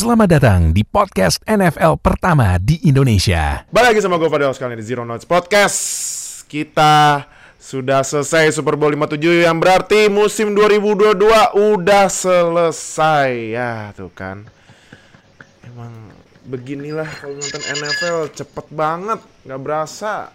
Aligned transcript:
Selamat 0.00 0.32
datang 0.32 0.72
di 0.72 0.80
podcast 0.80 1.44
NFL 1.44 2.00
pertama 2.00 2.56
di 2.56 2.80
Indonesia. 2.88 3.68
Balik 3.68 3.92
lagi 3.92 4.00
sama 4.00 4.16
gue 4.16 4.32
Fadel 4.32 4.56
sekali 4.56 4.72
di 4.72 4.80
Zero 4.80 5.04
Notes 5.04 5.28
Podcast. 5.28 5.76
Kita 6.48 7.28
sudah 7.60 8.00
selesai 8.00 8.48
Super 8.48 8.80
Bowl 8.80 8.96
57 8.96 9.44
yang 9.44 9.60
berarti 9.60 10.08
musim 10.08 10.56
2022 10.56 11.20
udah 11.52 12.08
selesai. 12.08 13.52
Ya, 13.52 13.92
tuh 13.92 14.08
kan. 14.16 14.48
Emang 15.68 15.92
beginilah 16.48 17.20
kalau 17.20 17.36
nonton 17.36 17.60
NFL 17.60 18.32
cepet 18.32 18.66
banget, 18.72 19.20
nggak 19.44 19.60
berasa. 19.60 20.32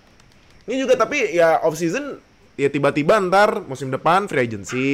Ini 0.69 0.77
juga 0.77 0.93
tapi 0.93 1.41
ya 1.41 1.65
off 1.65 1.73
season 1.73 2.21
ya 2.53 2.69
tiba-tiba 2.69 3.17
ntar 3.17 3.65
musim 3.65 3.89
depan 3.89 4.29
free 4.29 4.45
agency. 4.45 4.93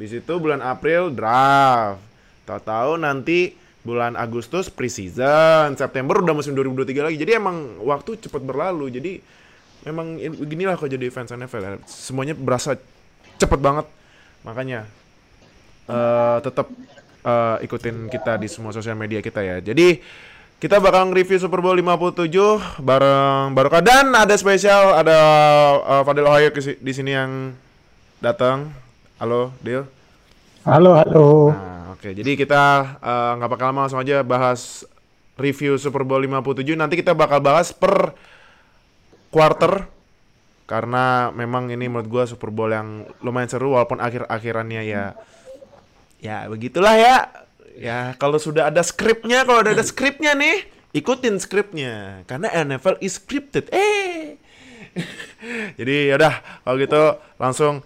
Di 0.00 0.06
situ 0.08 0.32
bulan 0.40 0.64
April 0.64 1.12
draft. 1.12 2.09
Tahu-tahu 2.50 2.98
nanti 2.98 3.54
bulan 3.80 4.12
Agustus 4.12 4.66
preseason, 4.68 5.72
September 5.72 6.18
udah 6.18 6.34
musim 6.34 6.52
2023 6.52 7.06
lagi. 7.06 7.16
Jadi 7.16 7.32
emang 7.32 7.78
waktu 7.80 8.18
cepat 8.18 8.42
berlalu. 8.42 8.90
Jadi 8.90 9.12
memang 9.86 10.18
ini- 10.18 10.36
beginilah 10.36 10.74
kok 10.74 10.90
jadi 10.90 11.06
fans 11.08 11.30
NFL. 11.30 11.62
ya. 11.62 11.70
Semuanya 11.86 12.34
berasa 12.34 12.74
cepet 13.38 13.56
banget. 13.56 13.86
Makanya 14.42 14.84
eh 15.86 16.38
tetap 16.40 16.66
eh, 17.20 17.56
ikutin 17.62 18.08
kita 18.08 18.36
di 18.36 18.48
semua 18.48 18.72
sosial 18.72 18.96
media 18.96 19.20
kita 19.20 19.40
ya. 19.40 19.60
Jadi 19.60 20.00
kita 20.60 20.76
bakal 20.76 21.08
nge-review 21.08 21.40
Super 21.40 21.64
Bowl 21.64 21.72
57 21.72 22.28
bareng 22.84 23.56
Baroka 23.56 23.80
dan 23.80 24.12
ada 24.12 24.36
spesial 24.36 24.92
ada 24.92 25.18
eh, 25.80 26.02
Fadil 26.04 26.26
Ohio 26.26 26.50
di 26.76 26.92
sini 26.92 27.12
yang 27.12 27.56
datang. 28.20 28.68
Halo, 29.16 29.52
Dil. 29.60 29.84
Halo, 30.64 30.96
halo. 30.96 31.28
Nah, 31.52 31.79
oke. 32.00 32.16
Jadi 32.16 32.32
kita 32.40 32.96
eh, 32.96 33.30
nggak 33.36 33.50
bakal 33.52 33.66
lama 33.68 33.84
langsung 33.84 34.00
aja 34.00 34.24
bahas 34.24 34.88
review 35.36 35.76
Super 35.76 36.00
Bowl 36.08 36.24
57. 36.24 36.64
Nanti 36.72 36.96
kita 36.96 37.12
bakal 37.12 37.44
bahas 37.44 37.76
per 37.76 38.16
quarter 39.28 39.84
karena 40.64 41.28
memang 41.36 41.68
ini 41.68 41.92
menurut 41.92 42.08
gua 42.08 42.24
Super 42.24 42.48
Bowl 42.48 42.72
yang 42.72 43.04
lumayan 43.20 43.52
seru 43.52 43.76
walaupun 43.76 44.00
akhir-akhirannya 44.00 44.82
ya 44.88 45.12
ya 46.24 46.48
begitulah 46.48 46.96
ya. 46.96 47.16
Ya, 47.80 48.12
kalau 48.20 48.36
sudah 48.36 48.68
ada 48.68 48.84
skripnya, 48.84 49.48
kalau 49.48 49.64
udah 49.64 49.72
ada 49.72 49.80
skripnya 49.80 50.36
nih, 50.36 50.68
ikutin 50.92 51.40
skripnya 51.40 52.26
karena 52.28 52.52
NFL 52.52 53.00
is 53.00 53.16
scripted. 53.16 53.72
Eh. 53.72 54.36
Jadi 55.80 56.12
yaudah 56.12 56.44
kalau 56.60 56.76
gitu 56.76 57.02
langsung 57.40 57.80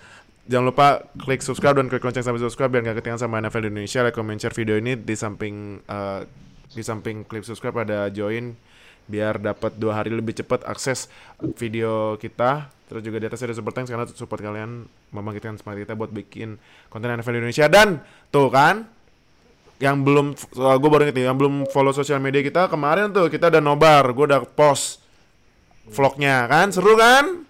jangan 0.45 0.67
lupa 0.69 0.87
klik 1.17 1.41
subscribe 1.41 1.81
dan 1.81 1.89
klik 1.89 2.05
lonceng 2.05 2.25
sampai 2.25 2.41
subscribe 2.41 2.69
biar 2.69 2.83
nggak 2.85 3.01
ketinggalan 3.01 3.23
sama 3.23 3.41
NFL 3.41 3.65
Indonesia. 3.73 4.01
Like, 4.05 4.17
comment, 4.17 4.37
share 4.37 4.57
video 4.57 4.77
ini 4.77 4.97
di 4.97 5.15
samping 5.17 5.81
eh, 5.85 6.21
di 6.75 6.83
samping 6.83 7.25
klik 7.25 7.47
subscribe 7.47 7.87
ada 7.87 8.11
join 8.13 8.53
biar 9.05 9.37
dapat 9.37 9.77
dua 9.77 10.01
hari 10.01 10.13
lebih 10.13 10.33
cepat 10.37 10.65
akses 10.65 11.13
video 11.57 12.17
kita. 12.21 12.69
Terus 12.89 13.01
juga 13.01 13.17
di 13.21 13.27
atas 13.29 13.41
ada 13.41 13.57
super 13.57 13.73
thanks 13.73 13.89
karena 13.89 14.05
support 14.09 14.41
kalian 14.45 14.85
membangkitkan 15.13 15.57
semangat 15.57 15.89
kita 15.89 15.95
buat 15.97 16.13
bikin 16.13 16.61
konten 16.93 17.09
NFL 17.09 17.41
Indonesia 17.41 17.65
dan 17.69 18.05
tuh 18.29 18.53
kan 18.53 18.85
yang 19.83 20.05
belum 20.07 20.37
gue 20.55 20.89
baru 20.89 21.09
inget 21.09 21.17
nih, 21.19 21.27
yang 21.27 21.37
belum 21.37 21.67
follow 21.69 21.91
sosial 21.91 22.23
media 22.23 22.41
kita 22.45 22.71
kemarin 22.71 23.11
tuh 23.11 23.27
kita 23.27 23.51
udah 23.51 23.63
nobar, 23.65 24.05
gue 24.13 24.25
udah 24.31 24.41
post 24.47 25.03
vlognya 25.91 26.49
kan 26.49 26.73
seru 26.73 26.97
kan 26.97 27.44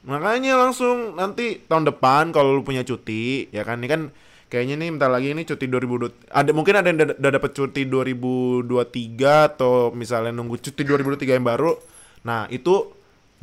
makanya 0.00 0.56
langsung 0.56 1.12
nanti 1.18 1.60
tahun 1.68 1.88
depan 1.92 2.32
kalau 2.32 2.56
lu 2.56 2.62
punya 2.64 2.84
cuti 2.86 3.52
ya 3.52 3.64
kan? 3.66 3.80
Ini 3.80 3.88
kan 3.88 4.02
kayaknya 4.50 4.74
nih 4.82 4.88
bentar 4.96 5.10
lagi 5.12 5.30
ini 5.30 5.46
cuti 5.46 5.64
2020 5.70 6.32
ada 6.32 6.50
mungkin 6.50 6.74
ada 6.74 6.86
yang 6.90 6.98
udah, 6.98 7.30
dapet 7.38 7.52
cuti 7.54 7.86
2023 7.86 9.54
atau 9.54 9.94
misalnya 9.94 10.34
nunggu 10.34 10.58
cuti 10.58 10.82
2023 10.82 11.38
yang 11.38 11.46
baru. 11.46 11.78
Nah 12.26 12.50
itu 12.50 12.90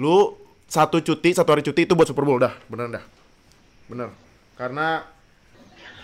lu 0.01 0.35
satu 0.67 0.99
cuti 0.99 1.31
satu 1.31 1.55
hari 1.55 1.63
cuti 1.63 1.87
itu 1.87 1.93
buat 1.95 2.09
Super 2.09 2.27
Bowl 2.27 2.43
dah. 2.43 2.53
Bener 2.67 2.99
dah. 2.99 3.03
Bener. 3.87 4.09
Karena 4.59 5.17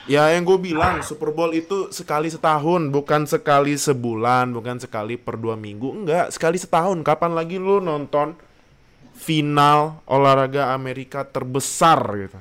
Ya 0.03 0.27
yang 0.35 0.43
gue 0.43 0.59
bilang 0.59 0.99
Super 0.99 1.31
Bowl 1.31 1.55
itu 1.55 1.87
sekali 1.95 2.27
setahun 2.27 2.91
bukan 2.91 3.23
sekali 3.23 3.79
sebulan 3.79 4.51
bukan 4.51 4.75
sekali 4.75 5.15
per 5.15 5.39
dua 5.39 5.55
minggu 5.55 6.03
enggak. 6.03 6.27
Sekali 6.35 6.59
setahun. 6.59 6.99
Kapan 7.07 7.31
lagi 7.31 7.55
lu 7.55 7.79
nonton 7.79 8.35
final 9.23 10.03
olahraga 10.03 10.75
Amerika 10.75 11.23
terbesar 11.23 11.99
gitu 12.19 12.39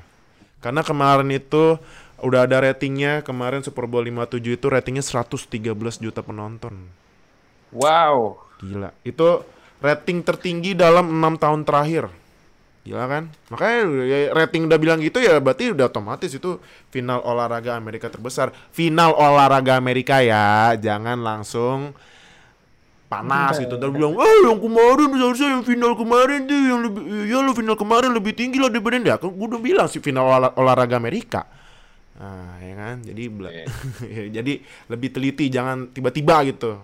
karena 0.58 0.82
kemarin 0.82 1.30
itu 1.30 1.78
udah 2.22 2.46
ada 2.46 2.66
ratingnya 2.66 3.22
kemarin 3.22 3.62
Super 3.62 3.86
Bowl 3.86 4.02
57 4.02 4.58
itu 4.58 4.66
ratingnya 4.66 5.02
113 5.02 5.46
juta 6.02 6.20
penonton 6.22 6.74
Wow. 7.72 8.36
gila 8.60 8.90
itu 9.06 9.46
rating 9.80 10.20
tertinggi 10.20 10.76
dalam 10.76 11.08
enam 11.08 11.40
tahun 11.40 11.64
terakhir 11.64 12.12
Gila 12.82 13.06
kan? 13.06 13.30
Makanya 13.46 13.78
ya, 14.10 14.18
rating 14.34 14.66
udah 14.66 14.78
bilang 14.82 14.98
gitu 14.98 15.22
ya 15.22 15.38
berarti 15.38 15.70
udah 15.70 15.86
otomatis 15.86 16.34
itu 16.34 16.58
final 16.90 17.22
olahraga 17.22 17.78
Amerika 17.78 18.10
terbesar. 18.10 18.50
Final 18.74 19.14
olahraga 19.14 19.78
Amerika 19.78 20.18
ya, 20.18 20.74
jangan 20.74 21.22
langsung 21.22 21.94
panas 23.12 23.60
gitu. 23.60 23.76
Terus 23.76 23.92
bilang, 23.92 24.16
"Eh, 24.16 24.38
yang 24.48 24.56
kemarin 24.56 25.08
seharusnya 25.12 25.48
yang 25.52 25.62
final 25.62 25.92
kemarin 25.92 26.48
tuh 26.48 26.56
yang 26.56 26.80
lebih 26.80 27.02
ya 27.28 27.38
lo 27.38 27.52
final 27.52 27.76
kemarin 27.76 28.10
lebih 28.16 28.32
tinggi 28.32 28.56
lah 28.56 28.72
daripada 28.72 28.96
dia." 28.96 29.14
Aku 29.20 29.28
udah 29.28 29.60
bilang 29.60 29.86
sih 29.86 30.00
final 30.00 30.24
olah- 30.24 30.56
olahraga 30.56 30.96
Amerika. 30.96 31.44
Nah, 32.16 32.56
ya 32.56 32.72
kan? 32.72 32.96
Jadi 33.04 33.22
bela- 33.28 33.52
ya, 33.56 33.68
jadi 34.40 34.52
lebih 34.88 35.08
teliti 35.12 35.44
jangan 35.46 35.92
tiba-tiba 35.92 36.40
gitu 36.48 36.80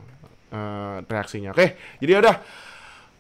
eh, 0.53 0.97
reaksinya. 1.03 1.57
Oke, 1.57 1.75
jadi 1.99 2.21
udah 2.21 2.37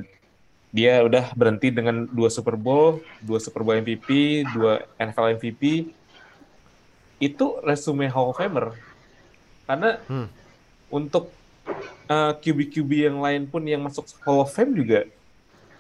dia 0.70 1.02
udah 1.02 1.34
berhenti 1.34 1.74
dengan 1.74 2.06
dua 2.06 2.30
Super 2.30 2.54
Bowl, 2.54 3.02
dua 3.26 3.42
Super 3.42 3.66
Bowl 3.66 3.74
MVP, 3.74 4.46
dua 4.54 4.86
NFL 5.02 5.42
MVP. 5.42 5.90
Itu 7.18 7.58
resume 7.66 8.06
Hall 8.06 8.30
of 8.30 8.38
Famer. 8.38 8.89
Karena 9.70 10.02
hmm. 10.10 10.28
untuk 10.90 11.30
uh, 12.10 12.34
QB-QB 12.42 13.14
yang 13.14 13.22
lain 13.22 13.46
pun 13.46 13.62
yang 13.62 13.86
masuk 13.86 14.10
Hall 14.26 14.42
of 14.42 14.50
Fame 14.50 14.74
juga 14.74 15.06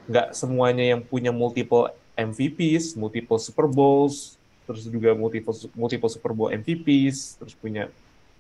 nggak 0.06 0.38
semuanya 0.38 0.94
yang 0.94 1.02
punya 1.02 1.34
multiple 1.34 1.90
MVPs, 2.14 2.94
multiple 2.94 3.42
Super 3.42 3.66
Bowls, 3.66 4.38
terus 4.70 4.86
juga 4.86 5.18
multiple 5.18 5.58
multiple 5.74 6.12
Super 6.14 6.38
Bowl 6.38 6.54
MVPs, 6.54 7.42
terus 7.42 7.58
punya 7.58 7.90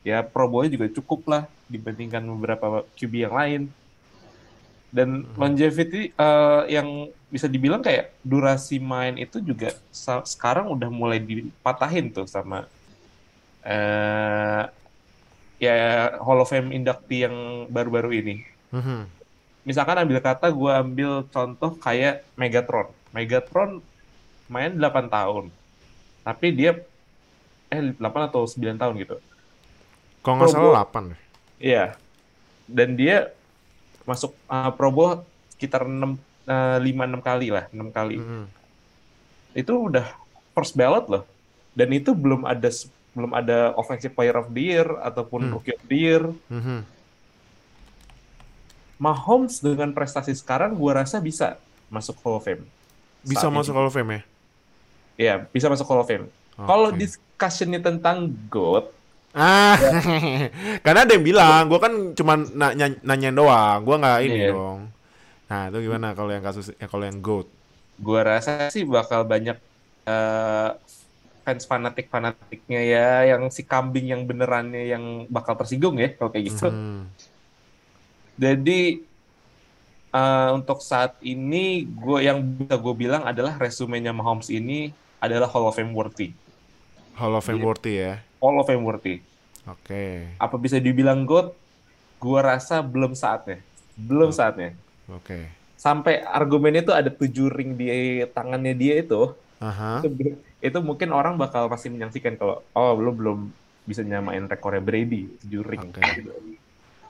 ya 0.05 0.21
Pro 0.21 0.45
Bowl 0.45 0.69
juga 0.69 0.85
cukup 0.85 1.25
lah 1.25 1.43
dibandingkan 1.65 2.21
beberapa 2.37 2.85
QB 2.93 3.13
yang 3.25 3.33
lain 3.33 3.61
dan 4.93 5.25
hmm. 5.25 5.33
longevity 5.37 6.13
uh, 6.17 6.65
yang 6.69 7.09
bisa 7.29 7.45
dibilang 7.45 7.81
kayak 7.81 8.13
durasi 8.25 8.81
main 8.81 9.17
itu 9.21 9.37
juga 9.37 9.73
sekarang 10.25 10.69
udah 10.73 10.89
mulai 10.89 11.21
dipatahin 11.21 12.09
tuh 12.09 12.25
sama 12.25 12.65
uh, 13.61 14.63
ya 15.59 16.17
Hall 16.23 16.39
of 16.39 16.49
Fame 16.49 16.71
inductee 16.71 17.27
yang 17.27 17.67
baru-baru 17.67 18.23
ini. 18.23 18.35
Hmm. 18.71 19.05
Misalkan 19.67 19.99
ambil 19.99 20.23
kata 20.23 20.49
gue 20.49 20.71
ambil 20.71 21.11
contoh 21.29 21.75
kayak 21.77 22.23
Megatron. 22.39 22.89
Megatron 23.11 23.83
main 24.47 24.73
8 24.73 25.11
tahun. 25.11 25.51
Tapi 26.23 26.47
dia 26.55 26.79
eh 27.69 27.93
8 27.93 28.01
atau 28.01 28.47
9 28.47 28.79
tahun 28.79 28.93
gitu. 28.97 29.15
Kalau 30.25 30.35
nggak 30.41 30.49
salah 30.49 30.87
8 30.87 31.13
Iya. 31.59 31.85
Dan 32.65 32.95
dia 32.95 33.35
masuk 34.07 34.33
uh, 34.47 34.71
Pro 34.73 34.89
Bowl 34.89 35.21
sekitar 35.53 35.85
6 35.85 36.17
uh, 36.47 36.79
5 36.81 36.87
6 36.87 37.19
kali 37.21 37.47
lah, 37.51 37.67
6 37.69 37.93
kali. 37.93 38.17
Mm 38.17 38.25
-hmm. 38.25 38.43
Itu 39.53 39.91
udah 39.91 40.07
first 40.55 40.73
ballot 40.73 41.05
loh. 41.11 41.23
Dan 41.75 41.93
itu 41.93 42.15
belum 42.15 42.47
ada 42.47 42.71
belum 43.13 43.31
ada 43.33 43.73
offensive 43.75 44.13
player 44.13 44.37
of 44.37 44.51
the 44.53 44.63
year 44.75 44.87
ataupun 45.01 45.49
mm. 45.49 45.51
rookie 45.53 45.75
of 45.75 45.83
the 45.89 45.97
year. 45.97 46.23
Mm 46.47 46.61
-hmm. 46.61 46.79
Mahomes 48.99 49.63
dengan 49.63 49.95
prestasi 49.95 50.35
sekarang 50.35 50.75
gua 50.75 51.03
rasa 51.03 51.23
bisa 51.23 51.55
masuk 51.87 52.19
Hall 52.21 52.37
of 52.37 52.43
Fame. 52.43 52.67
Bisa 53.23 53.47
masuk 53.47 53.71
ini. 53.73 53.77
Hall 53.79 53.89
of 53.89 53.95
Fame 53.95 54.11
ya? 54.11 54.21
Iya, 55.19 55.35
bisa 55.51 55.67
masuk 55.71 55.87
Hall 55.87 56.03
of 56.03 56.07
Fame. 56.07 56.27
Okay. 56.29 56.67
Kalau 56.67 56.89
discussionnya 56.91 57.79
tentang 57.79 58.31
GOAT, 58.51 58.99
Ah, 59.29 59.77
karena 60.85 61.05
ada 61.05 61.13
yang 61.13 61.21
bilang, 61.21 61.69
gue 61.69 61.77
kan 61.77 61.93
cuma 62.17 62.33
nanya 62.33 62.97
nanyain 63.05 63.35
doang, 63.37 63.85
gue 63.85 63.95
nggak 64.01 64.19
ini 64.25 64.39
yeah. 64.41 64.49
dong. 64.49 64.79
Nah 65.49 65.61
itu 65.69 65.77
gimana 65.85 66.07
kalau 66.17 66.33
yang 66.33 66.41
kasus, 66.41 66.73
ya 66.73 66.89
kalau 66.89 67.05
yang 67.05 67.21
goat? 67.21 67.45
Gue 68.01 68.21
rasa 68.25 68.73
sih 68.73 68.89
bakal 68.89 69.29
banyak 69.29 69.57
uh, 70.09 70.73
fans 71.49 71.65
fanatik 71.65 72.13
fanatiknya 72.13 72.81
ya, 72.85 73.09
yang 73.33 73.49
si 73.49 73.65
kambing 73.65 74.13
yang 74.13 74.29
benerannya 74.29 74.85
yang 74.85 75.25
bakal 75.33 75.57
tersinggung 75.57 75.97
ya 75.97 76.13
kalau 76.13 76.29
kayak 76.29 76.53
gitu. 76.53 76.69
Hmm. 76.69 77.09
Jadi 78.37 79.01
uh, 80.13 80.53
untuk 80.53 80.85
saat 80.85 81.17
ini, 81.25 81.89
gue 81.89 82.21
yang 82.21 82.37
bisa 82.37 82.77
gue 82.77 82.93
bilang 82.93 83.25
adalah 83.25 83.57
resumenya 83.57 84.13
Mahomes 84.13 84.53
ini 84.53 84.93
adalah 85.17 85.49
Hall 85.49 85.65
of 85.65 85.75
Fame 85.75 85.91
worthy. 85.91 86.37
Hall 87.17 87.33
of 87.33 87.43
Fame 87.43 87.65
worthy 87.65 87.99
ya? 87.99 88.21
Hall 88.39 88.61
of 88.61 88.69
Fame 88.69 88.85
worthy. 88.85 89.25
Oke. 89.67 89.89
Okay. 89.89 90.13
Apa 90.37 90.55
bisa 90.55 90.77
dibilang 90.77 91.25
GOAT? 91.25 91.51
Gua 92.21 92.39
rasa 92.45 92.79
belum 92.79 93.17
saatnya. 93.17 93.59
Belum 93.97 94.31
saatnya. 94.31 94.77
Oke. 95.09 95.25
Okay. 95.25 95.43
Sampai 95.79 96.23
argumennya 96.23 96.83
itu 96.83 96.93
ada 96.95 97.07
tujuh 97.11 97.47
ring 97.51 97.75
di 97.75 98.23
tangannya 98.31 98.75
dia 98.75 98.99
itu. 98.99 99.35
Uh-huh. 99.59 99.99
Itu, 99.99 100.07
itu 100.59 100.77
mungkin 100.83 101.15
orang 101.15 101.39
bakal 101.39 101.71
masih 101.71 101.91
menyaksikan 101.91 102.35
kalau 102.35 102.59
oh 102.75 102.93
lu 102.99 103.15
belum 103.15 103.39
bisa 103.87 104.03
nyamain 104.03 104.45
rekornya 104.45 104.83
Brady 104.83 105.31
tujuh 105.43 105.63
ring. 105.63 105.81
Okay. 105.89 106.23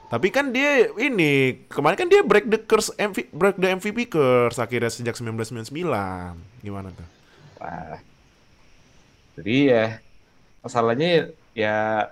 Tapi 0.10 0.28
kan 0.34 0.50
dia 0.50 0.90
ini 0.98 1.66
kemarin 1.70 1.98
kan 1.98 2.10
dia 2.10 2.26
break 2.26 2.50
the 2.50 2.58
curse 2.66 2.90
MV, 2.98 3.30
break 3.30 3.58
the 3.62 3.70
MVP 3.78 4.10
curse 4.10 4.58
akhirnya 4.58 4.90
sejak 4.90 5.14
1999. 5.18 5.70
Gimana 6.66 6.90
tuh? 6.94 7.08
Wah. 7.62 8.02
Jadi 9.38 9.56
ya 9.70 10.02
masalahnya 10.66 11.30
ya 11.54 12.10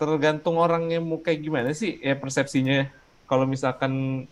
tergantung 0.00 0.56
orangnya 0.56 0.98
mau 0.98 1.20
kayak 1.20 1.44
gimana 1.44 1.70
sih 1.76 2.00
ya 2.00 2.16
persepsinya 2.16 2.88
kalau 3.28 3.44
misalkan 3.44 4.24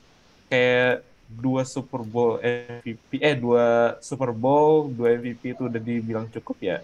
kayak 0.49 1.05
dua 1.28 1.62
Super 1.69 2.00
Bowl 2.00 2.40
MVP 2.40 3.20
eh 3.20 3.36
dua 3.36 3.96
Super 4.00 4.32
Bowl 4.32 4.88
dua 4.88 5.20
MVP 5.20 5.52
itu 5.52 5.69
udah 5.69 5.80
dibilang 5.80 6.26
cukup 6.32 6.56
ya 6.64 6.80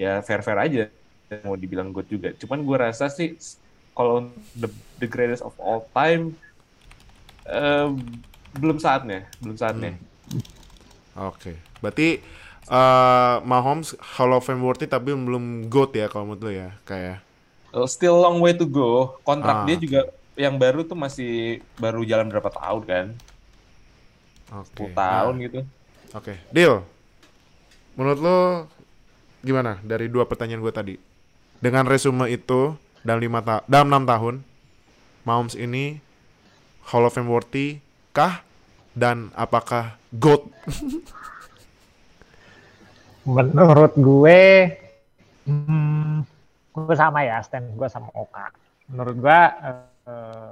ya 0.00 0.24
fair 0.24 0.40
fair 0.40 0.56
aja 0.56 0.84
mau 1.44 1.54
dibilang 1.54 1.92
good 1.92 2.08
juga 2.08 2.32
cuman 2.40 2.64
gue 2.64 2.76
rasa 2.80 3.12
sih 3.12 3.36
kalau 3.92 4.32
the, 4.56 4.72
the 5.04 5.08
greatest 5.10 5.44
of 5.44 5.52
all 5.60 5.84
time 5.92 6.32
uh, 7.44 7.92
belum 8.56 8.80
saatnya 8.80 9.28
belum 9.44 9.60
saatnya 9.60 10.00
hmm. 10.00 10.40
oke 11.20 11.36
okay. 11.36 11.54
berarti 11.84 12.24
uh, 12.72 13.44
Mahomes 13.44 13.92
Hall 14.16 14.32
of 14.32 14.48
Fame 14.48 14.64
worthy 14.64 14.88
tapi 14.88 15.12
belum 15.12 15.68
GOAT 15.68 15.92
ya 15.92 16.06
kalau 16.08 16.32
menurut 16.32 16.48
lo 16.48 16.50
ya 16.54 16.72
kayak 16.88 17.20
uh, 17.76 17.84
still 17.84 18.16
long 18.16 18.40
way 18.40 18.56
to 18.56 18.64
go 18.64 19.20
kontrak 19.26 19.64
ah. 19.64 19.66
dia 19.68 19.76
juga 19.76 20.00
yang 20.38 20.56
baru 20.56 20.86
tuh 20.86 20.96
masih 20.96 21.60
baru 21.76 22.06
jalan 22.06 22.30
berapa 22.30 22.48
tahun 22.48 22.82
kan 22.86 23.06
okay. 24.52 24.88
10 24.88 24.96
tahun 24.96 25.34
nah. 25.34 25.42
gitu 25.44 25.60
oke 25.60 26.24
okay. 26.24 26.36
deal 26.50 26.84
menurut 27.98 28.18
lo 28.20 28.38
gimana 29.42 29.78
dari 29.82 30.10
dua 30.10 30.26
pertanyaan 30.26 30.62
gue 30.62 30.74
tadi 30.74 30.94
dengan 31.58 31.86
resume 31.86 32.30
itu 32.30 32.74
dalam 33.02 33.22
lima 33.22 33.42
ta 33.42 33.62
dalam 33.70 33.90
enam 33.90 34.04
tahun 34.06 34.34
Mahomes 35.26 35.58
ini 35.58 36.00
Hall 36.88 37.04
of 37.04 37.12
Fame 37.12 37.28
worthy 37.28 37.78
kah 38.16 38.40
dan 38.96 39.30
apakah 39.36 40.00
GOAT 40.16 40.48
Menurut 43.28 43.92
gue, 43.92 44.40
hmm, 45.44 46.24
gue 46.72 46.96
sama 46.96 47.28
ya, 47.28 47.44
stand 47.44 47.76
gue 47.76 47.84
sama 47.92 48.08
Oka. 48.16 48.48
Menurut 48.88 49.16
gue, 49.20 49.40
uh, 50.08 50.48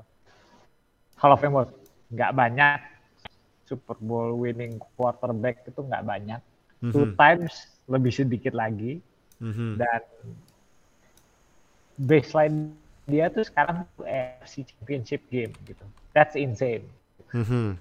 Hall 1.17 1.33
of 1.33 1.41
Fame 1.41 1.65
nggak 2.13 2.33
banyak 2.37 2.79
Super 3.67 3.99
Bowl 3.99 4.39
winning 4.39 4.79
quarterback 4.95 5.67
itu 5.67 5.83
nggak 5.83 6.07
banyak. 6.07 6.41
Mm-hmm. 6.81 6.93
Two 6.95 7.13
times 7.19 7.55
lebih 7.91 8.15
sedikit 8.15 8.55
lagi. 8.55 9.03
Mm-hmm. 9.43 9.71
Dan 9.83 10.03
baseline 12.01 12.59
dia 13.07 13.31
tuh 13.31 13.45
sekarang 13.47 13.87
AFC 14.03 14.67
Championship 14.67 15.23
game 15.29 15.53
gitu. 15.67 15.85
That's 16.15 16.39
insane. 16.39 16.87
Mm-hmm. 17.35 17.79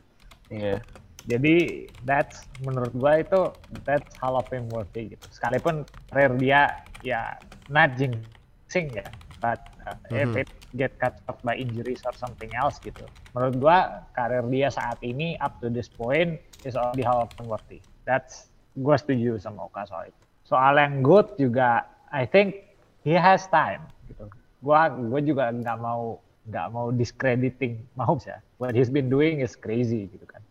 Yeah. 0.51 0.81
Jadi 1.25 1.89
that's 2.05 2.45
menurut 2.61 2.93
gua 2.93 3.25
itu 3.25 3.49
that's 3.81 4.13
Hall 4.21 4.37
of 4.37 4.45
Fame 4.45 4.69
worthy 4.69 5.17
gitu. 5.17 5.25
Sekalipun 5.33 5.85
rare 6.13 6.37
dia 6.37 6.85
ya 7.01 7.37
not 7.69 7.97
jinxing 7.97 8.93
ya, 8.93 9.09
but 9.41 9.57
uh, 9.85 9.95
mm-hmm. 10.09 10.17
if 10.17 10.29
it 10.45 10.49
get 10.75 10.91
cut 10.99 11.17
off 11.29 11.39
by 11.45 11.55
injuries 11.55 12.01
or 12.03 12.13
something 12.17 12.51
else 12.57 12.81
gitu. 12.81 13.05
Menurut 13.37 13.55
gua 13.61 13.77
karir 14.17 14.43
dia 14.51 14.69
saat 14.73 14.99
ini 15.05 15.39
up 15.39 15.61
to 15.61 15.71
this 15.71 15.87
point 15.87 16.41
is 16.67 16.73
already 16.75 17.05
Fame 17.05 17.47
worthy. 17.47 17.79
That's 18.03 18.49
gua 18.75 18.99
setuju 18.99 19.39
sama 19.41 19.69
Oka 19.69 19.87
soal 19.87 20.11
itu. 20.11 20.23
Soal 20.45 20.77
yang 20.77 21.01
good 21.01 21.29
juga 21.37 21.85
I 22.13 22.27
think 22.27 22.65
he 23.05 23.15
has 23.15 23.45
time 23.49 23.85
gitu. 24.11 24.29
Gua 24.65 24.89
gua 24.91 25.21
juga 25.21 25.53
nggak 25.53 25.77
mau 25.79 26.19
nggak 26.45 26.67
mau 26.69 26.93
discrediting 26.93 27.81
Mahomes 27.97 28.29
ya. 28.29 28.37
What 28.61 28.77
he's 28.77 28.93
been 28.93 29.09
doing 29.09 29.41
is 29.41 29.57
crazy 29.57 30.05
gitu 30.09 30.25
kan 30.29 30.45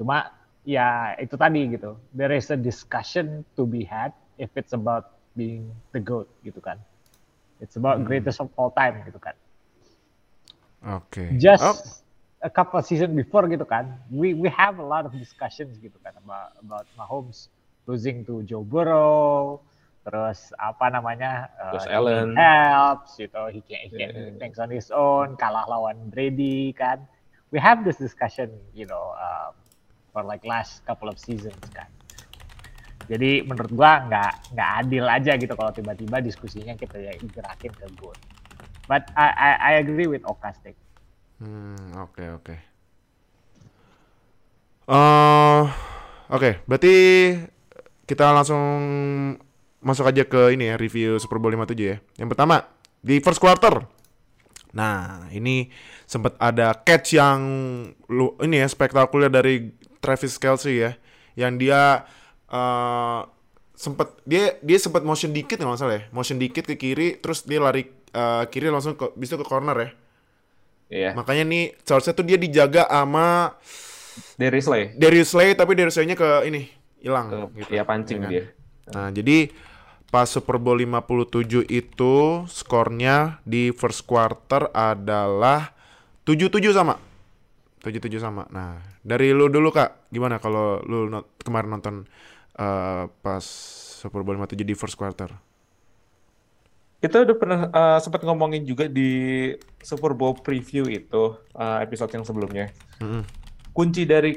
Cuma 0.00 0.32
ya 0.64 1.12
itu 1.20 1.36
tadi 1.36 1.76
gitu. 1.76 2.00
There 2.16 2.32
is 2.32 2.48
a 2.48 2.56
discussion 2.56 3.44
to 3.60 3.68
be 3.68 3.84
had 3.84 4.16
if 4.40 4.48
it's 4.56 4.72
about 4.72 5.20
being 5.36 5.68
the 5.92 6.00
goat 6.00 6.24
gitu 6.40 6.56
kan. 6.64 6.80
It's 7.60 7.76
about 7.76 8.00
hmm. 8.00 8.08
greatest 8.08 8.40
of 8.40 8.48
all 8.56 8.72
time 8.72 9.04
gitu 9.04 9.20
kan. 9.20 9.36
Oke. 10.84 11.12
Okay. 11.12 11.28
Just 11.36 12.02
oh. 12.40 12.48
a 12.48 12.50
couple 12.50 12.80
season 12.80 13.12
before 13.12 13.44
gitu 13.52 13.68
kan. 13.68 14.00
We 14.08 14.32
we 14.32 14.48
have 14.48 14.80
a 14.80 14.86
lot 14.86 15.04
of 15.04 15.12
discussions 15.12 15.76
gitu 15.76 15.96
kan 16.00 16.16
about 16.16 16.56
about 16.64 16.86
Mahomes 16.96 17.52
losing 17.84 18.24
to 18.24 18.40
Joe 18.48 18.64
Burrow, 18.64 19.60
terus 20.08 20.48
apa 20.56 20.88
namanya 20.88 21.52
uh, 21.60 21.76
Allen 21.92 22.32
helps 22.32 23.20
gitu 23.20 23.52
he 23.52 23.60
can, 23.68 23.80
he 23.84 23.88
can 23.92 24.10
yeah. 24.16 24.38
things 24.40 24.56
on 24.56 24.72
his 24.72 24.88
own 24.88 25.36
kalah 25.36 25.68
lawan 25.68 26.08
Brady 26.08 26.72
kan 26.72 27.04
we 27.52 27.60
have 27.60 27.84
this 27.84 28.00
discussion 28.00 28.48
you 28.72 28.88
know 28.88 29.12
um, 29.20 29.52
for 30.16 30.24
like 30.24 30.40
last 30.48 30.80
couple 30.88 31.06
of 31.06 31.20
seasons 31.20 31.60
kan. 31.76 31.86
Jadi 33.10 33.42
menurut 33.42 33.74
gua 33.74 34.06
nggak 34.06 34.54
nggak 34.54 34.70
adil 34.86 35.04
aja 35.10 35.34
gitu 35.34 35.50
kalau 35.58 35.74
tiba-tiba 35.74 36.22
diskusinya 36.22 36.78
kita 36.78 36.94
ya 36.94 37.10
gerakin 37.18 37.74
ke 37.74 37.86
GOAT. 37.98 38.18
But 38.86 39.10
I 39.18 39.26
I, 39.34 39.50
I 39.58 39.72
agree 39.82 40.06
with 40.06 40.22
Okastik. 40.22 40.78
Hmm, 41.42 41.98
oke 41.98 42.22
oke. 42.38 42.54
Eh, 44.90 45.62
oke, 46.34 46.50
berarti 46.66 46.94
kita 48.10 48.34
langsung 48.34 48.66
masuk 49.78 50.10
aja 50.10 50.26
ke 50.26 50.50
ini 50.58 50.70
ya 50.70 50.74
review 50.74 51.22
Super 51.22 51.38
Bowl 51.38 51.54
57 51.54 51.78
ya. 51.78 51.96
Yang 52.18 52.28
pertama 52.34 52.66
di 52.98 53.22
first 53.22 53.38
quarter. 53.38 53.86
Nah, 54.74 55.30
ini 55.30 55.70
sempat 56.10 56.34
ada 56.42 56.74
catch 56.74 57.14
yang 57.14 57.38
lu 58.10 58.34
ini 58.42 58.62
ya 58.62 58.66
spektakuler 58.66 59.30
dari 59.30 59.74
Travis 60.02 60.38
Kelsey 60.42 60.82
ya, 60.82 60.98
yang 61.38 61.54
dia 61.58 62.06
eh 62.50 63.20
sempat 63.74 64.12
dia 64.28 64.60
dia 64.60 64.76
sempat 64.76 65.00
motion 65.00 65.32
dikit 65.32 65.56
nggak 65.56 65.72
masalah 65.72 65.94
ya, 65.96 66.02
motion 66.12 66.36
dikit 66.36 66.68
ke 66.68 66.76
kiri, 66.76 67.16
terus 67.16 67.46
dia 67.46 67.62
lari 67.62 67.88
eh, 68.12 68.44
kiri 68.50 68.68
langsung 68.68 68.92
ke 68.92 69.14
bisa 69.16 69.40
ke 69.40 69.46
corner 69.46 69.76
ya. 69.78 69.90
Iya. 70.90 71.10
Makanya 71.14 71.46
nih 71.46 71.64
seharusnya 71.86 72.12
tuh 72.12 72.26
dia 72.26 72.34
dijaga 72.34 72.82
sama 72.90 73.54
Dari 74.34 74.58
Slay. 74.58 74.90
Darius 74.98 75.30
Slay 75.32 75.54
tapi 75.54 75.78
Darius 75.78 75.94
Slay-nya 75.94 76.18
ke 76.18 76.44
ini 76.44 76.66
hilang 76.98 77.30
Ke, 77.30 77.62
gitu. 77.62 77.70
ya 77.78 77.86
pancing 77.86 78.18
ya 78.18 78.22
kan? 78.26 78.30
dia. 78.34 78.44
Nah, 78.90 79.08
jadi 79.14 79.54
pas 80.10 80.26
Super 80.26 80.58
Bowl 80.58 80.82
57 80.82 81.62
itu 81.70 82.14
skornya 82.50 83.38
di 83.46 83.70
first 83.70 84.02
quarter 84.02 84.66
adalah 84.74 85.72
77 86.26 86.74
sama. 86.74 86.98
77 87.86 88.18
sama. 88.18 88.44
Nah, 88.50 88.82
dari 89.00 89.30
lu 89.30 89.46
dulu 89.46 89.70
Kak, 89.70 90.10
gimana 90.10 90.42
kalau 90.42 90.82
lu 90.82 91.06
not- 91.06 91.30
kemarin 91.40 91.70
nonton 91.70 91.94
eh, 92.58 93.04
pas 93.22 93.44
Super 94.00 94.24
Bowl 94.24 94.40
57 94.40 94.64
di 94.64 94.74
first 94.74 94.96
quarter? 94.96 95.30
Kita 97.00 97.24
udah 97.24 97.36
pernah 97.36 97.60
eh, 97.72 97.98
sempat 98.04 98.20
ngomongin 98.24 98.64
juga 98.68 98.84
di 98.84 99.52
Super 99.80 100.12
Bowl 100.12 100.36
preview 100.36 100.84
itu 100.88 101.36
eh, 101.56 101.78
episode 101.84 102.12
yang 102.12 102.24
sebelumnya. 102.24 102.68
Mm-mm. 103.00 103.24
Kunci 103.72 104.04
dari 104.04 104.36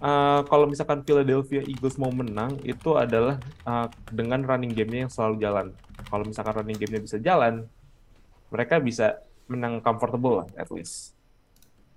eh, 0.00 0.40
kalau 0.44 0.68
misalkan 0.68 1.00
Philadelphia 1.04 1.64
Eagles 1.64 1.96
mau 1.96 2.12
menang 2.12 2.60
itu 2.68 3.00
adalah 3.00 3.40
eh, 3.64 3.86
dengan 4.12 4.44
running 4.44 4.76
game-nya 4.76 5.08
yang 5.08 5.12
selalu 5.12 5.40
jalan. 5.40 5.66
Kalau 6.08 6.24
misalkan 6.28 6.52
running 6.60 6.76
game-nya 6.76 7.00
bisa 7.00 7.16
jalan, 7.16 7.64
mereka 8.52 8.76
bisa 8.76 9.24
menang 9.48 9.80
comfortable 9.80 10.44
lah 10.44 10.48
at 10.60 10.68
least. 10.68 11.16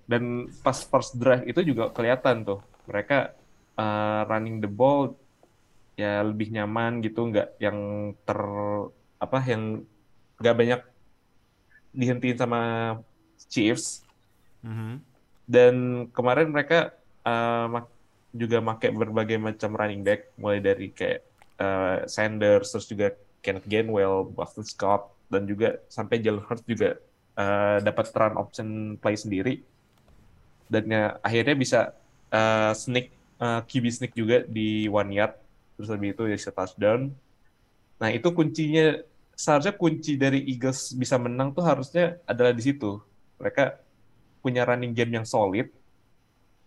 Dan 0.08 0.48
pas 0.60 0.80
first 0.84 1.16
drive 1.16 1.44
itu 1.48 1.60
juga 1.64 1.92
kelihatan 1.92 2.44
tuh 2.44 2.60
mereka 2.88 3.36
eh, 3.76 4.22
running 4.32 4.64
the 4.64 4.68
ball 4.68 5.12
ya 5.94 6.22
lebih 6.26 6.50
nyaman 6.54 7.02
gitu, 7.02 7.30
nggak 7.30 7.58
yang 7.62 7.78
ter 8.26 8.40
apa 9.18 9.38
yang 9.46 9.86
nggak 10.42 10.56
banyak 10.58 10.80
dihentiin 11.94 12.38
sama 12.38 12.60
Chiefs. 13.48 14.02
Mhm. 14.64 14.96
dan 15.44 16.08
kemarin 16.08 16.48
mereka 16.48 16.96
uh, 17.20 17.68
mak- 17.68 17.92
juga 18.32 18.64
pakai 18.64 18.96
berbagai 18.96 19.36
macam 19.36 19.76
running 19.76 20.00
back 20.00 20.32
mulai 20.40 20.56
dari 20.56 20.88
kayak 20.88 21.20
uh, 21.60 22.08
Sanders 22.08 22.72
terus 22.72 22.88
juga 22.88 23.12
Kenneth 23.44 23.68
Gainwell, 23.68 24.24
Boston 24.24 24.64
Scott 24.64 25.12
dan 25.28 25.44
juga 25.44 25.84
sampai 25.92 26.24
Jalen 26.24 26.40
Hurts 26.48 26.64
juga 26.64 26.96
uh, 27.36 27.76
dapat 27.84 28.08
run 28.16 28.34
option 28.40 28.68
play 28.96 29.20
sendiri. 29.20 29.60
Dan 30.64 30.88
ya, 30.88 31.20
akhirnya 31.20 31.54
bisa 31.60 31.80
uh, 32.32 32.72
sneak 32.72 33.12
uh, 33.36 33.60
QB 33.68 33.84
sneak 33.92 34.12
juga 34.16 34.48
di 34.48 34.88
one 34.88 35.12
yard 35.12 35.36
terus 35.74 35.88
lebih 35.90 36.14
itu 36.14 36.22
ya 36.30 36.38
touchdown. 36.50 37.10
Nah 37.98 38.08
itu 38.10 38.28
kuncinya 38.30 38.98
seharusnya 39.34 39.74
kunci 39.74 40.14
dari 40.14 40.46
Eagles 40.46 40.94
bisa 40.94 41.18
menang 41.18 41.50
tuh 41.50 41.66
harusnya 41.66 42.18
adalah 42.26 42.54
di 42.54 42.62
situ. 42.62 43.02
Mereka 43.38 43.78
punya 44.44 44.62
running 44.62 44.94
game 44.94 45.18
yang 45.18 45.26
solid 45.26 45.72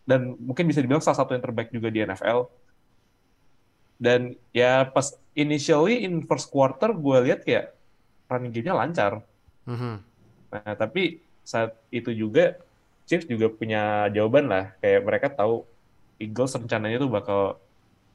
dan 0.07 0.35
mungkin 0.39 0.67
bisa 0.67 0.79
dibilang 0.79 1.03
salah 1.03 1.19
satu 1.23 1.35
yang 1.35 1.43
terbaik 1.43 1.71
juga 1.71 1.91
di 1.91 2.03
NFL. 2.03 2.47
Dan 3.97 4.37
ya 4.53 4.85
pas 4.87 5.17
initially 5.33 6.05
in 6.05 6.21
first 6.23 6.47
quarter 6.53 6.93
gue 6.93 7.17
lihat 7.27 7.41
kayak 7.43 7.73
running 8.31 8.53
game-nya 8.53 8.75
lancar. 8.77 9.23
Mhm. 9.67 9.95
Nah, 10.47 10.73
tapi 10.79 11.19
saat 11.43 11.75
itu 11.91 12.11
juga 12.15 12.59
Chiefs 13.07 13.27
juga 13.27 13.47
punya 13.47 14.11
jawaban 14.11 14.51
lah. 14.51 14.75
Kayak 14.83 15.01
mereka 15.07 15.27
tahu 15.31 15.63
Eagles 16.19 16.55
rencananya 16.59 16.97
tuh 16.99 17.11
bakal 17.11 17.41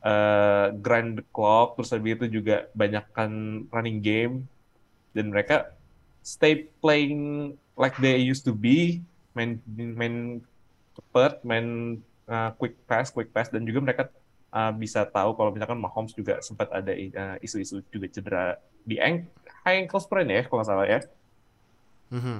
eh, 0.02 0.66
grind 0.82 1.22
the 1.22 1.24
clock, 1.30 1.78
terus 1.78 1.94
habis 1.94 2.18
itu 2.18 2.42
juga 2.42 2.66
banyakkan 2.74 3.62
running 3.70 4.02
game, 4.02 4.34
dan 5.14 5.30
mereka 5.30 5.70
stay 6.22 6.70
playing 6.82 7.54
like 7.78 7.94
they 8.02 8.18
used 8.18 8.42
to 8.42 8.54
be, 8.54 9.02
main 9.34 9.62
main 9.72 10.42
cepat, 10.92 11.40
main 11.42 11.98
uh, 12.28 12.52
quick 12.60 12.76
pass, 12.84 13.08
quick 13.08 13.32
pass, 13.32 13.48
dan 13.48 13.64
juga 13.64 13.80
mereka 13.80 14.02
uh, 14.52 14.70
bisa 14.76 15.08
tahu 15.08 15.32
kalau 15.34 15.50
misalkan 15.50 15.80
Mahomes 15.80 16.12
juga 16.12 16.38
sempat 16.44 16.68
ada 16.68 16.92
uh, 16.92 17.36
isu-isu 17.40 17.80
juga 17.88 18.06
cedera 18.12 18.60
di 18.84 19.00
ang 19.00 19.24
high 19.64 19.86
ankle 19.86 20.02
sprain 20.02 20.28
ya, 20.28 20.44
kalau 20.44 20.60
nggak 20.60 20.68
salah 20.68 20.86
ya. 20.86 21.00
Mhm. 22.12 22.38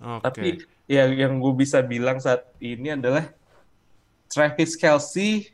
Oke. 0.00 0.22
Tapi 0.24 0.48
ya 0.88 1.04
yang 1.08 1.38
gue 1.38 1.54
bisa 1.54 1.84
bilang 1.84 2.16
saat 2.20 2.44
ini 2.60 2.96
adalah 2.96 3.28
Travis 4.32 4.74
Kelsey 4.76 5.52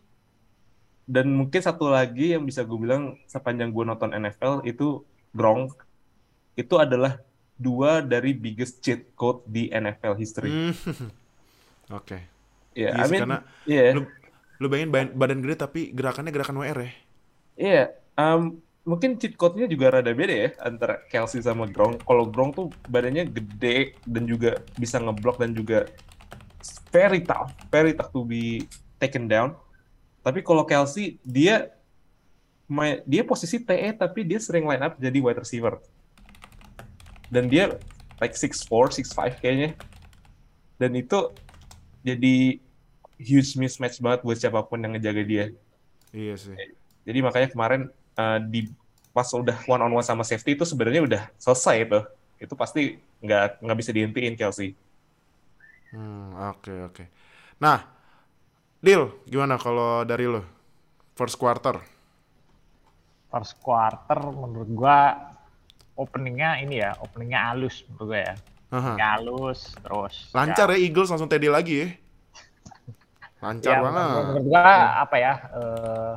dan 1.06 1.26
mungkin 1.38 1.60
satu 1.62 1.86
lagi 1.90 2.34
yang 2.34 2.42
bisa 2.48 2.62
gue 2.66 2.78
bilang 2.78 3.02
sepanjang 3.30 3.70
gue 3.74 3.84
nonton 3.86 4.10
NFL 4.14 4.66
itu 4.66 5.06
Gronk 5.36 5.78
itu 6.56 6.74
adalah 6.80 7.20
dua 7.56 8.00
dari 8.04 8.32
biggest 8.36 8.80
cheat 8.84 9.14
code 9.16 9.44
di 9.48 9.68
NFL 9.72 10.14
history. 10.18 10.52
Hmm. 10.52 10.72
Oke. 11.98 12.18
Ya, 12.76 12.92
Iya 12.92 13.02
I 13.02 13.04
sih, 13.08 13.12
mean, 13.12 13.22
karena 13.22 13.38
iya, 13.66 13.82
lu 13.94 14.00
lu 14.60 14.66
bayangin 14.72 14.90
badan, 14.94 15.08
badan 15.20 15.38
gede 15.44 15.56
tapi 15.64 15.80
gerakannya 15.96 16.32
gerakan 16.34 16.58
WR 16.60 16.78
ya. 16.86 16.90
iya. 17.56 17.82
Um, 18.16 18.64
mungkin 18.86 19.18
cheat 19.20 19.34
code-nya 19.36 19.66
juga 19.68 19.92
rada 20.00 20.12
beda 20.14 20.34
ya 20.34 20.48
antara 20.62 21.04
Kelsey 21.10 21.42
sama 21.44 21.66
Gronk. 21.68 22.00
Kalau 22.06 22.24
Gronk 22.32 22.52
tuh 22.56 22.66
badannya 22.88 23.28
gede 23.28 23.98
dan 24.06 24.24
juga 24.30 24.62
bisa 24.80 24.96
ngeblok 25.02 25.36
dan 25.42 25.52
juga 25.52 25.84
very 26.94 27.20
tough, 27.22 27.52
very 27.70 27.92
tough 27.94 28.10
to 28.14 28.24
be 28.24 28.66
taken 29.02 29.28
down. 29.28 29.54
Tapi 30.26 30.42
kalau 30.42 30.66
Kelsey 30.66 31.22
dia 31.22 31.70
dia 33.06 33.22
posisi 33.22 33.62
TE 33.62 33.94
tapi 33.94 34.26
dia 34.26 34.42
sering 34.42 34.66
line 34.66 34.82
up 34.82 34.98
jadi 34.98 35.22
wide 35.22 35.38
receiver. 35.38 35.78
Dan 37.30 37.46
dia 37.46 37.78
like 38.18 38.34
6'4, 38.34 39.06
6'5 39.06 39.38
kayaknya. 39.38 39.78
Dan 40.82 40.98
itu 40.98 41.30
jadi 42.02 42.58
huge 43.22 43.54
mismatch 43.54 44.02
banget 44.02 44.26
buat 44.26 44.34
siapa 44.34 44.66
pun 44.66 44.82
yang 44.82 44.98
ngejaga 44.98 45.22
dia. 45.22 45.44
Iya 46.10 46.34
sih. 46.34 46.58
Jadi 47.06 47.18
makanya 47.22 47.48
kemarin 47.54 47.82
uh, 48.18 48.42
di 48.42 48.66
pas 49.14 49.30
udah 49.30 49.62
one 49.70 49.78
on 49.78 49.94
one 49.94 50.06
sama 50.06 50.26
safety 50.26 50.58
itu 50.58 50.66
sebenarnya 50.66 51.06
udah 51.06 51.22
selesai 51.38 51.86
itu. 51.86 52.00
Itu 52.42 52.58
pasti 52.58 52.98
nggak 53.22 53.62
nggak 53.62 53.78
bisa 53.78 53.90
dihentiin 53.94 54.34
Kelsey. 54.34 54.74
Hmm, 55.94 56.34
oke 56.50 56.74
oke. 56.90 57.04
Nah, 57.62 57.95
Deal, 58.86 59.10
gimana 59.26 59.58
kalau 59.58 60.06
dari 60.06 60.30
lo? 60.30 60.46
First 61.18 61.42
quarter. 61.42 61.74
First 63.34 63.58
quarter 63.58 64.14
menurut 64.30 64.70
gua 64.70 65.26
openingnya 65.98 66.62
ini 66.62 66.78
ya, 66.78 66.94
openingnya 67.02 67.50
halus 67.50 67.82
menurut 67.90 68.14
gua 68.14 68.20
ya. 68.22 68.34
Aha. 68.70 68.94
Halus, 68.94 69.74
terus 69.82 70.30
Lancar 70.30 70.70
ya 70.70 70.78
Eagles 70.78 71.10
langsung 71.10 71.26
TD 71.26 71.50
lagi 71.50 71.74
ya. 71.82 71.88
Lancar 73.42 73.74
ya, 73.74 73.78
banget. 73.82 74.06
menurut 74.22 74.46
gua 74.54 74.70
apa 75.02 75.16
ya? 75.18 75.32
eh, 75.34 76.14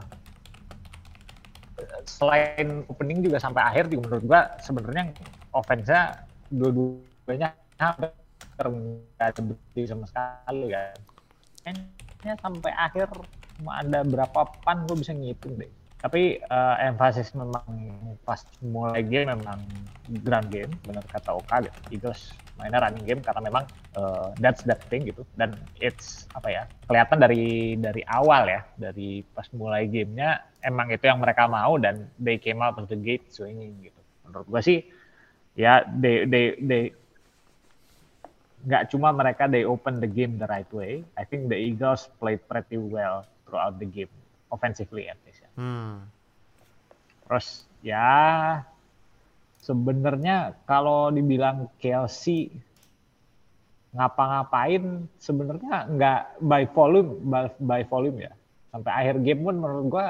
selain 2.06 2.86
opening 2.86 3.26
juga 3.26 3.42
sampai 3.42 3.66
akhir 3.66 3.90
juga 3.90 4.14
menurut 4.14 4.26
gua 4.30 4.42
sebenarnya 4.62 5.10
offense-nya 5.58 6.22
dua-duanya 6.54 7.50
hampir 7.82 8.14
nggak 8.62 9.26
ada 9.26 9.42
sama 9.90 10.06
sekali 10.06 10.70
kan. 10.70 10.94
Kayaknya 12.20 12.36
sampai 12.44 12.72
akhir 12.76 13.08
ada 13.64 14.00
berapa 14.04 14.40
pan 14.68 14.84
gue 14.84 14.96
bisa 15.00 15.16
ngitung 15.16 15.56
deh. 15.56 15.72
Tapi 16.04 16.44
eh, 16.44 16.76
emphasis 16.84 17.32
memang 17.32 17.64
pas 18.28 18.44
mulai 18.60 19.04
game 19.04 19.32
memang 19.32 19.60
ground 20.24 20.52
game, 20.52 20.72
benar 20.84 21.08
kata 21.08 21.32
Oka 21.32 21.64
gitu. 21.68 21.80
Eagles 21.96 22.36
mainnya 22.60 22.84
running 22.84 23.08
game 23.08 23.24
karena 23.24 23.40
memang 23.40 23.64
eh, 23.96 24.28
that's 24.44 24.68
that 24.68 24.84
thing 24.92 25.08
gitu. 25.08 25.24
Dan 25.40 25.56
it's 25.80 26.28
apa 26.36 26.48
ya 26.52 26.64
kelihatan 26.92 27.24
dari 27.24 27.76
dari 27.80 28.04
awal 28.04 28.52
ya, 28.52 28.68
dari 28.76 29.24
pas 29.32 29.48
mulai 29.56 29.88
gamenya 29.88 30.44
emang 30.60 30.92
itu 30.92 31.08
yang 31.08 31.24
mereka 31.24 31.48
mau 31.48 31.80
dan 31.80 32.12
they 32.20 32.36
came 32.36 32.60
out 32.60 32.76
of 32.76 32.92
the 32.92 33.00
gate 33.00 33.32
swinging 33.32 33.80
gitu. 33.80 34.00
Menurut 34.28 34.48
gua 34.48 34.60
sih 34.60 34.84
ya 35.56 35.88
they 35.88 36.28
they 36.28 36.56
they 36.64 36.84
nggak 38.68 38.92
cuma 38.92 39.16
mereka 39.16 39.48
they 39.48 39.64
open 39.64 40.04
the 40.04 40.10
game 40.10 40.36
the 40.36 40.48
right 40.48 40.68
way. 40.76 41.04
I 41.16 41.24
think 41.24 41.48
the 41.48 41.56
Eagles 41.56 42.12
played 42.20 42.44
pretty 42.48 42.76
well 42.76 43.24
throughout 43.48 43.80
the 43.80 43.88
game, 43.88 44.12
offensively 44.52 45.08
at 45.08 45.20
least. 45.24 45.44
Ya. 45.44 45.52
Hmm. 45.56 46.08
Terus 47.30 47.48
ya 47.80 48.10
sebenarnya 49.64 50.60
kalau 50.68 51.12
dibilang 51.12 51.72
KLC 51.80 52.52
ngapa-ngapain 53.90 55.10
sebenarnya 55.18 55.90
nggak 55.90 56.22
by 56.46 56.64
volume 56.70 57.10
by, 57.26 57.50
by 57.58 57.82
volume 57.90 58.22
ya 58.22 58.34
sampai 58.70 58.92
akhir 58.94 59.16
game 59.26 59.42
pun 59.42 59.58
menurut 59.58 59.86
gua 59.90 60.08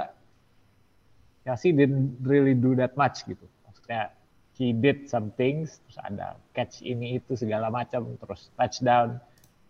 Chelsea 1.47 1.71
didn't 1.71 2.19
really 2.27 2.51
do 2.51 2.75
that 2.75 2.91
much 2.99 3.23
gitu 3.23 3.47
maksudnya 3.63 4.11
he 4.59 4.75
did 4.75 5.07
some 5.07 5.31
things 5.39 5.79
terus 5.87 5.97
ada 6.03 6.35
catch 6.53 6.83
ini 6.83 7.17
itu 7.17 7.33
segala 7.39 7.71
macam 7.71 8.13
terus 8.19 8.51
touchdown 8.59 9.17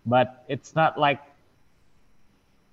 but 0.04 0.44
it's 0.50 0.74
not 0.74 0.98
like 0.98 1.22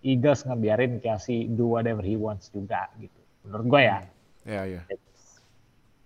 Eagles 0.00 0.46
ngebiarin 0.48 1.02
Chelsea 1.04 1.44
do 1.50 1.68
whatever 1.76 2.00
he 2.00 2.16
wants 2.16 2.48
juga 2.50 2.88
gitu 2.96 3.20
menurut 3.46 3.66
gue 3.68 3.82
ya 3.84 3.98
Ya, 4.46 4.62
ya. 4.64 4.82
It's- 4.88 5.42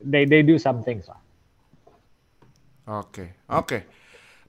they 0.00 0.24
they 0.26 0.42
do 0.42 0.56
some 0.58 0.82
things 0.82 1.06
lah 1.06 1.20
Oke, 2.90 3.38
oke. 3.46 3.86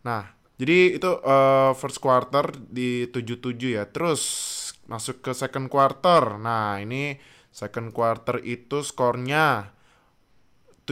Nah, 0.07 0.25
jadi 0.57 0.97
itu 0.97 1.11
eh, 1.21 1.71
first 1.77 2.01
quarter 2.01 2.49
di 2.69 3.05
77 3.11 3.77
ya. 3.77 3.85
Terus 3.85 4.21
masuk 4.89 5.21
ke 5.21 5.31
second 5.37 5.69
quarter. 5.69 6.41
Nah, 6.41 6.81
ini 6.81 7.21
second 7.53 7.93
quarter 7.93 8.41
itu 8.41 8.81
skornya 8.81 9.69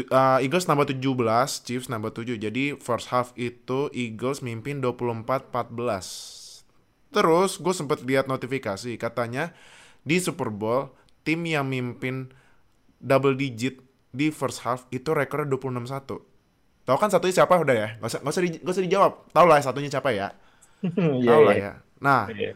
eh, 0.08 0.38
Eagles 0.46 0.66
nambah 0.70 0.88
17, 0.92 1.64
Chiefs 1.66 1.88
nambah 1.92 2.12
7. 2.16 2.38
Jadi 2.40 2.78
first 2.80 3.12
half 3.12 3.34
itu 3.36 3.90
Eagles 3.92 4.40
mimpin 4.46 4.80
24-14. 4.84 6.08
Terus 7.10 7.58
gue 7.58 7.74
sempet 7.74 8.06
lihat 8.06 8.30
notifikasi 8.30 8.94
katanya 9.02 9.54
di 10.06 10.18
Super 10.22 10.50
Bowl 10.54 10.94
tim 11.26 11.42
yang 11.46 11.66
mimpin 11.70 12.30
double 13.02 13.36
digit 13.38 13.82
di 14.14 14.30
first 14.34 14.66
half 14.66 14.86
itu 14.94 15.12
rekornya 15.14 15.48
26-1. 15.50 16.22
Tahu 16.88 16.98
kan 16.98 17.10
satunya 17.14 17.36
siapa 17.44 17.56
udah 17.62 17.76
ya? 17.78 17.90
Gak 18.02 18.10
usah, 18.10 18.20
gak 18.26 18.34
usah, 18.34 18.44
di- 18.46 18.62
gak 18.62 18.74
usah 18.76 18.86
dijawab. 18.86 19.14
Tahu 19.34 19.46
lah 19.50 19.58
satunya 19.62 19.90
siapa 19.92 20.10
ya? 20.14 20.30
Iya, 21.20 21.32
Tahu 21.32 21.42
lah 21.46 21.56
iya. 21.56 21.64
ya. 21.64 21.72
Nah, 22.02 22.22
Iya. 22.32 22.50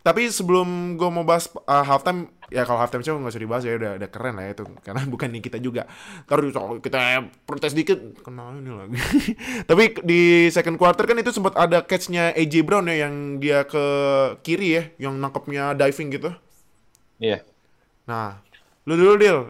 Tapi 0.00 0.32
sebelum 0.32 0.96
gue 0.96 1.10
mau 1.12 1.28
bahas 1.28 1.52
uh, 1.68 1.84
halftime, 1.84 2.32
ya 2.48 2.64
kalau 2.64 2.80
halftime 2.80 3.04
show 3.04 3.20
nggak 3.20 3.36
usah 3.36 3.42
dibahas 3.44 3.64
ya 3.68 3.76
udah, 3.76 3.92
udah 4.00 4.08
keren 4.08 4.34
lah 4.40 4.44
ya 4.48 4.52
itu. 4.56 4.64
Karena 4.80 5.02
bukan 5.12 5.28
di 5.28 5.40
kita 5.44 5.60
juga. 5.60 5.84
Terus 6.24 6.56
kalau 6.56 6.80
kita 6.80 7.28
protes 7.44 7.76
dikit, 7.76 8.24
kenal 8.24 8.56
ini 8.56 8.72
lagi. 8.72 8.96
tapi 9.70 10.00
di 10.00 10.48
second 10.48 10.80
quarter 10.80 11.04
kan 11.04 11.20
itu 11.20 11.28
sempat 11.36 11.52
ada 11.60 11.84
catch-nya 11.84 12.32
AJ 12.32 12.64
Brown 12.64 12.88
ya 12.88 13.04
yang 13.04 13.36
dia 13.36 13.68
ke 13.68 13.84
kiri 14.40 14.68
ya, 14.72 14.82
yang 14.96 15.20
nangkepnya 15.20 15.76
diving 15.76 16.08
gitu. 16.16 16.30
Iya. 17.20 17.44
Nah, 18.08 18.40
lu 18.88 18.96
dulu 18.96 19.14
deal. 19.20 19.40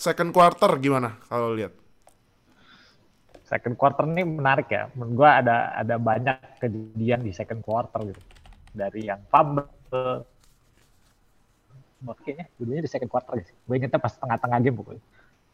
Second 0.00 0.32
quarter 0.32 0.80
gimana 0.80 1.20
kalau 1.28 1.52
lihat? 1.52 1.76
second 3.50 3.74
quarter 3.74 4.06
ini 4.06 4.22
menarik 4.22 4.70
ya. 4.70 4.86
Menurut 4.94 5.12
gua 5.18 5.42
ada 5.42 5.74
ada 5.74 5.98
banyak 5.98 6.62
kejadian 6.62 7.26
di 7.26 7.34
second 7.34 7.66
quarter 7.66 7.98
gitu. 8.06 8.22
Dari 8.70 9.10
yang 9.10 9.18
fumble 9.26 9.79
Oh, 9.90 10.22
kayaknya 12.24 12.48
dulunya 12.56 12.80
di 12.80 12.90
second 12.90 13.10
quarter 13.12 13.36
guys. 13.36 13.50
Gue 13.52 13.74
ingetnya 13.76 14.00
pas 14.00 14.14
tengah-tengah 14.16 14.58
game 14.62 14.76
pokoknya. 14.76 15.02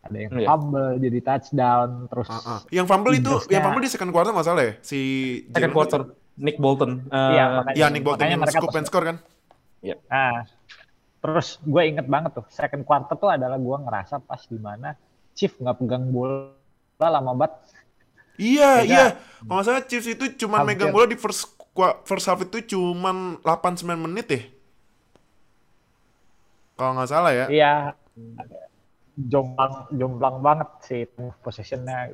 Ada 0.06 0.16
yang 0.22 0.30
Iya. 0.38 0.46
fumble 0.46 0.88
jadi 1.02 1.18
touchdown 1.18 1.88
terus 2.06 2.28
Ah, 2.30 2.38
ah. 2.46 2.60
Yang 2.70 2.86
fumble 2.86 3.12
itu, 3.12 3.32
yang 3.50 3.62
fumble 3.66 3.82
di 3.82 3.90
second 3.90 4.10
quarter 4.14 4.30
nggak 4.30 4.46
salah 4.46 4.62
ya? 4.62 4.72
Si 4.78 4.98
Second 5.50 5.58
Jalen 5.58 5.72
quarter 5.74 6.00
Nick 6.38 6.56
Bolton. 6.56 6.90
Eh, 7.10 7.30
Iya, 7.34 7.44
makanya- 7.58 7.74
Ya, 7.74 7.86
Nick 7.90 8.04
Bolton 8.06 8.26
yang 8.28 8.42
scoop 8.46 8.70
and 8.72 8.86
score 8.86 9.04
kan? 9.04 9.16
Nah, 9.82 10.46
terus 11.18 11.58
gue 11.58 11.82
inget 11.82 12.06
banget 12.06 12.38
tuh 12.38 12.46
second 12.46 12.86
quarter 12.86 13.14
tuh 13.18 13.30
adalah 13.32 13.58
gue 13.58 13.76
ngerasa 13.82 14.22
pas 14.22 14.38
di 14.46 14.58
mana 14.58 14.94
Chief 15.34 15.50
nggak 15.52 15.76
pegang 15.82 16.06
bola 16.08 16.54
lama 17.00 17.34
banget. 17.34 17.52
Iya, 18.36 18.70
Beda. 18.80 18.88
iya. 18.88 19.06
Kalau 19.42 19.62
salah 19.64 19.82
Chiefs 19.82 20.06
itu 20.06 20.24
Hampir. 20.46 20.76
megang 20.78 20.92
bola 20.92 21.04
di 21.04 21.16
first 21.16 21.55
first 22.08 22.26
half 22.26 22.40
itu 22.42 22.76
cuman 22.76 23.40
8-9 23.44 23.84
menit 23.96 24.26
ya. 24.32 24.42
Kalau 26.76 26.92
nggak 26.92 27.08
salah 27.08 27.32
ya. 27.32 27.46
Iya, 27.48 27.74
jomplang 29.16 29.88
jomplang 29.96 30.36
banget 30.44 30.68
sih 30.84 31.02
possession-nya. 31.40 32.12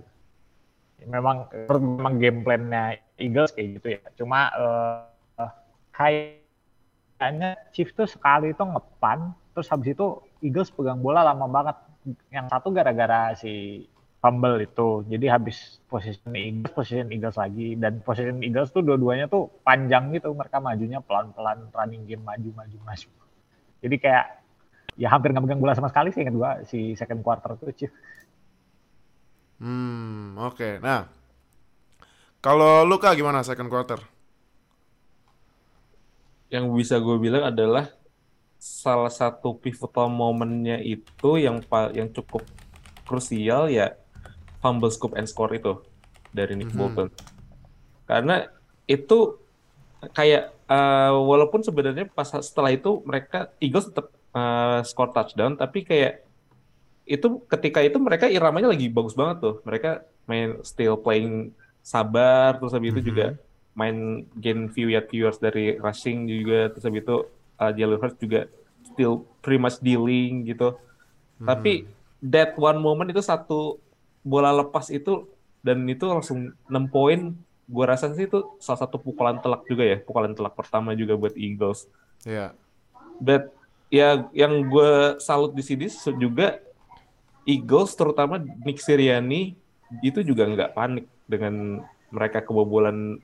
Memang 1.03 1.51
memang 1.67 2.15
game 2.23 2.47
plan-nya 2.47 3.03
Eagles 3.19 3.51
kayak 3.51 3.69
gitu 3.83 3.89
ya. 3.99 4.03
Cuma 4.15 4.51
eh, 4.55 5.51
kayaknya 5.91 7.59
Chiefs 7.75 7.99
tuh 7.99 8.07
sekali 8.07 8.55
itu 8.55 8.63
ngepan, 8.63 9.35
terus 9.51 9.67
habis 9.67 9.99
itu 9.99 10.23
Eagles 10.39 10.71
pegang 10.71 11.03
bola 11.03 11.27
lama 11.27 11.51
banget. 11.51 11.77
Yang 12.31 12.47
satu 12.55 12.71
gara-gara 12.71 13.35
si 13.35 13.87
fumble 14.23 14.63
itu. 14.63 15.03
Jadi 15.11 15.27
habis 15.27 15.83
possession 15.91 16.31
Eagles, 16.33 16.71
possession 16.71 17.11
Eagles 17.11 17.35
lagi 17.35 17.75
dan 17.75 17.99
possession 18.07 18.39
Eagles 18.39 18.71
tuh 18.71 18.87
dua-duanya 18.87 19.27
tuh 19.27 19.51
panjang 19.67 20.15
gitu. 20.15 20.31
Mereka 20.31 20.63
majunya 20.63 21.03
pelan-pelan 21.03 21.75
running 21.75 22.07
game 22.07 22.23
maju-maju 22.23 22.79
maju. 22.87 23.09
Jadi 23.83 23.97
kayak 23.99 24.27
ya 24.95 25.11
hampir 25.11 25.35
nggak 25.35 25.43
megang 25.43 25.59
bola 25.59 25.75
sama 25.75 25.91
sekali 25.91 26.15
sih 26.15 26.23
ingat 26.23 26.37
gua 26.37 26.51
si 26.63 26.95
second 26.95 27.27
quarter 27.27 27.59
tuh 27.59 27.75
Chief. 27.75 27.91
Hmm, 29.59 30.39
oke. 30.39 30.79
Nah, 30.79 31.11
kalau 32.39 32.87
Luka 32.87 33.11
gimana 33.19 33.43
second 33.43 33.67
quarter? 33.67 33.99
yang 36.53 36.69
bisa 36.77 37.01
gue 37.01 37.17
bilang 37.17 37.49
adalah 37.49 37.89
salah 38.61 39.09
satu 39.09 39.57
pivotal 39.57 40.13
momennya 40.13 40.85
itu 40.85 41.41
yang 41.41 41.65
yang 41.97 42.13
cukup 42.13 42.45
krusial 43.09 43.73
ya 43.73 43.97
fumble 44.63 44.89
scoop 44.89 45.19
and 45.19 45.27
score 45.27 45.51
itu 45.53 45.83
dari 46.31 46.55
Nick 46.55 46.71
Mhm. 46.71 46.79
Bolton. 46.79 47.09
Karena 48.07 48.47
itu 48.87 49.37
kayak 50.15 50.55
eh, 50.67 51.13
walaupun 51.13 51.61
sebenarnya 51.61 52.09
pas 52.09 52.31
setelah 52.41 52.73
itu 52.73 53.03
mereka 53.05 53.53
Eagles 53.59 53.91
tetap 53.91 54.09
eh, 54.33 54.81
score 54.87 55.13
touchdown 55.13 55.53
tapi 55.55 55.85
kayak 55.85 56.25
itu 57.05 57.43
ketika 57.51 57.83
itu 57.83 57.99
mereka 57.99 58.31
iramanya 58.31 58.71
lagi 58.71 58.87
bagus 58.89 59.13
banget 59.13 59.43
tuh. 59.43 59.55
Mereka 59.67 59.91
main 60.25 60.63
still 60.63 60.97
playing 60.97 61.51
sabar 61.83 62.57
terus 62.57 62.73
habis 62.73 62.95
itu 62.95 63.03
Mhm. 63.03 63.09
juga 63.11 63.27
main 63.75 63.97
gain 64.39 64.71
few 64.71 64.87
yard 64.87 65.11
viewers 65.11 65.37
dari 65.37 65.75
rushing 65.77 66.25
juga 66.25 66.71
terus 66.71 66.85
habis 66.87 67.03
itu 67.03 67.17
uh, 67.59 67.73
Jalen 67.75 67.99
Hurts 67.99 68.21
juga 68.21 68.41
still 68.87 69.27
pretty 69.43 69.59
much 69.59 69.83
dealing 69.83 70.47
gitu. 70.47 70.79
Tapi 71.43 71.91
that 72.23 72.55
one 72.55 72.79
moment 72.79 73.11
itu 73.11 73.19
satu 73.19 73.83
bola 74.23 74.51
lepas 74.55 74.89
itu 74.91 75.29
dan 75.63 75.87
itu 75.87 76.07
langsung 76.07 76.55
6 76.67 76.87
poin. 76.91 77.35
Gua 77.71 77.87
rasa 77.89 78.11
sih 78.13 78.27
itu 78.27 78.43
salah 78.59 78.85
satu 78.85 78.99
pukulan 78.99 79.39
telak 79.39 79.65
juga 79.71 79.87
ya, 79.87 79.97
pukulan 80.03 80.35
telak 80.35 80.55
pertama 80.59 80.93
juga 80.99 81.15
buat 81.15 81.33
Eagles. 81.39 81.87
Iya. 82.27 82.53
But 83.23 83.55
ya 83.93 84.27
yang 84.33 84.67
gue 84.73 85.21
salut 85.21 85.53
di 85.53 85.61
sini 85.61 85.87
juga 86.17 86.59
Eagles 87.45 87.93
terutama 87.93 88.41
Nick 88.41 88.81
Sirianni 88.81 89.53
itu 90.01 90.25
juga 90.25 90.49
nggak 90.49 90.73
panik 90.73 91.07
dengan 91.29 91.85
mereka 92.09 92.41
kebobolan 92.41 93.21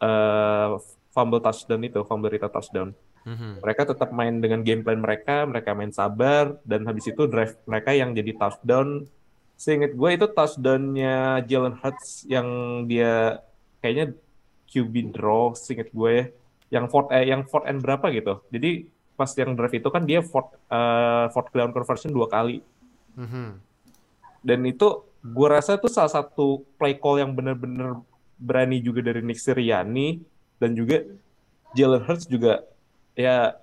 eh, 0.00 0.70
fumble 1.14 1.40
touchdown 1.40 1.82
itu, 1.86 2.00
fumble 2.04 2.28
return 2.28 2.52
touchdown. 2.52 2.88
Mhm. 3.24 3.64
Mereka 3.64 3.82
tetap 3.88 4.12
main 4.12 4.36
dengan 4.42 4.60
game 4.60 4.84
plan 4.84 5.00
mereka, 5.00 5.48
mereka 5.48 5.72
main 5.72 5.94
sabar 5.94 6.60
dan 6.66 6.84
habis 6.84 7.08
itu 7.08 7.24
drive 7.24 7.56
mereka 7.64 7.96
yang 7.96 8.12
jadi 8.12 8.36
touchdown. 8.36 9.08
Seingat 9.64 9.96
gue 9.96 10.10
itu 10.12 10.26
touchdownnya 10.28 11.40
Jalen 11.48 11.80
Hurts 11.80 12.28
yang 12.28 12.48
dia 12.84 13.40
kayaknya 13.80 14.12
QB 14.68 15.16
draw, 15.16 15.56
seingat 15.56 15.88
gue 15.88 16.10
ya, 16.12 16.24
yang 16.68 16.92
fourth 16.92 17.08
eh, 17.08 17.24
yang 17.32 17.48
fourth 17.48 17.64
and 17.64 17.80
berapa 17.80 18.12
gitu. 18.12 18.44
Jadi 18.52 18.84
pas 19.14 19.30
yang 19.32 19.54
drive 19.54 19.78
itu 19.78 19.88
kan 19.88 20.02
dia 20.04 20.20
fourth 20.20 20.52
eh, 20.68 21.26
fourth 21.32 21.48
down 21.50 21.72
conversion 21.72 22.12
dua 22.12 22.28
kali 22.28 22.60
Mhm. 23.14 23.62
dan 24.42 24.60
itu 24.66 24.88
gue 25.22 25.48
rasa 25.48 25.78
itu 25.78 25.86
salah 25.86 26.10
satu 26.10 26.66
play 26.74 26.98
call 26.98 27.22
yang 27.22 27.30
benar-benar 27.30 28.02
berani 28.36 28.82
juga 28.82 29.00
dari 29.00 29.22
Nick 29.22 29.38
Sirianni 29.38 30.18
dan 30.58 30.74
juga 30.74 31.06
Jalen 31.72 32.02
Hurts 32.02 32.26
juga 32.26 32.66
ya 33.14 33.54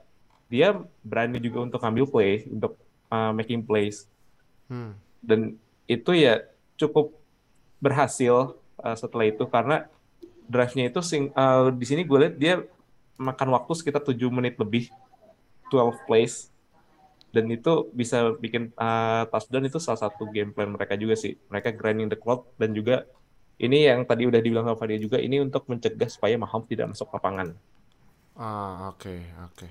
dia 0.48 0.72
berani 1.04 1.36
juga 1.38 1.68
untuk 1.68 1.84
ambil 1.84 2.08
play 2.08 2.48
untuk 2.48 2.80
uh, 3.12 3.36
making 3.36 3.60
plays 3.62 4.08
Hmm. 4.72 4.96
dan 5.20 5.60
itu 5.86 6.12
ya 6.18 6.46
cukup 6.78 7.14
berhasil 7.82 8.58
uh, 8.82 8.98
setelah 8.98 9.30
itu. 9.30 9.44
Karena 9.50 9.88
drive-nya 10.46 10.90
itu 10.90 11.02
sing, 11.02 11.34
uh, 11.34 11.72
di 11.72 11.86
sini 11.86 12.04
gue 12.04 12.18
lihat 12.18 12.36
dia 12.38 12.54
makan 13.22 13.54
waktu 13.54 13.72
sekitar 13.78 14.02
7 14.02 14.18
menit 14.34 14.58
lebih 14.58 14.90
12 15.74 16.08
plays. 16.10 16.50
Dan 17.32 17.48
itu 17.48 17.88
bisa 17.96 18.36
bikin 18.36 18.76
uh, 18.76 19.24
touchdown 19.32 19.64
itu 19.64 19.80
salah 19.80 20.04
satu 20.04 20.28
game 20.28 20.52
plan 20.52 20.68
mereka 20.68 21.00
juga 21.00 21.16
sih. 21.16 21.40
Mereka 21.48 21.74
grinding 21.80 22.12
the 22.12 22.20
clock 22.20 22.52
dan 22.60 22.76
juga 22.76 23.08
ini 23.62 23.86
yang 23.88 24.04
tadi 24.10 24.26
udah 24.26 24.42
dibilang 24.42 24.66
sama 24.66 24.90
dia 24.90 24.98
juga 24.98 25.22
ini 25.22 25.38
untuk 25.38 25.70
mencegah 25.70 26.10
supaya 26.10 26.36
Mahomes 26.36 26.68
tidak 26.68 26.92
masuk 26.92 27.14
lapangan. 27.14 27.54
Ah, 28.34 28.90
oke, 28.90 29.16
oke. 29.48 29.68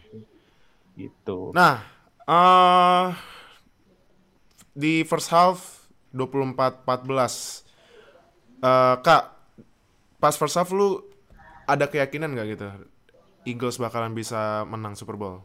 gitu. 0.94 1.50
Nah, 1.56 1.80
eh 2.28 3.08
di 4.76 5.02
first 5.02 5.32
half 5.32 5.79
24-14. 6.12 7.64
Eh, 8.60 8.94
Kak, 9.00 9.22
pas 10.20 10.34
first 10.36 10.56
half 10.58 10.68
lu 10.70 11.00
ada 11.64 11.86
keyakinan 11.86 12.34
nggak 12.34 12.48
gitu 12.58 12.66
Eagles 13.48 13.80
bakalan 13.80 14.12
bisa 14.12 14.68
menang 14.68 14.92
Super 14.92 15.16
Bowl? 15.16 15.40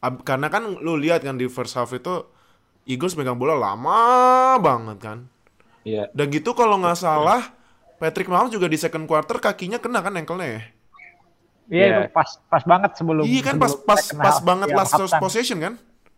Ab- 0.00 0.24
karena 0.24 0.52
kan 0.52 0.64
lu 0.80 0.96
lihat 0.96 1.24
kan 1.24 1.36
di 1.40 1.48
first 1.48 1.72
half 1.76 1.92
itu 1.92 2.24
Eagles 2.84 3.16
megang 3.16 3.36
bola 3.40 3.56
lama 3.56 3.98
banget 4.60 4.98
kan. 5.00 5.18
Iya. 5.84 6.12
Dan 6.12 6.28
gitu 6.28 6.52
kalau 6.52 6.76
nggak 6.80 6.98
salah 7.00 7.40
Patrick 7.96 8.28
Mahomes 8.28 8.52
juga 8.52 8.68
di 8.68 8.76
second 8.76 9.04
quarter 9.08 9.36
kakinya 9.40 9.76
kena 9.80 10.00
kan 10.04 10.16
ankle-nya 10.16 10.48
ya? 10.48 10.62
Iya 11.70 11.84
itu 11.86 12.02
pas 12.10 12.28
pas 12.50 12.64
banget 12.66 12.98
sebelum 12.98 13.22
Iya 13.24 13.40
kan 13.46 13.56
pas 13.56 13.70
sebelum 13.70 13.86
pas 13.86 14.02
pas 14.10 14.36
half, 14.36 14.42
banget 14.42 14.68
ya, 14.72 14.76
last 14.76 14.92
possession 15.22 15.58
kan? 15.62 15.74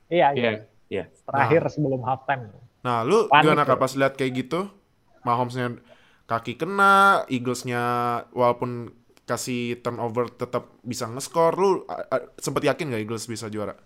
Iya, 0.08 0.26
Iya. 0.32 0.42
iya. 0.42 0.52
Iya. 0.88 1.04
Terakhir 1.28 1.60
sebelum 1.70 2.00
halftime. 2.02 2.50
Nah, 2.82 3.06
lu 3.06 3.30
Panik 3.30 3.46
gimana 3.46 3.62
tuh. 3.62 3.68
kak 3.74 3.78
pas 3.78 3.92
lihat 3.94 4.14
kayak 4.18 4.32
gitu? 4.46 4.60
Mahomesnya 5.22 5.78
kaki 6.26 6.58
kena, 6.58 7.22
Eaglesnya 7.30 7.82
walaupun 8.34 8.90
kasih 9.22 9.78
turnover 9.78 10.26
tetap 10.34 10.74
bisa 10.82 11.06
nge-score. 11.06 11.54
Lu 11.54 11.70
sempet 12.42 12.66
yakin 12.66 12.90
gak 12.90 13.02
Eagles 13.06 13.30
bisa 13.30 13.46
juara? 13.46 13.78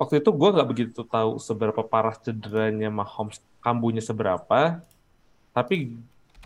Waktu 0.00 0.24
itu 0.24 0.32
gue 0.32 0.48
nggak 0.48 0.68
begitu 0.68 1.00
tahu 1.04 1.36
seberapa 1.36 1.84
parah 1.84 2.16
cederanya 2.16 2.88
Mahomes, 2.88 3.38
kambuhnya 3.60 4.00
seberapa. 4.00 4.80
Tapi 5.52 5.92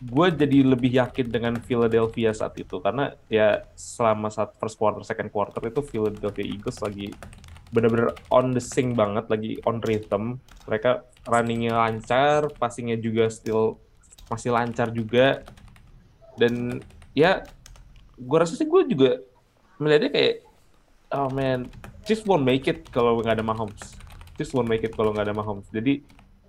gue 0.02 0.26
jadi 0.34 0.58
lebih 0.66 0.90
yakin 0.90 1.30
dengan 1.30 1.54
Philadelphia 1.62 2.34
saat 2.34 2.58
itu 2.58 2.82
karena 2.82 3.14
ya 3.30 3.62
selama 3.78 4.26
saat 4.28 4.52
first 4.58 4.74
quarter, 4.74 5.06
second 5.06 5.30
quarter 5.30 5.62
itu 5.70 5.80
Philadelphia 5.86 6.44
Eagles 6.44 6.82
lagi 6.82 7.14
bener-bener 7.74 8.14
on 8.30 8.54
the 8.54 8.62
sing 8.62 8.94
banget, 8.94 9.26
lagi 9.26 9.58
on 9.66 9.82
rhythm. 9.82 10.38
Mereka 10.70 11.02
runningnya 11.26 11.74
lancar, 11.74 12.46
passingnya 12.54 12.94
juga 13.02 13.26
still 13.26 13.82
masih 14.30 14.54
lancar 14.54 14.94
juga. 14.94 15.42
Dan 16.38 16.78
ya 17.18 17.42
gue 18.14 18.38
rasa 18.38 18.54
sih 18.54 18.70
gue 18.70 18.82
juga 18.86 19.18
melihatnya 19.82 20.10
kayak 20.14 20.34
oh 21.18 21.30
man 21.34 21.66
Chiefs 22.06 22.22
won't 22.28 22.46
make 22.46 22.68
it 22.70 22.86
kalau 22.94 23.18
nggak 23.18 23.40
ada 23.40 23.44
Mahomes. 23.44 23.96
Chiefs 24.38 24.52
won't 24.52 24.68
make 24.68 24.84
it 24.86 24.92
kalau 24.92 25.10
nggak 25.10 25.32
ada 25.32 25.34
Mahomes. 25.34 25.66
Jadi 25.72 26.04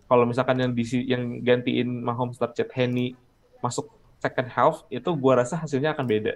kalau 0.06 0.28
misalkan 0.28 0.62
yang 0.62 0.72
di 0.76 0.84
yang 1.08 1.42
gantiin 1.42 2.04
Mahomes 2.04 2.38
start 2.38 2.54
Chet 2.54 2.70
Henny 2.76 3.18
masuk 3.64 3.90
second 4.20 4.52
half 4.52 4.84
itu 4.92 5.10
gua 5.16 5.42
rasa 5.42 5.58
hasilnya 5.58 5.96
akan 5.96 6.06
beda. 6.06 6.34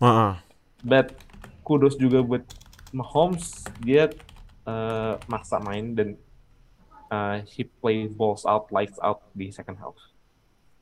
Heeh. 0.00 0.32
But 0.80 1.12
kudos 1.60 2.00
juga 2.00 2.24
buat 2.24 2.44
Mahomes 2.94 3.66
dia 3.82 4.06
eh, 4.64 5.14
maksa 5.26 5.58
main 5.58 5.98
dan 5.98 6.08
eh, 7.10 7.36
he 7.50 7.66
play 7.66 8.06
balls 8.06 8.46
out 8.46 8.70
lights 8.70 9.02
out 9.02 9.18
di 9.34 9.50
second 9.50 9.76
half. 9.82 9.98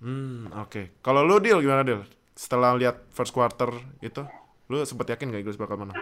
Hmm, 0.03 0.53
oke. 0.61 1.01
Kalau 1.01 1.25
lu 1.25 1.41
deal 1.41 1.63
gimana 1.65 1.81
deal? 1.81 2.05
Setelah 2.37 2.77
lihat 2.77 3.01
first 3.15 3.33
quarter 3.33 3.73
itu, 4.05 4.21
lu 4.69 4.83
sempet 4.85 5.17
yakin 5.17 5.33
gak 5.33 5.41
Eagles 5.41 5.57
bakal 5.57 5.81
menang? 5.81 5.97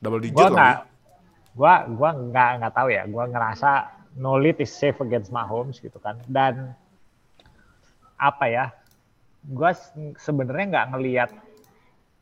Double 0.00 0.24
digit 0.24 0.36
Gua 0.36 0.48
nggak, 0.48 0.76
lagi. 0.78 0.88
gua 1.52 1.74
gua 1.90 2.10
nggak 2.14 2.50
nggak 2.62 2.74
tahu 2.74 2.88
ya. 2.88 3.02
Gua 3.10 3.24
ngerasa 3.28 3.70
no 4.20 4.38
lead 4.38 4.56
is 4.62 4.70
safe 4.70 4.96
against 5.02 5.34
Mahomes 5.34 5.82
gitu 5.82 5.98
kan. 6.00 6.16
Dan 6.24 6.72
apa 8.16 8.44
ya? 8.46 8.64
Gua 9.44 9.74
sebenarnya 10.16 10.64
nggak 10.70 10.86
ngelihat 10.96 11.30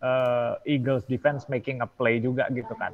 eh, 0.02 0.52
Eagles 0.66 1.06
defense 1.06 1.46
making 1.46 1.80
a 1.80 1.88
play 1.88 2.18
juga 2.18 2.50
gitu 2.50 2.74
kan. 2.74 2.92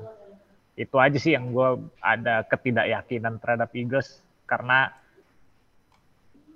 Itu 0.79 1.01
aja 1.01 1.19
sih 1.19 1.35
yang 1.35 1.51
gue 1.51 1.91
ada 1.99 2.47
ketidakyakinan 2.47 3.43
terhadap 3.43 3.73
Eagles 3.75 4.23
karena 4.47 4.93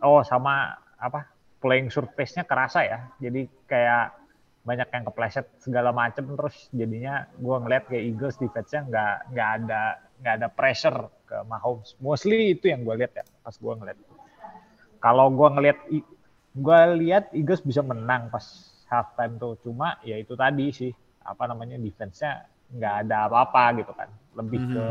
oh 0.05 0.23
sama 0.23 0.79
apa 1.01 1.27
playing 1.59 1.91
surface-nya 1.91 2.47
kerasa 2.47 2.87
ya. 2.87 2.99
Jadi 3.19 3.49
kayak 3.67 4.23
banyak 4.63 4.89
yang 4.95 5.05
kepleset 5.11 5.47
segala 5.59 5.91
macem 5.91 6.23
terus 6.39 6.71
jadinya 6.71 7.27
gue 7.35 7.57
ngeliat 7.67 7.91
kayak 7.91 8.05
Eagles 8.15 8.39
defense-nya 8.39 8.87
nggak 8.87 9.15
nggak 9.35 9.51
ada 9.59 9.83
nggak 10.23 10.35
ada 10.39 10.49
pressure 10.55 10.99
ke 11.27 11.37
Mahomes. 11.51 11.99
Mostly 11.99 12.55
itu 12.55 12.71
yang 12.71 12.87
gue 12.87 12.95
lihat 13.03 13.13
ya 13.19 13.25
pas 13.43 13.55
gue 13.59 13.75
ngeliat. 13.75 13.99
Kalau 15.03 15.27
gue 15.35 15.49
ngeliat 15.51 15.79
gue 16.53 16.81
lihat 17.03 17.35
Eagles 17.35 17.67
bisa 17.67 17.83
menang 17.83 18.31
pas 18.31 18.45
halftime 18.93 19.35
tuh. 19.41 19.57
Cuma 19.65 19.97
ya 20.05 20.17
itu 20.21 20.35
tadi 20.37 20.67
sih 20.71 20.93
apa 21.25 21.49
namanya 21.51 21.77
defense-nya 21.81 22.33
nggak 22.77 22.95
ada 23.09 23.17
apa-apa 23.29 23.65
gitu 23.81 23.93
kan. 23.97 24.09
Lebih 24.39 24.61
ke 24.73 24.87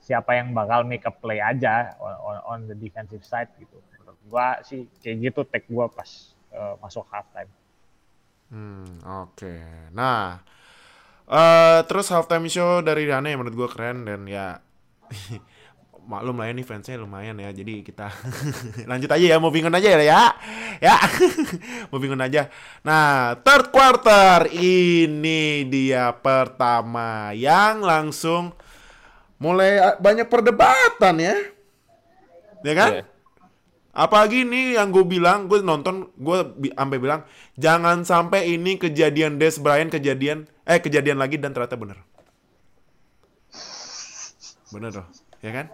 siapa 0.00 0.32
yang 0.38 0.56
bakal 0.56 0.80
make 0.88 1.04
a 1.04 1.12
play 1.12 1.38
aja 1.42 1.94
on, 2.00 2.14
on- 2.28 2.44
on 2.46 2.58
the 2.70 2.76
defensive 2.78 3.22
side 3.26 3.50
gitu. 3.60 3.76
Menurut 4.00 4.20
gua 4.30 4.46
sih 4.64 4.88
kayak 5.02 5.16
gitu 5.30 5.40
take 5.50 5.66
gua 5.68 5.86
pas 5.92 6.08
eh, 6.54 6.74
masuk 6.80 7.04
halftime. 7.12 7.50
Hmm, 8.50 8.98
oke. 9.06 9.54
Nah, 9.94 10.42
eh 11.30 11.80
terus 11.86 12.10
halftime 12.10 12.50
show 12.50 12.82
dari 12.82 13.06
Dane 13.06 13.38
menurut 13.38 13.54
gue 13.54 13.68
keren 13.70 14.02
dan 14.08 14.26
ya 14.26 14.58
maklum 16.06 16.40
lah 16.40 16.48
ya 16.48 16.52
nih 16.56 16.66
fansnya 16.66 17.00
lumayan 17.00 17.36
ya. 17.36 17.50
Jadi 17.52 17.84
kita 17.84 18.12
lanjut 18.90 19.10
aja 19.10 19.26
ya, 19.34 19.38
moving 19.40 19.66
on 19.68 19.76
aja 19.76 19.88
ya. 19.96 20.00
Ya, 20.00 20.22
ya. 20.80 20.96
moving 21.92 22.14
on 22.16 22.22
aja. 22.24 22.48
Nah, 22.84 23.36
third 23.40 23.72
quarter 23.74 24.48
ini 24.54 25.66
dia 25.68 26.12
pertama 26.16 27.32
yang 27.36 27.84
langsung 27.84 28.52
mulai 29.40 29.96
banyak 29.98 30.28
perdebatan 30.28 31.16
ya. 31.20 31.36
Ya 32.60 32.74
kan? 32.76 32.90
Iya. 33.00 33.04
Apalagi 33.90 34.46
nih 34.46 34.78
yang 34.78 34.94
gue 34.94 35.02
bilang, 35.02 35.50
gue 35.50 35.58
nonton, 35.66 36.14
gue 36.14 36.38
bi- 36.54 36.74
sampai 36.76 36.98
bilang 37.02 37.20
jangan 37.58 38.06
sampai 38.06 38.54
ini 38.54 38.78
kejadian 38.78 39.34
Des 39.42 39.58
Bryant 39.58 39.90
kejadian, 39.90 40.46
eh 40.62 40.78
kejadian 40.78 41.18
lagi 41.18 41.42
dan 41.42 41.50
ternyata 41.50 41.74
bener. 41.74 41.98
Bener 44.70 44.94
loh, 44.94 45.06
ya 45.42 45.50
kan? 45.50 45.66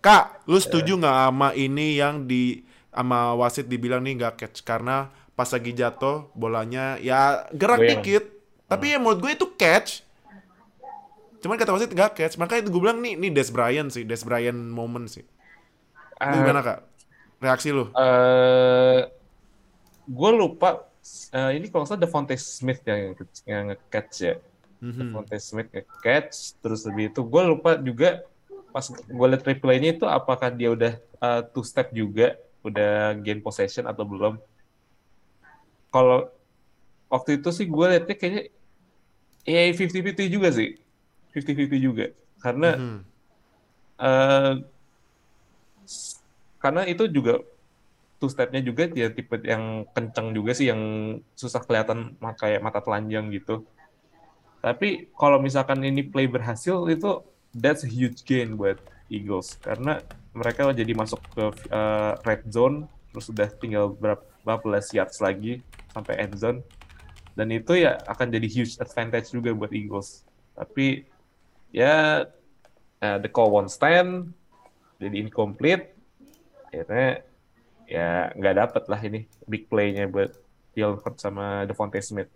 Kak, 0.00 0.48
lu 0.48 0.56
setuju 0.56 0.96
nggak 0.96 1.16
sama 1.28 1.48
ini 1.52 2.00
yang 2.00 2.24
di 2.24 2.64
sama 2.90 3.36
wasit 3.36 3.68
dibilang 3.68 4.00
nih 4.00 4.16
nggak 4.18 4.34
catch 4.40 4.58
karena 4.64 5.12
pas 5.36 5.48
lagi 5.52 5.72
jatuh 5.76 6.32
bolanya 6.32 6.96
ya 7.00 7.44
gerak 7.52 7.80
Goyang. 7.80 7.88
dikit, 7.88 8.24
tapi 8.64 8.92
ya 8.92 8.98
menurut 9.00 9.20
gue 9.24 9.32
itu 9.36 9.46
catch. 9.60 9.90
Cuman 11.40 11.56
kata 11.56 11.72
wasit 11.72 11.90
nggak 11.96 12.12
catch, 12.18 12.36
makanya 12.36 12.68
itu 12.68 12.70
gue 12.74 12.82
bilang 12.84 12.98
nih, 13.00 13.14
nih 13.16 13.30
Des 13.32 13.48
Bryant 13.48 13.88
sih, 13.88 14.04
Des 14.04 14.20
Bryant 14.28 14.60
moment 14.78 15.08
sih. 15.08 15.24
Lu 16.28 16.34
Ah, 16.34 16.36
gimana 16.40 16.60
kak? 16.66 16.78
Reaksi 17.44 17.68
lu? 17.76 17.84
eh 17.94 19.10
gue 20.10 20.30
lupa 20.40 20.68
eh, 21.32 21.50
ini 21.56 21.66
kalau 21.72 21.84
salah 21.88 22.02
Devontae 22.04 22.36
Smith 22.38 22.80
yang 22.84 23.14
yang 23.48 23.62
nge-catch 23.72 24.14
ya. 24.26 24.34
Mhm. 24.80 25.00
Devontae 25.00 25.38
Smith 25.40 25.68
nge-catch 25.74 26.60
terus 26.62 26.80
lebih 26.88 27.12
itu 27.14 27.20
gue 27.24 27.42
lupa 27.52 27.70
juga 27.80 28.08
pas 28.70 28.86
gue 28.86 29.26
liat 29.30 29.42
replaynya 29.42 29.88
itu 29.98 30.06
apakah 30.06 30.48
dia 30.54 30.70
udah 30.70 30.92
uh, 31.20 31.40
two 31.52 31.66
step 31.66 31.90
juga 31.90 32.38
udah 32.62 33.16
gain 33.24 33.40
possession 33.42 33.84
atau 33.90 34.04
belum 34.06 34.34
kalau 35.90 36.30
waktu 37.10 37.42
itu 37.42 37.48
sih 37.50 37.66
gue 37.66 37.86
liatnya 37.90 38.14
kayaknya 38.14 38.42
ya 39.48 39.60
50-50 39.74 40.30
juga 40.30 40.48
sih 40.54 40.68
50-50 41.34 41.80
juga 41.82 42.04
karena 42.42 42.70
Mhm. 42.78 42.98
eh, 44.00 44.54
s- 45.84 46.20
karena 46.60 46.84
itu 46.88 47.08
juga 47.08 47.40
two 48.20 48.28
stepnya 48.28 48.60
juga 48.60 48.84
dia 48.86 49.08
tipe 49.08 49.36
yang 49.44 49.88
kenceng 49.96 50.36
juga 50.36 50.52
sih 50.52 50.68
yang 50.68 50.82
susah 51.34 51.64
kelihatan 51.64 52.14
kayak 52.36 52.60
mata 52.60 52.80
telanjang 52.84 53.32
gitu. 53.32 53.64
Tapi 54.60 55.08
kalau 55.16 55.40
misalkan 55.40 55.80
ini 55.80 56.04
play 56.04 56.28
berhasil 56.28 56.84
itu 56.92 57.24
that's 57.54 57.82
a 57.82 57.90
huge 57.90 58.22
gain 58.26 58.54
buat 58.54 58.78
Eagles 59.10 59.58
karena 59.58 60.02
mereka 60.30 60.70
jadi 60.70 60.92
masuk 60.94 61.18
ke 61.34 61.44
eh, 61.70 62.12
red 62.22 62.46
zone 62.50 62.86
terus 63.10 63.26
udah 63.30 63.50
tinggal 63.58 63.90
berapa 63.90 64.54
belas 64.62 64.90
yards 64.94 65.18
lagi 65.18 65.62
sampai 65.90 66.22
end 66.22 66.38
zone 66.38 66.62
dan 67.34 67.48
itu 67.50 67.72
ya 67.78 67.98
akan 68.06 68.30
jadi 68.30 68.46
huge 68.46 68.76
advantage 68.82 69.30
juga 69.32 69.54
buat 69.54 69.70
Eagles. 69.70 70.26
Tapi 70.52 71.06
ya 71.70 72.26
eh, 73.00 73.18
the 73.22 73.30
call 73.30 73.48
won't 73.48 73.70
stand 73.70 74.34
jadi 75.00 75.16
incomplete 75.24 75.94
akhirnya 76.68 77.24
ya 77.88 78.30
nggak 78.36 78.56
dapet 78.60 78.84
lah 78.86 79.00
ini 79.02 79.20
big 79.48 79.66
play-nya 79.66 80.06
buat 80.06 80.36
Hurts 80.80 81.20
sama 81.20 81.68
Devontae 81.68 82.00
Smith. 82.00 82.30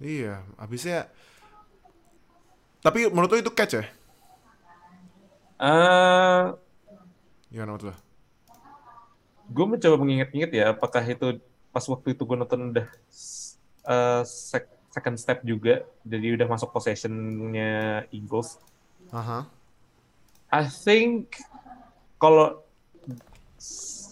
Iya, 0.00 0.42
habisnya. 0.56 1.06
Tapi 2.80 3.12
menurut 3.12 3.30
lu 3.36 3.38
itu 3.44 3.52
catch 3.52 3.74
ya? 3.76 3.84
eh 5.60 6.44
Gimana 7.52 7.76
menurut 7.76 7.84
lu? 7.92 7.94
gue 9.50 9.66
mencoba 9.66 9.96
mengingat-ingat 9.98 10.50
ya 10.54 10.64
apakah 10.70 11.02
itu 11.02 11.42
pas 11.74 11.82
waktu 11.82 12.14
itu 12.14 12.22
gue 12.22 12.36
nonton 12.38 12.70
udah 12.70 12.86
sec- 14.22 14.78
second 14.94 15.18
step 15.18 15.42
juga 15.42 15.82
jadi 16.06 16.38
udah 16.38 16.46
masuk 16.46 16.70
possessionnya 16.70 18.06
Eagles 18.14 18.62
Aha. 19.10 19.42
I 20.54 20.64
think 20.70 21.34
kalau 22.22 22.62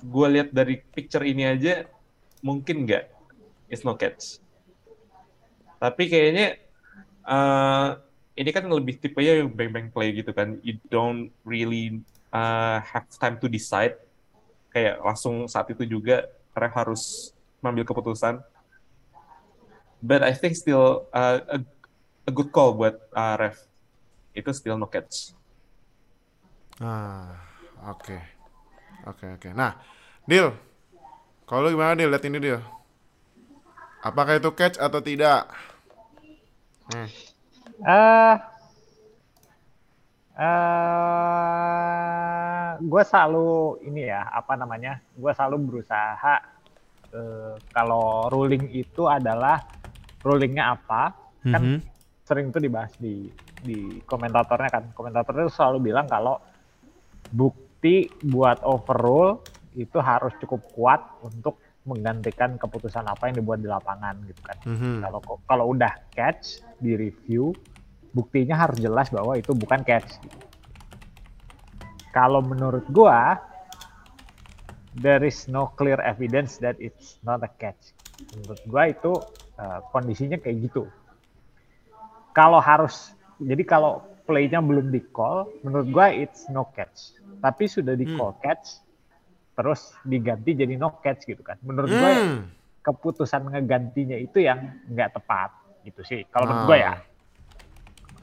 gue 0.02 0.26
lihat 0.30 0.50
dari 0.50 0.82
picture 0.82 1.22
ini 1.22 1.46
aja 1.46 1.86
mungkin 2.42 2.86
nggak 2.86 3.10
it's 3.70 3.86
no 3.86 3.94
catch. 3.94 4.42
Tapi 5.78 6.10
kayaknya 6.10 6.58
uh, 7.22 7.98
ini 8.38 8.50
kan 8.54 8.62
lebih 8.70 9.02
tipenya 9.02 9.42
bang 9.50 9.74
bang 9.74 9.88
play 9.90 10.14
gitu 10.14 10.30
kan. 10.30 10.62
You 10.62 10.78
don't 10.86 11.34
really 11.42 11.98
uh, 12.30 12.78
have 12.86 13.10
time 13.18 13.34
to 13.42 13.50
decide. 13.50 13.98
Kayak 14.70 15.02
langsung 15.02 15.50
saat 15.50 15.66
itu 15.74 15.82
juga 15.82 16.30
ref 16.54 16.72
harus 16.78 17.02
mengambil 17.58 17.90
keputusan. 17.90 18.38
But 19.98 20.22
I 20.22 20.30
think 20.30 20.54
still 20.54 21.10
uh, 21.10 21.42
a, 21.50 21.58
a 22.30 22.32
good 22.32 22.54
call 22.54 22.78
buat 22.78 22.94
uh, 23.10 23.34
ref. 23.34 23.66
Itu 24.30 24.54
still 24.54 24.78
no 24.78 24.86
catch. 24.86 25.34
Ah, 26.78 27.42
oke. 27.90 28.14
Oke, 29.10 29.26
oke. 29.34 29.50
Nah, 29.50 29.74
Deal. 30.22 30.54
Kalau 31.42 31.66
gimana 31.74 31.98
Deal? 31.98 32.06
Lihat 32.06 32.22
ini 32.30 32.38
Deal. 32.38 32.62
Apakah 33.98 34.38
itu 34.38 34.54
catch 34.54 34.78
atau 34.78 35.02
tidak? 35.02 35.50
Hmm. 36.86 37.10
Eh, 37.78 38.34
eh, 40.38 42.68
gue 42.82 43.02
selalu 43.06 43.50
ini 43.86 44.10
ya 44.10 44.26
apa 44.30 44.58
namanya? 44.58 44.98
Gue 45.14 45.30
selalu 45.34 45.56
berusaha 45.62 46.34
eh, 47.14 47.54
kalau 47.72 48.28
ruling 48.28 48.68
itu 48.74 49.06
adalah 49.06 49.62
rulingnya 50.20 50.74
apa? 50.74 51.14
Kan 51.46 51.62
Mhm. 51.64 51.78
sering 52.26 52.46
tuh 52.52 52.60
dibahas 52.60 52.92
di 52.98 53.30
di 53.58 54.02
komentatornya 54.04 54.70
kan. 54.70 54.84
Komentator 54.92 55.46
itu 55.46 55.50
selalu 55.54 55.90
bilang 55.90 56.10
kalau 56.10 56.42
bukti 57.30 58.10
buat 58.20 58.60
overrule 58.66 59.38
itu 59.78 59.98
harus 60.02 60.34
cukup 60.42 60.60
kuat 60.74 61.00
untuk 61.22 61.62
menggantikan 61.88 62.60
keputusan 62.60 63.08
apa 63.08 63.32
yang 63.32 63.40
dibuat 63.40 63.64
di 63.64 63.68
lapangan 63.68 64.20
gitu 64.28 64.42
kan. 64.44 64.56
Mhm. 64.68 65.00
Kalau 65.00 65.20
kalau 65.48 65.64
udah 65.72 65.92
catch 66.12 66.60
di 66.76 66.94
review, 66.94 67.56
buktinya 68.12 68.60
harus 68.68 68.76
jelas 68.78 69.08
bahwa 69.08 69.34
itu 69.40 69.56
bukan 69.56 69.80
catch. 69.82 70.20
gitu. 70.20 70.38
Kalau 72.12 72.44
menurut 72.44 72.84
gua, 72.92 73.40
there 74.98 75.22
is 75.22 75.46
no 75.46 75.70
clear 75.78 76.00
evidence 76.02 76.58
that 76.58 76.74
it's 76.82 77.16
not 77.22 77.40
a 77.44 77.50
catch. 77.60 77.94
Menurut 78.34 78.60
gua 78.66 78.82
itu 78.90 79.12
uh, 79.60 79.80
kondisinya 79.94 80.36
kayak 80.40 80.68
gitu. 80.68 80.88
Kalau 82.34 82.58
harus, 82.62 83.14
jadi 83.38 83.62
kalau 83.66 84.02
play-nya 84.28 84.60
belum 84.60 84.92
di 84.92 85.00
call, 85.14 85.48
menurut 85.62 85.88
gua 85.88 86.10
it's 86.10 86.48
no 86.50 86.68
catch. 86.74 87.14
Tapi 87.38 87.70
sudah 87.70 87.94
di 87.94 88.06
call 88.18 88.34
catch, 88.42 88.87
terus 89.58 89.90
diganti 90.02 90.54
jadi 90.54 90.78
no 90.78 90.94
catch 90.96 91.26
gitu 91.26 91.42
kan. 91.42 91.58
Menurut 91.60 91.90
gua 91.90 92.10
Hmm. 92.14 92.42
keputusan 92.78 93.42
ngegantinya 93.44 94.14
itu 94.16 94.38
yang 94.38 94.56
nggak 94.86 95.12
tepat 95.12 95.50
gitu 95.82 96.00
sih 96.02 96.24
kalau 96.26 96.46
menurut 96.46 96.62
Ah. 96.62 96.66
gue 96.66 96.78
ya 96.78 96.92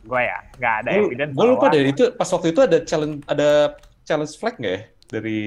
gue 0.02 0.22
ya 0.24 0.38
nggak 0.56 0.74
ada 0.80 0.90
evidence 0.96 1.34
Gue 1.34 1.46
lupa 1.48 1.66
deh 1.68 1.82
itu 1.84 2.04
pas 2.12 2.26
waktu 2.26 2.48
itu 2.50 2.62
ada 2.62 2.78
challenge 2.80 3.22
ada 3.26 3.50
challenge 4.02 4.34
flag 4.34 4.56
nggak 4.56 4.74
ya 4.74 4.82
dari 5.08 5.40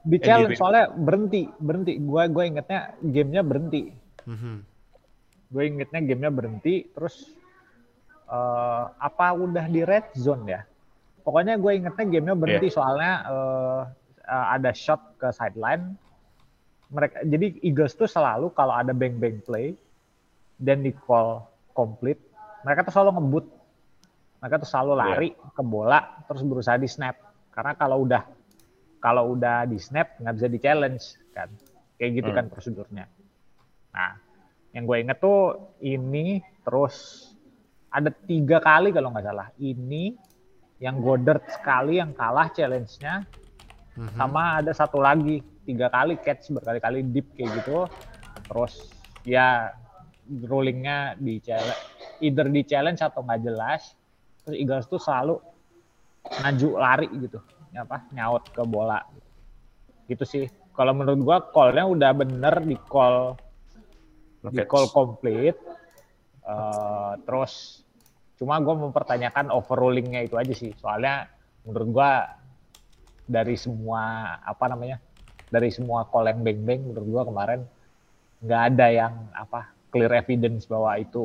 di 0.00 0.16
challenge 0.18 0.52
NDP. 0.52 0.56
soalnya 0.56 0.84
berhenti 0.90 1.42
berhenti 1.58 1.92
gue 1.96 2.22
gue 2.26 2.44
ingetnya 2.46 2.80
gamenya 2.98 3.42
berhenti 3.42 3.82
Mhm. 4.24 4.54
gue 5.50 5.62
ingetnya 5.66 6.00
gamenya 6.02 6.30
berhenti 6.30 6.74
terus 6.88 7.36
eh, 8.26 8.84
apa 8.96 9.26
udah 9.34 9.66
di 9.66 9.82
red 9.82 10.06
zone 10.14 10.44
ya 10.46 10.60
pokoknya 11.20 11.56
gue 11.56 11.72
ingetnya 11.74 12.04
gamenya 12.06 12.36
berhenti 12.36 12.68
soalnya 12.70 13.12
eh, 13.26 13.80
eh, 14.30 14.46
ada 14.54 14.70
shot 14.70 15.18
ke 15.18 15.34
sideline 15.34 15.98
mereka 16.90 17.22
jadi 17.26 17.58
Eagles 17.66 17.98
tuh 17.98 18.06
selalu 18.06 18.54
kalau 18.54 18.74
ada 18.74 18.94
bang 18.94 19.18
bang 19.18 19.42
play 19.42 19.74
dan 20.58 20.86
di 20.86 20.94
call 20.94 21.42
complete 21.74 22.30
mereka 22.64 22.84
tuh 22.84 22.92
selalu 22.92 23.10
ngebut. 23.16 23.46
Mereka 24.40 24.56
tuh 24.64 24.68
selalu 24.68 24.92
lari 24.96 25.28
ke 25.36 25.62
bola 25.64 26.00
terus 26.24 26.40
berusaha 26.44 26.76
di 26.80 26.88
snap. 26.88 27.16
Karena 27.52 27.76
kalau 27.76 28.04
udah 28.04 28.22
kalau 29.00 29.36
udah 29.36 29.68
di 29.68 29.76
snap 29.80 30.16
nggak 30.20 30.34
bisa 30.36 30.48
di 30.48 30.58
challenge 30.60 31.04
kan? 31.32 31.48
Kayak 32.00 32.10
gitu 32.20 32.30
Hmm. 32.32 32.36
kan 32.36 32.44
prosedurnya. 32.48 33.04
Nah 33.92 34.12
yang 34.72 34.84
gue 34.86 34.96
inget 35.02 35.18
tuh 35.20 35.72
ini 35.82 36.40
terus 36.64 37.26
ada 37.90 38.08
tiga 38.12 38.62
kali 38.62 38.92
kalau 38.92 39.12
nggak 39.12 39.26
salah. 39.28 39.48
Ini 39.60 40.16
yang 40.80 41.04
Goddard 41.04 41.44
sekali 41.52 42.00
yang 42.00 42.16
kalah 42.16 42.48
challenge-nya 42.56 43.28
Mhm. 44.00 44.16
sama 44.16 44.64
ada 44.64 44.72
satu 44.72 44.96
lagi 44.96 45.44
tiga 45.68 45.92
kali 45.92 46.16
catch 46.24 46.48
berkali-kali 46.56 47.04
deep 47.04 47.36
kayak 47.36 47.52
gitu. 47.60 47.84
Terus 48.48 48.88
ya 49.28 49.76
rulingnya 50.48 51.20
di 51.20 51.36
challenge 51.44 51.82
either 52.24 52.48
di 52.48 52.62
challenge 52.64 53.04
atau 53.04 53.20
nggak 53.20 53.42
jelas 53.44 53.92
terus 54.46 54.56
Eagles 54.56 54.88
tuh 54.88 54.96
selalu 54.96 55.36
maju 56.40 56.68
lari 56.80 57.08
gitu. 57.20 57.44
Apa 57.76 58.08
nyaut 58.16 58.48
ke 58.48 58.64
bola. 58.64 59.04
Gitu 60.08 60.24
sih. 60.24 60.44
Kalau 60.72 60.96
menurut 60.96 61.20
gua 61.20 61.38
call-nya 61.44 61.84
udah 61.84 62.10
bener 62.16 62.64
di 62.64 62.80
call 62.88 63.36
no 64.40 64.48
di 64.48 64.64
call 64.64 64.88
complete. 64.88 65.60
Eh, 66.40 67.12
terus 67.28 67.84
cuma 68.40 68.56
gue 68.56 68.72
mempertanyakan 68.72 69.52
overrulingnya 69.52 70.24
itu 70.24 70.40
aja 70.40 70.54
sih. 70.56 70.72
Soalnya 70.80 71.28
menurut 71.68 71.88
gua 71.92 72.39
dari 73.36 73.54
semua 73.64 74.02
apa 74.52 74.64
namanya 74.72 74.98
dari 75.54 75.70
semua 75.76 75.98
yang 76.30 76.40
beng 76.46 76.60
beng 76.68 76.80
menurut 76.88 77.08
gua 77.14 77.22
kemarin 77.30 77.60
nggak 78.44 78.62
ada 78.70 78.86
yang 79.00 79.14
apa 79.44 79.60
clear 79.92 80.12
evidence 80.22 80.62
bahwa 80.72 80.92
itu 81.04 81.24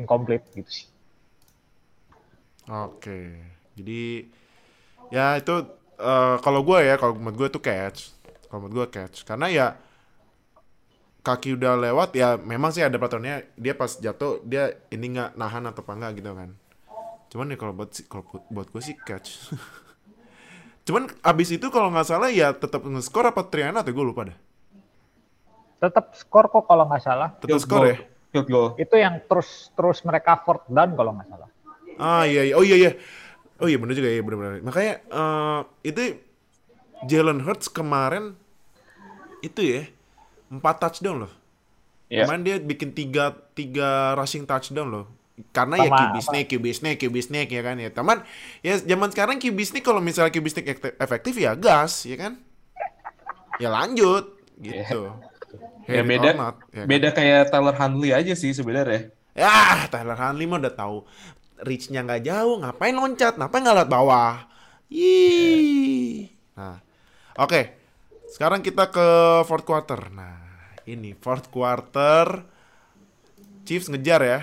incomplete 0.00 0.46
gitu 0.58 0.70
sih 0.78 0.88
Oke. 2.66 3.20
Jadi 3.76 4.26
ya 5.14 5.38
itu 5.40 5.54
eh, 6.00 6.36
kalau 6.44 6.60
gue 6.66 6.78
ya, 6.82 6.94
kalau 7.00 7.14
menurut 7.18 7.36
gue 7.46 7.48
itu 7.56 7.60
catch. 7.62 8.00
Kalau 8.48 8.60
menurut 8.66 8.74
gue 8.86 8.88
catch. 9.02 9.22
Karena 9.28 9.46
ya 9.50 9.66
kaki 11.26 11.58
udah 11.58 11.74
lewat 11.74 12.14
ya 12.14 12.38
memang 12.38 12.70
sih 12.70 12.86
ada 12.86 12.94
peraturannya 13.02 13.50
dia 13.58 13.74
pas 13.74 13.90
jatuh 13.98 14.38
dia 14.46 14.70
ini 14.94 15.18
nggak 15.18 15.34
nahan 15.34 15.66
atau 15.66 15.82
apa 15.82 15.92
enggak 15.98 16.12
gitu 16.22 16.30
kan. 16.38 16.50
Cuman 17.32 17.52
ya 17.52 17.56
kalau 17.60 17.74
buat 17.76 17.90
si- 17.94 18.06
kalau 18.08 18.24
buat 18.50 18.68
gue 18.72 18.82
sih 18.84 18.96
catch. 18.98 19.50
Cuman 20.86 21.10
abis 21.20 21.48
itu 21.50 21.66
kalau 21.68 21.90
nggak 21.90 22.06
salah 22.06 22.30
ya 22.30 22.54
tetap 22.54 22.80
nge-score 22.80 23.34
apa 23.34 23.42
Triana 23.50 23.82
atau 23.82 23.90
gue 23.90 24.06
lupa 24.06 24.30
dah. 24.30 24.38
tetap 25.76 26.16
skor 26.16 26.48
kok 26.48 26.64
kalau 26.64 26.88
nggak 26.88 27.02
salah 27.04 27.36
Tetap 27.36 27.60
skor 27.60 27.84
ya. 27.84 27.96
Field 28.32 28.48
goal. 28.48 28.68
itu 28.80 28.96
yang 28.96 29.20
terus 29.28 29.68
terus 29.76 30.00
mereka 30.02 30.40
fourth 30.40 30.64
down 30.66 30.96
kalau 30.96 31.12
nggak 31.12 31.28
salah 31.28 31.48
Ah 31.96 32.24
iya 32.24 32.48
iya. 32.48 32.54
Oh 32.56 32.64
iya 32.64 32.76
iya. 32.76 32.90
Oh 33.56 33.68
iya 33.68 33.76
bener 33.80 33.96
juga 33.96 34.08
ya 34.08 34.20
bener-bener. 34.20 34.60
Makanya 34.60 34.92
eh, 35.00 35.60
itu 35.84 36.02
Jalen 37.04 37.40
Hurts 37.40 37.68
kemarin 37.68 38.36
itu 39.40 39.60
ya 39.60 39.82
empat 40.48 40.80
touchdown 40.80 41.24
loh. 41.28 41.32
Iya. 42.08 42.24
Kemarin 42.24 42.42
dia 42.44 42.56
bikin 42.60 42.92
tiga 42.92 43.32
tiga 43.52 44.12
rushing 44.16 44.44
touchdown 44.44 44.88
loh. 44.92 45.04
Karena 45.52 45.76
ya 45.76 45.92
Sama 45.92 45.98
QB 46.00 46.16
sneak, 46.24 46.46
QB 46.48 46.66
sneak, 46.72 46.96
QB 46.96 47.16
sneak 47.20 47.48
ya 47.52 47.60
kan 47.60 47.76
ya. 47.76 47.92
Teman 47.92 48.24
ya 48.64 48.80
zaman 48.80 49.08
sekarang 49.12 49.36
QB 49.36 49.58
sneak 49.68 49.84
kalau 49.84 50.00
misalnya 50.00 50.32
QB 50.32 50.46
sneak 50.48 50.66
ekte- 50.72 50.96
efektif 50.96 51.36
ya 51.36 51.52
gas 51.52 52.08
ya 52.08 52.16
kan. 52.16 52.40
Ya 53.60 53.68
lanjut 53.68 54.32
gitu. 54.56 55.12
Ya 55.86 56.02
it 56.02 56.08
beda 56.08 56.34
not, 56.34 56.56
ya 56.72 56.82
kan? 56.82 56.86
beda 56.88 57.08
kayak 57.14 57.52
Tyler 57.52 57.76
Huntley 57.76 58.10
aja 58.10 58.34
sih 58.34 58.50
sebenarnya. 58.50 59.12
Ya, 59.36 59.86
Tyler 59.92 60.18
Huntley 60.18 60.48
mah 60.48 60.58
udah 60.58 60.74
tahu 60.74 61.04
reach-nya 61.62 62.02
nggak 62.02 62.24
jauh, 62.26 62.58
ngapain 62.60 62.96
loncat, 62.96 63.36
ngapain 63.38 63.62
nggak 63.62 63.76
lihat 63.84 63.90
bawah. 63.92 64.48
Yih. 64.88 66.32
Nah, 66.56 66.80
oke. 67.38 67.76
Sekarang 68.26 68.60
kita 68.60 68.90
ke 68.90 69.06
fourth 69.46 69.62
quarter. 69.62 70.10
Nah, 70.10 70.36
ini 70.88 71.14
fourth 71.14 71.48
quarter. 71.52 72.44
Chiefs 73.62 73.86
ngejar 73.90 74.20
ya. 74.26 74.40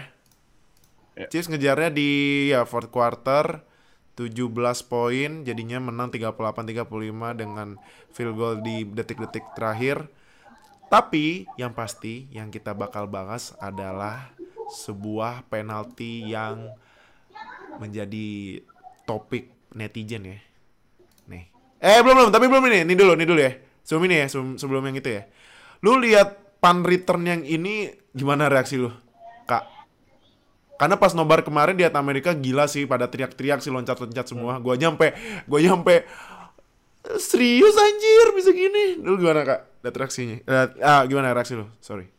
Ya. 1.13 1.30
Chiefs 1.30 1.49
ngejarnya 1.49 1.93
di 1.93 2.10
ya 2.49 2.65
fourth 2.65 2.89
quarter 2.89 3.62
17 4.13 4.49
poin 4.86 5.41
jadinya 5.41 5.82
menang 5.82 6.13
38-35 6.13 6.86
dengan 7.34 7.78
field 8.13 8.34
goal 8.38 8.62
di 8.62 8.86
detik-detik 8.86 9.58
terakhir. 9.58 10.06
Tapi 10.89 11.49
yang 11.58 11.73
pasti 11.73 12.30
yang 12.30 12.54
kita 12.54 12.78
bakal 12.78 13.10
bahas 13.10 13.58
adalah 13.58 14.30
sebuah 14.69 15.49
penalti 15.49 16.30
yang 16.30 16.69
menjadi 17.82 18.62
topik 19.10 19.73
netizen 19.73 20.30
ya. 20.30 20.38
Nih. 21.26 21.49
Eh 21.82 21.99
belum 22.06 22.15
belum, 22.21 22.30
tapi 22.30 22.45
belum 22.45 22.63
ini. 22.69 22.86
Ini 22.86 22.93
dulu, 22.93 23.17
ini 23.17 23.26
dulu 23.26 23.41
ya. 23.41 23.54
Sebelum 23.82 24.04
ini 24.06 24.15
ya, 24.21 24.26
sebelum, 24.30 24.49
sebelum 24.62 24.84
yang 24.93 24.97
itu 25.02 25.10
ya. 25.10 25.23
Lu 25.82 25.97
lihat 25.97 26.62
pan 26.62 26.86
return 26.86 27.26
yang 27.26 27.41
ini 27.41 27.89
gimana 28.13 28.47
reaksi 28.47 28.78
lu? 28.78 28.93
Karena 30.84 31.00
pas 31.00 31.15
nobar 31.15 31.39
kemarin 31.48 31.80
di 31.80 31.88
Amerika 31.88 32.36
gila 32.36 32.67
sih 32.67 32.84
pada 32.84 33.08
teriak-teriak 33.08 33.63
sih 33.63 33.72
loncat-loncat 33.72 34.28
semua. 34.28 34.60
Gua 34.60 34.76
nyampe, 34.76 35.15
gua 35.48 35.63
nyampe 35.63 36.04
Serius 37.24 37.76
anjir 37.76 38.28
bisa 38.36 38.52
gini. 38.52 39.00
Lu 39.00 39.15
gimana 39.15 39.48
kak? 39.48 39.60
Lihat 39.80 39.96
reaksinya. 39.96 40.38
Lihat, 40.43 40.69
ah 40.84 41.04
gimana 41.08 41.32
reaksi 41.32 41.56
lu? 41.56 41.72
Sorry. 41.80 42.12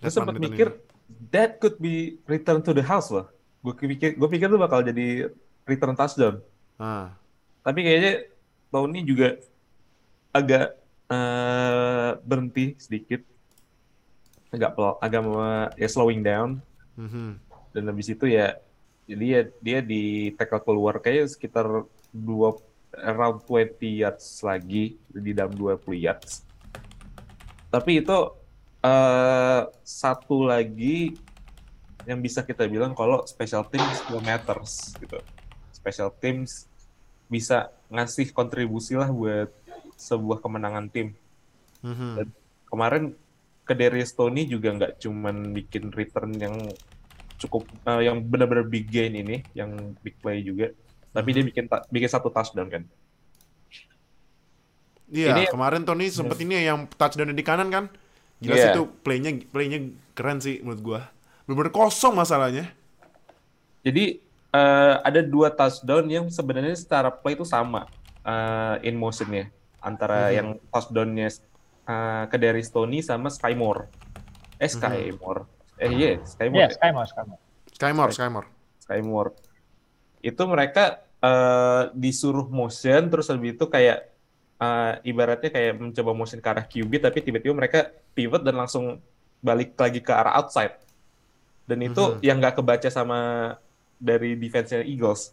Gue 0.00 0.08
sempat 0.08 0.36
mikir 0.40 0.72
ini. 0.72 0.80
that 1.28 1.60
could 1.60 1.76
be 1.76 2.16
return 2.24 2.64
to 2.64 2.72
the 2.72 2.80
house 2.80 3.12
loh. 3.12 3.28
Gue 3.60 3.76
pikir 3.76 4.16
gue 4.16 4.28
pikir 4.32 4.48
tuh 4.48 4.56
bakal 4.56 4.80
jadi 4.80 5.28
return 5.68 5.92
touchdown. 5.92 6.40
Ah. 6.80 7.12
Tapi 7.64 7.84
kayaknya 7.84 8.28
tahun 8.72 8.96
ini 8.96 9.02
juga 9.04 9.28
agak 10.32 10.72
eh, 11.12 12.10
berhenti 12.24 12.80
sedikit. 12.80 13.20
Agak 14.52 14.72
agak 15.04 15.20
ya 15.76 15.88
slowing 15.88 16.24
down 16.24 16.64
Mhm. 16.94 17.42
Dan 17.74 17.90
habis 17.90 18.06
itu 18.06 18.30
ya 18.30 18.54
jadi 19.04 19.24
ya 19.26 19.42
dia 19.60 19.78
di 19.84 20.32
tackle 20.38 20.64
keluar 20.64 21.02
kayak 21.02 21.28
sekitar 21.28 21.84
2 22.14 23.04
around 23.04 23.42
20 23.44 23.76
yards 24.00 24.40
lagi 24.46 24.96
di 25.10 25.32
dalam 25.34 25.52
20 25.52 25.98
yards. 25.98 26.46
Tapi 27.68 28.00
itu 28.00 28.18
eh 28.84 29.62
satu 29.82 30.46
lagi 30.46 31.16
yang 32.04 32.20
bisa 32.20 32.44
kita 32.44 32.68
bilang 32.68 32.92
kalau 32.92 33.24
special 33.26 33.64
teams 33.66 33.98
matters 34.22 34.94
gitu. 35.00 35.18
Special 35.74 36.12
teams 36.16 36.68
bisa 37.26 37.72
ngasih 37.88 38.30
kontribusi 38.30 38.94
lah 38.94 39.08
buat 39.10 39.50
sebuah 39.96 40.38
kemenangan 40.40 40.86
tim. 40.92 41.16
Mhm. 41.82 42.30
Kemarin 42.68 43.04
ke 43.64 43.72
Darius 43.72 44.12
Tony 44.12 44.44
juga 44.44 44.76
nggak 44.76 45.00
cuman 45.00 45.56
bikin 45.56 45.88
return 45.92 46.36
yang 46.36 46.56
cukup 47.36 47.66
eh, 47.84 48.06
yang 48.06 48.20
benar-benar 48.20 48.64
big 48.64 48.86
gain 48.86 49.12
ini, 49.12 49.42
yang 49.52 49.74
big 50.00 50.14
play 50.18 50.40
juga, 50.40 50.70
tapi 51.10 51.28
dia 51.30 51.42
bikin 51.42 51.64
bikin 51.88 52.10
satu 52.10 52.28
touchdown 52.28 52.68
kan. 52.68 52.82
Iya, 55.04 55.36
Ini- 55.36 55.50
kemarin 55.52 55.84
Tony 55.84 56.08
sempet 56.08 56.40
ini 56.40 56.64
yang 56.64 56.88
touchdown 56.88 57.30
di 57.30 57.44
kanan 57.44 57.68
kan. 57.68 57.84
Jelas 58.40 58.58
Iya. 58.60 58.72
itu 58.74 58.82
playnya 59.04 59.30
playnya 59.52 59.78
keren 60.12 60.40
sih 60.40 60.58
menurut 60.60 60.80
gua. 60.82 61.00
Bener-bener 61.44 61.70
kosong 61.70 62.16
masalahnya. 62.16 62.72
Jadi 63.84 64.20
eh, 64.54 64.94
ada 65.02 65.20
dua 65.20 65.50
touchdown 65.50 66.06
yang 66.06 66.26
sebenarnya 66.30 66.78
secara 66.78 67.10
play 67.10 67.34
itu 67.34 67.44
sama 67.44 67.90
eh, 68.24 68.88
in 68.88 68.96
motionnya 68.96 69.50
antara 69.78 70.30
Mhm. 70.30 70.34
yang 70.34 70.48
touchdownnya 70.72 71.28
eh, 71.84 72.24
ke 72.30 72.36
Darius 72.40 72.70
Tony 72.70 73.04
sama 73.04 73.28
Sky 73.28 73.52
Moore. 73.52 73.90
Eh 74.56 74.64
Mhm. 74.64 74.72
Sky 74.72 75.00
Moore. 75.20 75.42
Eh 75.76 75.90
iya 75.90 76.10
Sky 76.22 76.46
Iya, 76.46 76.50
Moore. 76.50 76.62
ya? 76.62 76.68
Skymore, 76.70 77.08
Skymore. 77.08 77.40
Skymore, 77.72 78.10
Skymore. 78.12 78.48
Sky 78.78 79.00
Moore. 79.00 79.30
Itu 80.20 80.42
mereka 80.44 80.84
eh, 81.18 81.82
disuruh 81.92 82.46
motion 82.46 83.08
terus 83.08 83.26
lebih 83.28 83.56
itu 83.56 83.66
kayak 83.66 84.12
eh, 84.56 84.92
ibaratnya 85.02 85.48
kayak 85.48 85.72
mencoba 85.74 86.12
motion 86.12 86.38
ke 86.38 86.48
arah 86.48 86.64
QB 86.64 86.92
tapi 87.00 87.18
tiba-tiba 87.20 87.52
mereka 87.52 87.78
pivot 88.12 88.40
dan 88.40 88.54
langsung 88.54 89.00
balik 89.40 89.74
lagi 89.74 89.98
ke 89.98 90.12
arah 90.12 90.36
outside. 90.36 90.78
Dan 91.64 91.80
itu 91.80 91.96
Mhm. 91.96 92.20
yang 92.20 92.36
nggak 92.38 92.56
kebaca 92.56 92.88
sama 92.88 93.18
dari 93.96 94.36
defense-nya 94.36 94.84
Eagles. 94.84 95.32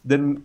Dan 0.00 0.40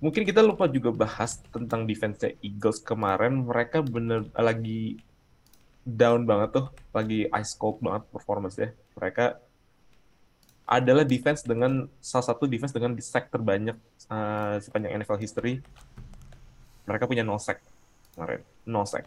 mungkin 0.00 0.24
kita 0.24 0.40
lupa 0.40 0.64
juga 0.64 0.90
bahas 0.90 1.40
tentang 1.48 1.84
defense-nya 1.84 2.34
Eagles 2.40 2.80
kemarin. 2.80 3.44
Mereka 3.44 3.84
bener 3.84 4.28
lagi 4.32 4.96
down 5.84 6.24
banget 6.24 6.56
tuh, 6.56 6.66
lagi 6.96 7.28
ice 7.28 7.52
cold 7.54 7.78
banget 7.84 8.02
performance 8.08 8.56
ya. 8.56 8.72
Mereka 8.96 9.36
adalah 10.64 11.04
defense 11.04 11.44
dengan 11.44 11.84
salah 12.00 12.32
satu 12.32 12.48
defense 12.48 12.72
dengan 12.72 12.96
sack 12.96 13.28
terbanyak 13.28 13.76
uh, 14.08 14.56
sepanjang 14.64 14.96
NFL 14.96 15.20
history. 15.20 15.54
Mereka 16.88 17.04
punya 17.04 17.20
no 17.20 17.36
sack 17.36 17.60
kemarin, 18.16 18.40
no 18.64 18.88
sack. 18.88 19.04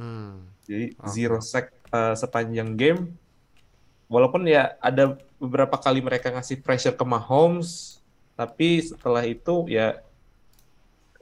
Hmm. 0.00 0.48
Jadi 0.64 0.96
Oke. 0.96 1.08
zero 1.12 1.38
sack 1.44 1.68
uh, 1.92 2.16
sepanjang 2.16 2.72
game. 2.80 3.12
Walaupun 4.08 4.48
ya 4.48 4.76
ada 4.80 5.20
beberapa 5.36 5.76
kali 5.76 6.00
mereka 6.00 6.32
ngasih 6.32 6.60
pressure 6.64 6.96
ke 6.96 7.04
Mahomes, 7.04 8.00
tapi 8.36 8.80
setelah 8.80 9.24
itu 9.24 9.68
ya 9.68 10.00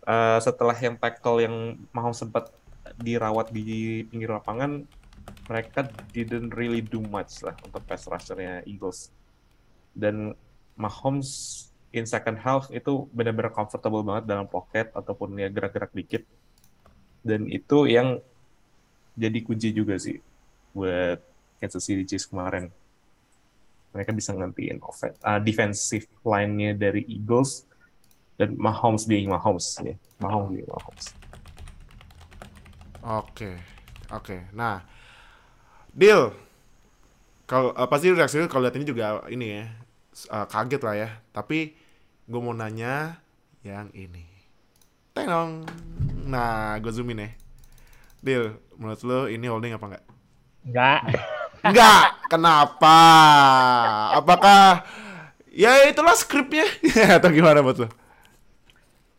uh, 0.07 0.39
setelah 0.39 0.75
yang 0.79 0.95
tackle 0.99 1.39
yang 1.43 1.55
Mahomes 1.91 2.19
sempat 2.23 2.51
dirawat 2.99 3.55
di 3.55 4.03
pinggir 4.09 4.33
lapangan, 4.33 4.83
mereka 5.47 5.87
didn't 6.15 6.55
really 6.55 6.83
do 6.83 7.03
much 7.03 7.43
lah 7.43 7.55
untuk 7.63 7.83
pass 7.87 8.07
rushernya 8.07 8.63
Eagles. 8.67 9.11
Dan 9.95 10.35
Mahomes 10.79 11.67
in 11.91 12.07
second 12.07 12.39
half 12.39 12.71
itu 12.71 13.11
benar-benar 13.11 13.51
comfortable 13.51 14.07
banget 14.07 14.31
dalam 14.31 14.47
pocket 14.47 14.95
ataupun 14.95 15.35
ya 15.39 15.51
gerak-gerak 15.51 15.91
dikit. 15.91 16.23
Dan 17.21 17.51
itu 17.51 17.85
yang 17.91 18.23
jadi 19.19 19.39
kunci 19.45 19.75
juga 19.75 19.99
sih 19.99 20.23
buat 20.73 21.21
Kansas 21.61 21.85
City 21.85 22.07
Chiefs 22.07 22.31
kemarin. 22.31 22.71
Mereka 23.91 24.15
bisa 24.15 24.31
ngantiin 24.31 24.79
offen- 24.81 25.19
uh, 25.27 25.43
defensive 25.43 26.07
line-nya 26.23 26.79
dari 26.79 27.03
Eagles 27.11 27.67
dan 28.39 28.55
Mahomes 28.55 29.05
being 29.05 29.29
Mahomes 29.29 29.77
ya. 29.83 29.99
Mahomes 30.23 30.49
being 30.55 30.71
Mahomes. 30.71 31.20
Oke. 33.01 33.57
Oke. 34.13 34.49
Nah, 34.53 34.85
deal. 35.93 36.35
Kalau 37.49 37.75
uh, 37.75 37.89
pasti 37.91 38.13
reaksi 38.13 38.39
lu 38.39 38.47
kalau 38.47 38.69
lihat 38.69 38.79
ini 38.79 38.87
juga 38.87 39.27
ini 39.27 39.47
ya 39.59 39.65
uh, 40.31 40.47
kaget 40.47 40.83
lah 40.85 40.95
ya. 40.95 41.09
Tapi 41.33 41.73
gue 42.29 42.41
mau 42.41 42.53
nanya 42.53 43.19
yang 43.65 43.89
ini. 43.97 44.29
Tenong. 45.17 45.67
Nah, 46.29 46.79
gue 46.79 46.93
zoomin 46.93 47.25
ya. 47.25 47.31
Deal, 48.21 48.45
menurut 48.77 49.01
lo 49.03 49.19
ini 49.33 49.49
holding 49.49 49.73
apa 49.75 49.87
enggak? 49.89 50.05
Enggak. 50.69 51.01
Enggak. 51.65 52.07
Kenapa? 52.31 52.99
Apakah 54.15 54.85
ya 55.51 55.89
itulah 55.89 56.15
skripnya 56.15 56.69
atau 57.19 57.33
gimana 57.33 57.65
buat 57.65 57.81
lo? 57.81 57.89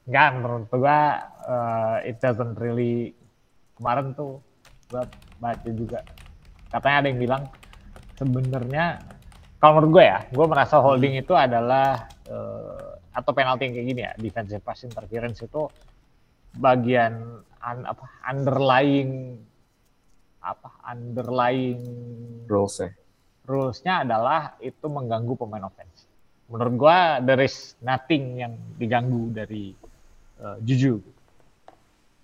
Enggak, 0.06 0.28
menurut 0.38 0.66
gua 0.70 1.00
uh, 1.46 1.98
it 2.06 2.22
doesn't 2.22 2.56
really 2.62 3.18
kemarin 3.82 4.14
tuh 4.14 4.38
gua 4.94 5.10
baca 5.42 5.70
juga 5.74 6.06
katanya 6.70 6.98
ada 7.02 7.08
yang 7.10 7.20
bilang 7.20 7.44
sebenarnya 8.22 9.02
kalau 9.62 9.78
menurut 9.78 9.92
gue 9.94 10.06
ya, 10.10 10.20
gue 10.34 10.46
merasa 10.50 10.82
holding 10.82 11.22
itu 11.22 11.38
adalah 11.38 12.10
uh, 12.26 12.98
atau 13.14 13.30
penalti 13.30 13.70
yang 13.70 13.78
kayak 13.78 13.88
gini 13.94 14.02
ya, 14.10 14.12
defensive 14.18 14.66
pass 14.66 14.82
interference 14.82 15.38
itu 15.46 15.70
bagian 16.58 17.14
un- 17.62 17.86
apa 17.86 18.06
underlying 18.26 19.38
apa 20.42 20.82
underlying 20.90 21.78
Rules 22.50 22.82
ya. 22.82 22.90
rules-nya 23.46 24.02
adalah 24.02 24.58
itu 24.66 24.90
mengganggu 24.90 25.38
pemain 25.38 25.70
offense. 25.70 26.10
Menurut 26.50 26.74
gua 26.82 27.22
there 27.22 27.46
is 27.46 27.78
nothing 27.86 28.42
yang 28.42 28.58
diganggu 28.82 29.30
dari 29.30 29.78
uh, 30.42 30.58
Juju. 30.66 30.98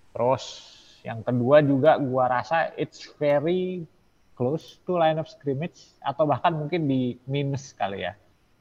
Terus 0.09 0.73
yang 1.07 1.23
kedua 1.23 1.63
juga 1.63 1.95
gua 1.95 2.27
rasa 2.27 2.75
it's 2.75 3.07
very 3.15 3.87
close 4.35 4.77
to 4.83 4.99
line 4.99 5.17
of 5.17 5.31
scrimmage 5.31 5.95
atau 6.03 6.27
bahkan 6.27 6.51
mungkin 6.51 6.85
di 6.85 7.15
minus 7.25 7.71
kali 7.73 8.03
ya 8.03 8.13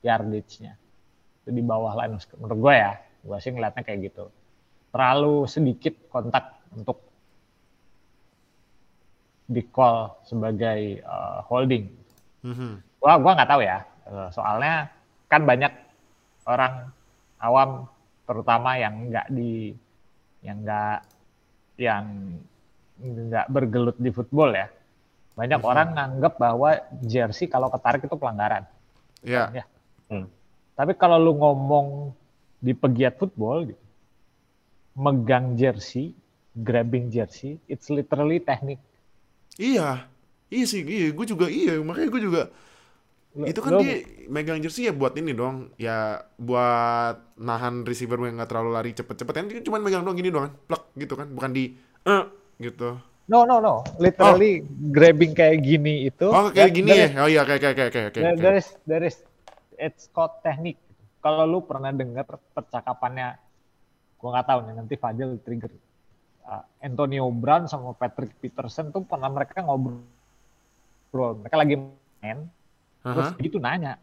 yardage-nya. 0.06 0.78
Itu 1.42 1.50
di 1.50 1.62
bawah 1.66 1.98
line 1.98 2.14
of 2.14 2.22
scrimmage. 2.22 2.46
Menurut 2.46 2.60
gua 2.62 2.74
ya, 2.78 2.92
gua 3.26 3.36
sih 3.42 3.50
ngeliatnya 3.50 3.82
kayak 3.82 4.00
gitu. 4.08 4.30
Terlalu 4.94 5.36
sedikit 5.50 5.94
kontak 6.08 6.62
untuk 6.70 7.02
di 9.46 9.62
call 9.66 10.10
sebagai 10.26 11.02
uh, 11.06 11.42
holding 11.46 11.86
Mhm. 12.46 13.02
gua 13.02 13.18
gua 13.18 13.32
nggak 13.34 13.50
tahu 13.50 13.62
ya 13.62 13.78
Eh, 14.06 14.28
soalnya 14.30 14.86
kan 15.26 15.42
banyak 15.42 15.72
orang 16.46 16.94
awam 17.42 17.90
terutama 18.22 18.78
yang 18.78 19.10
nggak 19.10 19.26
di 19.34 19.74
yang 20.46 20.62
nggak 20.62 21.02
yang 21.76 22.36
nggak 22.96 23.46
bergelut 23.48 23.96
di 23.96 24.08
football 24.08 24.52
ya 24.52 24.68
banyak 25.36 25.60
orang 25.60 25.92
nganggap 25.92 26.40
bahwa 26.40 26.70
jersey 27.02 27.44
kalau 27.44 27.68
ketarik 27.68 28.02
itu 28.02 28.16
pelanggaran 28.16 28.64
Ya. 29.20 29.50
ya 29.52 29.64
Hmm. 30.06 30.30
tapi 30.72 30.94
kalau 30.94 31.18
lu 31.18 31.34
ngomong 31.34 32.14
di 32.56 32.72
pegiat 32.72 33.18
football 33.18 33.66
gitu 33.66 33.82
megang 34.94 35.52
jersey 35.54 36.14
grabbing 36.54 37.10
jersey 37.10 37.60
it's 37.66 37.88
literally 37.88 38.38
teknik 38.38 38.80
Iya. 39.56 40.04
Iya 40.46 40.64
sih, 40.68 40.84
iya. 40.84 41.08
Gue 41.10 41.24
juga 41.24 41.48
iya. 41.48 41.80
Makanya 41.80 42.08
gue 42.12 42.22
juga 42.22 42.42
Lu- 43.36 43.46
itu 43.46 43.60
kan 43.60 43.70
lu- 43.76 43.84
dia 43.84 44.00
megang 44.26 44.58
jersey 44.58 44.88
ya 44.88 44.96
buat 44.96 45.12
ini 45.14 45.36
dong. 45.36 45.70
Ya 45.76 46.24
buat 46.40 47.20
nahan 47.36 47.84
receiver 47.84 48.16
yang 48.24 48.40
nggak 48.40 48.48
terlalu 48.48 48.70
lari 48.72 48.90
cepet-cepet. 48.96 49.32
Kan 49.36 49.46
cuma 49.60 49.76
megang 49.76 50.02
doang 50.02 50.16
gini 50.16 50.32
doang 50.32 50.48
kan. 50.48 50.54
Plek 50.64 50.82
gitu 50.96 51.14
kan. 51.14 51.28
Bukan 51.28 51.50
di 51.52 51.76
eh 52.02 52.24
gitu. 52.58 52.96
no 53.26 53.42
no 53.42 53.58
no 53.58 53.82
literally 53.98 54.62
grabbing 54.94 55.34
kayak 55.34 55.58
gini 55.58 56.06
itu 56.06 56.30
Oh 56.30 56.46
kayak 56.54 56.70
gini 56.70 56.94
ya. 56.94 57.10
is- 57.10 57.18
Oh 57.18 57.26
iya 57.26 57.42
kayak 57.42 57.58
kayak 57.58 57.74
kayak 57.74 57.90
kayak. 57.90 58.10
Kayak. 58.14 58.38
there 58.38 58.54
is 58.54 58.68
there 58.86 59.02
is 59.02 59.16
it's 59.76 60.06
called 60.08 60.38
teknik. 60.40 60.78
kalau 61.18 61.42
lu 61.42 61.58
pernah 61.58 61.90
dengar 61.90 62.22
percakapannya, 62.54 63.34
gua 64.14 64.28
nggak 64.30 64.46
tahu 64.46 64.58
nih 64.62 64.74
nanti 64.78 64.94
Fadil 64.94 65.42
trigger. 65.42 65.74
Uh, 66.46 66.62
Antonio 66.78 67.26
Brown 67.34 67.66
sama 67.66 67.98
Patrick 67.98 68.30
Peterson 68.38 68.94
tuh 68.94 69.02
pernah 69.02 69.26
mereka 69.26 69.58
ngobrol, 69.58 70.06
mereka 71.42 71.56
lagi 71.58 71.74
main, 72.22 72.46
terus 73.06 73.28
Aha. 73.30 73.38
gitu 73.38 73.62
nanya, 73.62 74.02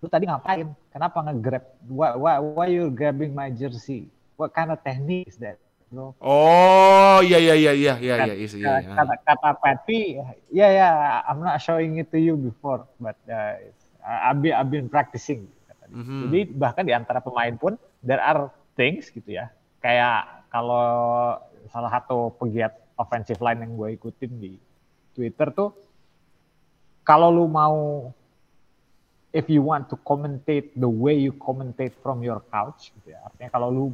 lu 0.00 0.08
tadi 0.08 0.24
ngapain? 0.24 0.72
Kenapa 0.88 1.20
nge-grab? 1.20 1.64
Why, 1.92 2.16
why, 2.16 2.34
why 2.40 2.66
you 2.72 2.88
grabbing 2.88 3.36
my 3.36 3.52
jersey? 3.52 4.08
What 4.40 4.56
kind 4.56 4.72
of 4.72 4.80
technique 4.80 5.28
is 5.28 5.36
that? 5.44 5.60
Bro? 5.86 6.18
Oh, 6.18 7.22
iya 7.22 7.38
iya 7.38 7.54
iya 7.54 7.72
iya 7.72 7.94
iya 8.02 8.14
iya 8.26 8.34
iya. 8.34 8.46
iya, 8.58 8.74
kata 8.90 9.14
kata 9.22 9.50
Patty, 9.62 10.18
ya 10.50 10.66
ya, 10.66 10.88
I'm 11.30 11.38
not 11.38 11.62
showing 11.62 12.02
it 12.02 12.10
to 12.10 12.18
you 12.18 12.34
before, 12.34 12.90
but 12.98 13.14
uh, 13.30 13.54
I've 14.02 14.42
been 14.42 14.54
I've 14.54 14.66
been 14.66 14.90
practicing. 14.90 15.46
Mhm. 15.86 16.26
Jadi 16.26 16.40
bahkan 16.58 16.82
di 16.82 16.90
antara 16.90 17.22
pemain 17.22 17.54
pun 17.54 17.78
there 18.02 18.18
are 18.18 18.50
things 18.74 19.14
gitu 19.14 19.38
ya. 19.38 19.46
Kayak 19.78 20.46
kalau 20.50 21.38
salah 21.70 21.90
satu 21.94 22.34
pegiat 22.34 22.74
offensive 22.98 23.38
line 23.38 23.62
yang 23.62 23.72
gue 23.78 23.88
ikutin 23.94 24.32
di 24.42 24.58
Twitter 25.14 25.54
tuh, 25.54 25.70
kalau 27.06 27.30
lu 27.30 27.46
mau 27.46 28.10
if 29.30 29.46
you 29.46 29.62
want 29.62 29.86
to 29.86 29.96
commentate 30.02 30.74
the 30.74 30.90
way 30.90 31.14
you 31.14 31.30
commentate 31.38 31.94
from 32.02 32.20
your 32.26 32.42
couch 32.50 32.90
gitu 32.98 33.14
ya. 33.14 33.22
Artinya 33.22 33.50
kalau 33.54 33.68
lu 33.70 33.84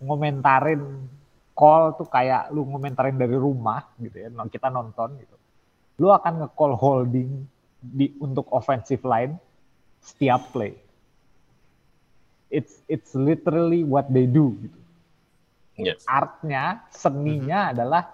ngomentarin 0.00 1.04
call 1.52 1.92
tuh 2.00 2.08
kayak 2.08 2.48
lu 2.48 2.64
ngomentarin 2.64 3.20
dari 3.20 3.36
rumah 3.36 3.84
gitu 4.00 4.16
ya. 4.16 4.32
Kita 4.48 4.72
nonton 4.72 5.20
gitu. 5.20 5.36
Lu 6.00 6.08
akan 6.08 6.48
nge-call 6.48 6.72
holding 6.80 7.44
di 7.76 8.08
untuk 8.16 8.48
offensive 8.56 9.04
line 9.04 9.36
setiap 10.00 10.48
play. 10.56 10.72
It's 12.48 12.80
it's 12.88 13.12
literally 13.12 13.84
what 13.84 14.08
they 14.08 14.24
do 14.24 14.56
gitu. 14.64 14.80
Yes. 15.80 16.04
Artnya, 16.04 16.84
seninya 16.92 17.72
adalah 17.72 18.04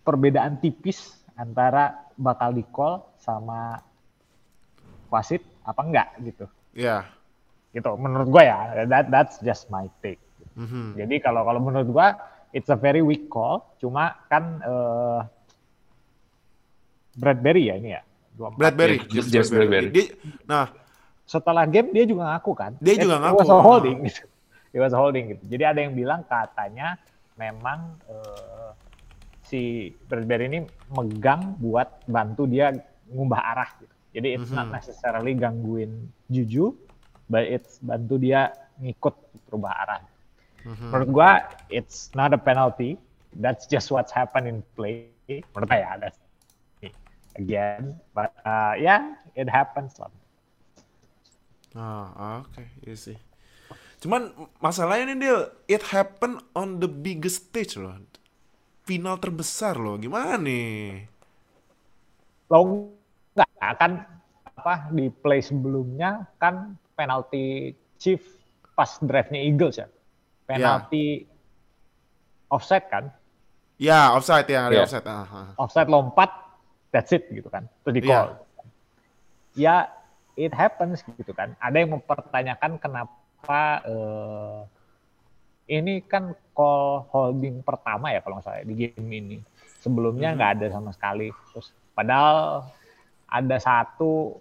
perbedaan 0.00 0.56
tipis 0.60 1.19
antara 1.40 2.12
bakal 2.20 2.52
di 2.52 2.60
call 2.68 3.00
sama 3.16 3.80
wasit 5.08 5.40
apa 5.64 5.80
enggak 5.80 6.08
gitu. 6.20 6.44
Iya. 6.76 7.08
Gitu 7.72 7.88
menurut 7.96 8.28
gua 8.28 8.42
ya. 8.44 8.58
That 8.84 9.08
that's 9.08 9.40
just 9.40 9.72
my 9.72 9.88
take. 10.04 10.20
Mhm. 10.54 11.00
Jadi 11.00 11.16
kalau 11.24 11.48
kalau 11.48 11.64
menurut 11.64 11.88
gua 11.88 12.08
it's 12.52 12.68
a 12.68 12.76
very 12.76 13.00
weak 13.00 13.32
call, 13.32 13.64
cuma 13.80 14.20
kan 14.28 14.60
eh 14.60 15.20
Bradbury 17.16 17.72
ya 17.72 17.74
ini 17.76 17.90
ya. 17.96 18.02
24. 18.38 18.56
Bradbury, 18.56 18.96
James, 19.10 19.28
James 19.28 19.48
Bradbury. 19.50 19.68
Bradbury. 19.68 19.88
Dia- 19.92 20.12
nah, 20.46 20.66
setelah 21.26 21.64
game 21.66 21.90
dia 21.92 22.04
juga 22.06 22.22
ngaku 22.30 22.52
kan. 22.56 22.72
Dia 22.78 22.94
juga 22.96 23.16
ngaku. 23.20 23.34
It 23.34 23.40
was 23.42 23.50
a 23.50 23.58
holding 23.60 23.98
gitu. 24.06 24.24
It 24.76 24.78
was 24.78 24.92
a 24.94 24.98
holding 25.02 25.24
gitu. 25.34 25.42
Jadi 25.50 25.62
ada 25.66 25.80
yang 25.82 25.92
bilang 25.98 26.22
katanya 26.24 26.94
memang 27.34 27.98
eh, 28.06 28.70
si 29.50 29.90
Bradbury 30.06 30.46
ini 30.46 30.60
megang 30.94 31.58
buat 31.58 32.06
bantu 32.06 32.46
dia 32.46 32.70
ngubah 33.10 33.42
arah 33.42 33.70
gitu. 33.82 33.94
Jadi 34.14 34.28
it's 34.38 34.50
not 34.54 34.70
Mhm. 34.70 34.74
necessarily 34.74 35.34
gangguin 35.34 35.90
Juju, 36.30 36.74
but 37.26 37.42
it's 37.42 37.82
bantu 37.82 38.22
dia 38.22 38.54
ngikut 38.78 39.14
berubah 39.50 39.74
arah. 39.82 40.00
mhm. 40.62 40.90
Menurut 40.94 41.08
gua 41.10 41.30
it's 41.68 42.14
not 42.14 42.30
a 42.30 42.40
penalty. 42.40 42.94
That's 43.34 43.66
just 43.66 43.90
what's 43.94 44.10
happened 44.14 44.46
in 44.50 44.62
play. 44.74 45.10
Menurut 45.54 45.70
saya 45.70 45.98
that's 45.98 46.18
again, 47.38 47.94
but 48.10 48.34
uh, 48.42 48.74
yeah, 48.74 49.14
it 49.38 49.46
happens 49.46 49.94
lah. 49.98 50.10
Ah, 51.78 52.42
oke, 52.42 52.66
iya 52.82 52.96
sih. 52.98 53.14
Cuman 54.02 54.34
masalahnya 54.58 55.14
nih 55.14 55.18
dia 55.22 55.36
it 55.70 55.82
happen 55.94 56.42
on 56.56 56.82
the 56.82 56.90
biggest 56.90 57.46
stage 57.52 57.78
loh. 57.78 57.94
Final 58.90 59.22
terbesar 59.22 59.78
loh. 59.78 59.94
Gimana 59.94 60.34
nih? 60.34 61.06
lo 62.50 62.90
nggak 63.38 63.46
akan 63.78 63.92
apa 64.58 64.90
di 64.90 65.06
play 65.06 65.38
sebelumnya 65.38 66.26
kan 66.42 66.74
penalti 66.98 67.70
chief 67.94 68.18
pas 68.74 68.98
drive-nya 68.98 69.38
Eagles 69.46 69.78
ya 69.78 69.86
penalti 70.50 71.30
offside 72.50 72.90
kan 72.90 73.06
Ya, 73.80 74.12
offside 74.12 74.44
ya, 74.50 74.68
Iya. 74.68 74.84
offside. 74.84 75.06
Ah, 75.08 75.24
ah. 75.24 75.48
offside 75.56 75.86
lompat 75.88 76.28
that's 76.90 77.14
it 77.14 77.30
gitu 77.30 77.46
kan 77.48 77.70
terus 77.86 77.94
di 77.94 78.02
call 78.02 78.34
ya 79.54 79.86
it 80.34 80.50
happens 80.50 81.06
gitu 81.16 81.30
kan 81.30 81.54
ada 81.62 81.78
yang 81.78 81.94
mempertanyakan 81.94 82.82
kenapa 82.82 83.62
eh, 83.86 84.58
ini 85.70 86.02
kan 86.02 86.34
call 86.50 87.06
holding 87.14 87.62
pertama 87.62 88.10
ya 88.10 88.18
kalau 88.18 88.42
nggak 88.42 88.46
salah 88.50 88.66
di 88.66 88.74
game 88.74 89.10
ini. 89.14 89.38
Sebelumnya 89.80 90.34
nggak 90.34 90.50
ada 90.58 90.66
sama 90.74 90.90
sekali. 90.90 91.30
Terus 91.54 91.70
padahal 91.94 92.66
ada 93.30 93.56
satu 93.62 94.34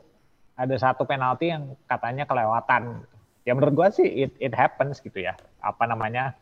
ada 0.58 0.76
satu 0.76 1.06
penalti 1.06 1.54
yang 1.54 1.78
katanya 1.86 2.26
kelewatan. 2.26 3.06
Ya 3.46 3.54
menurut 3.54 3.74
gua 3.78 3.88
sih 3.94 4.04
it 4.04 4.34
it 4.42 4.52
happens 4.58 5.00
gitu 5.00 5.22
ya. 5.22 5.38
Apa 5.62 5.86
namanya? 5.86 6.34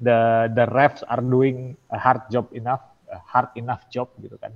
The 0.00 0.48
the 0.52 0.64
refs 0.68 1.04
are 1.06 1.22
doing 1.22 1.76
a 1.92 1.96
hard 2.00 2.24
job 2.32 2.48
enough 2.56 2.82
a 3.12 3.20
hard 3.22 3.52
enough 3.54 3.84
job 3.92 4.10
gitu 4.18 4.40
kan. 4.40 4.50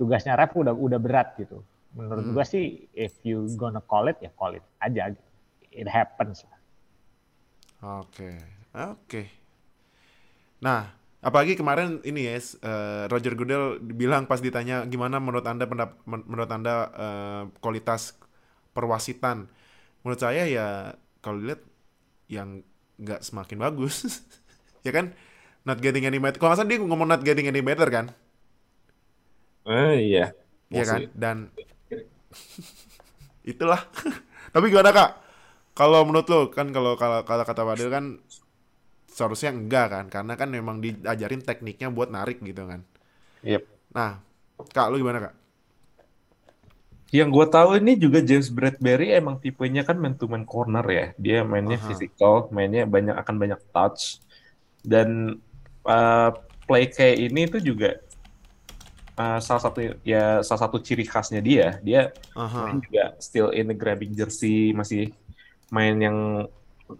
Tugasnya 0.00 0.34
ref 0.34 0.56
udah 0.56 0.72
udah 0.74 0.98
berat 0.98 1.36
gitu. 1.36 1.60
Menurut 1.94 2.24
Hmm. 2.26 2.34
gua 2.34 2.44
sih 2.48 2.88
if 2.96 3.20
you 3.22 3.44
gonna 3.60 3.80
call 3.84 4.08
it 4.08 4.18
ya 4.24 4.32
call 4.34 4.56
it 4.56 4.64
aja. 4.80 5.12
It 5.68 5.86
happens. 5.86 6.42
lah. 6.48 6.57
Oke, 7.82 8.30
oke. 8.74 9.22
Nah, 10.58 10.90
apalagi 11.22 11.54
kemarin 11.58 12.02
ini 12.02 12.26
ya, 12.26 12.38
eh, 12.38 13.04
Roger 13.10 13.34
Goodell 13.38 13.78
bilang 13.82 14.26
pas 14.26 14.42
ditanya 14.42 14.84
gimana 14.90 15.22
menurut 15.22 15.46
anda 15.46 15.66
pendap- 15.70 15.98
men- 16.06 16.26
menurut 16.26 16.50
anda 16.50 16.74
eh, 16.94 17.42
kualitas 17.62 18.18
perwasitan. 18.74 19.46
Menurut 20.02 20.20
saya 20.22 20.46
ya 20.48 20.66
kalau 21.22 21.42
dilihat 21.42 21.62
yang 22.30 22.62
nggak 23.02 23.22
semakin 23.26 23.58
bagus, 23.62 24.22
ya 24.86 24.92
kan? 24.94 25.14
Not 25.66 25.80
getting 25.84 26.04
any 26.08 26.18
better. 26.22 26.38
Kalau 26.40 26.54
nggak 26.54 26.60
salah 26.64 26.70
dia 26.72 26.80
ngomong 26.82 27.08
not 27.10 27.22
getting 27.26 27.46
any 27.50 27.62
better 27.64 27.88
kan? 27.90 28.12
Eh, 29.66 29.94
iya. 30.08 30.32
Iya 30.72 30.84
kan? 30.90 31.02
Dan 31.16 31.36
itulah. 33.52 33.80
Tapi 34.54 34.64
gimana 34.72 34.90
kak? 34.94 35.10
Kalau 35.78 36.02
menurut 36.02 36.26
lo 36.26 36.50
kan 36.50 36.74
kalau 36.74 36.98
kalau 36.98 37.22
kalau 37.22 37.44
kata 37.46 37.62
Wadil 37.62 37.86
kan 37.86 38.18
seharusnya 39.06 39.54
enggak 39.54 39.86
kan? 39.94 40.04
Karena 40.10 40.34
kan 40.34 40.50
memang 40.50 40.82
diajarin 40.82 41.38
tekniknya 41.38 41.94
buat 41.94 42.10
narik 42.10 42.42
gitu 42.42 42.66
kan. 42.66 42.82
Yep. 43.46 43.62
Nah, 43.94 44.18
kak 44.74 44.90
lu 44.90 44.98
gimana 44.98 45.30
kak? 45.30 45.34
Yang 47.14 47.28
gue 47.30 47.46
tahu 47.48 47.70
ini 47.80 47.92
juga 47.96 48.18
James 48.20 48.50
Bradbury 48.52 49.16
emang 49.16 49.40
tipenya 49.40 49.80
kan 49.80 49.96
man 49.96 50.18
to 50.18 50.26
man 50.26 50.42
corner 50.42 50.82
ya. 50.84 51.06
Dia 51.14 51.38
mainnya 51.46 51.78
Aha. 51.78 51.86
physical, 51.86 52.50
mainnya 52.50 52.82
banyak 52.84 53.14
akan 53.14 53.34
banyak 53.38 53.60
touch 53.70 54.20
dan 54.82 55.38
uh, 55.86 56.30
play 56.66 56.90
kayak 56.90 57.16
ini 57.30 57.48
itu 57.48 57.62
juga 57.62 58.02
uh, 59.16 59.40
salah 59.40 59.62
satu 59.62 59.78
ya 60.04 60.44
salah 60.44 60.68
satu 60.68 60.82
ciri 60.82 61.08
khasnya 61.08 61.40
dia. 61.40 61.80
Dia 61.80 62.12
Aha. 62.36 62.66
main 62.66 62.82
juga 62.82 63.14
still 63.22 63.54
in 63.56 63.70
the 63.70 63.76
grabbing 63.78 64.12
jersey, 64.12 64.76
masih 64.76 65.14
main 65.68 65.96
yang 66.00 66.48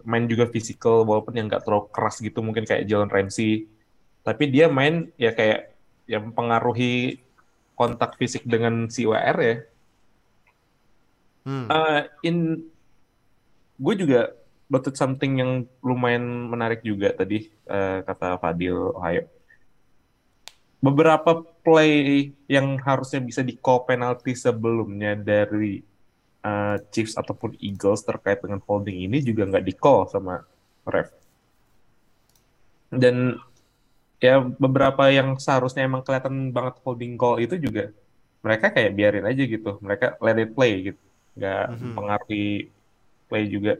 main 0.05 0.25
juga 0.29 0.45
physical 0.45 1.01
walaupun 1.05 1.33
yang 1.33 1.49
nggak 1.49 1.65
terlalu 1.65 1.89
keras 1.89 2.21
gitu 2.21 2.39
mungkin 2.45 2.65
kayak 2.65 2.85
Jalen 2.85 3.09
Ramsey. 3.09 3.65
Tapi 4.21 4.43
dia 4.51 4.69
main 4.69 5.09
ya 5.17 5.33
kayak 5.33 5.73
yang 6.05 6.29
mempengaruhi 6.29 7.21
kontak 7.73 8.19
fisik 8.19 8.45
dengan 8.45 8.91
si 8.91 9.07
WR 9.07 9.37
ya. 9.39 9.55
Hmm. 11.47 11.65
Uh, 11.71 12.01
in 12.21 12.67
gue 13.79 13.95
juga 13.95 14.35
noted 14.69 14.93
something 14.93 15.41
yang 15.41 15.51
lumayan 15.81 16.21
menarik 16.51 16.85
juga 16.85 17.09
tadi 17.15 17.49
uh, 17.65 18.05
kata 18.05 18.37
Fadil 18.37 18.93
Ohio. 18.93 19.25
Beberapa 20.79 21.43
play 21.65 22.31
yang 22.47 22.79
harusnya 22.79 23.19
bisa 23.19 23.43
di 23.43 23.57
call 23.59 23.83
penalty 23.83 24.31
sebelumnya 24.31 25.17
dari 25.17 25.83
uh, 26.43 26.77
Chiefs 26.91 27.15
ataupun 27.15 27.55
Eagles 27.59 28.03
terkait 28.03 28.39
dengan 28.39 28.59
holding 28.63 29.05
ini 29.07 29.19
juga 29.19 29.47
nggak 29.47 29.65
di 29.65 29.73
call 29.75 30.07
sama 30.09 30.43
ref. 30.87 31.11
Dan 32.89 33.37
ya 34.19 34.41
beberapa 34.41 35.07
yang 35.13 35.37
seharusnya 35.39 35.85
emang 35.85 36.03
kelihatan 36.03 36.51
banget 36.51 36.75
holding 36.83 37.15
call 37.15 37.39
itu 37.39 37.55
juga 37.55 37.93
mereka 38.41 38.71
kayak 38.71 38.91
biarin 38.95 39.25
aja 39.27 39.43
gitu. 39.45 39.77
Mereka 39.79 40.17
let 40.19 40.39
it 40.39 40.51
play 40.55 40.91
gitu 40.93 41.01
nggak 41.39 41.65
Mhm. 41.71 41.79
mempengaruhi 41.93 42.47
play 43.29 43.43
juga. 43.47 43.73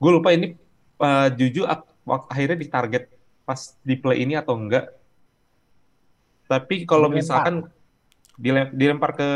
Gue 0.00 0.10
lupa 0.10 0.34
ini 0.34 0.56
uh, 0.98 1.28
Juju 1.30 1.68
akhirnya 2.06 2.58
ditarget 2.58 3.06
pas 3.44 3.60
di 3.84 3.94
play 3.94 4.24
ini 4.24 4.34
atau 4.34 4.56
enggak. 4.56 4.88
Tapi 6.48 6.84
kalau 6.84 7.08
misalkan 7.08 7.68
dilem- 8.36 8.72
dilempar 8.72 9.14
ke 9.16 9.28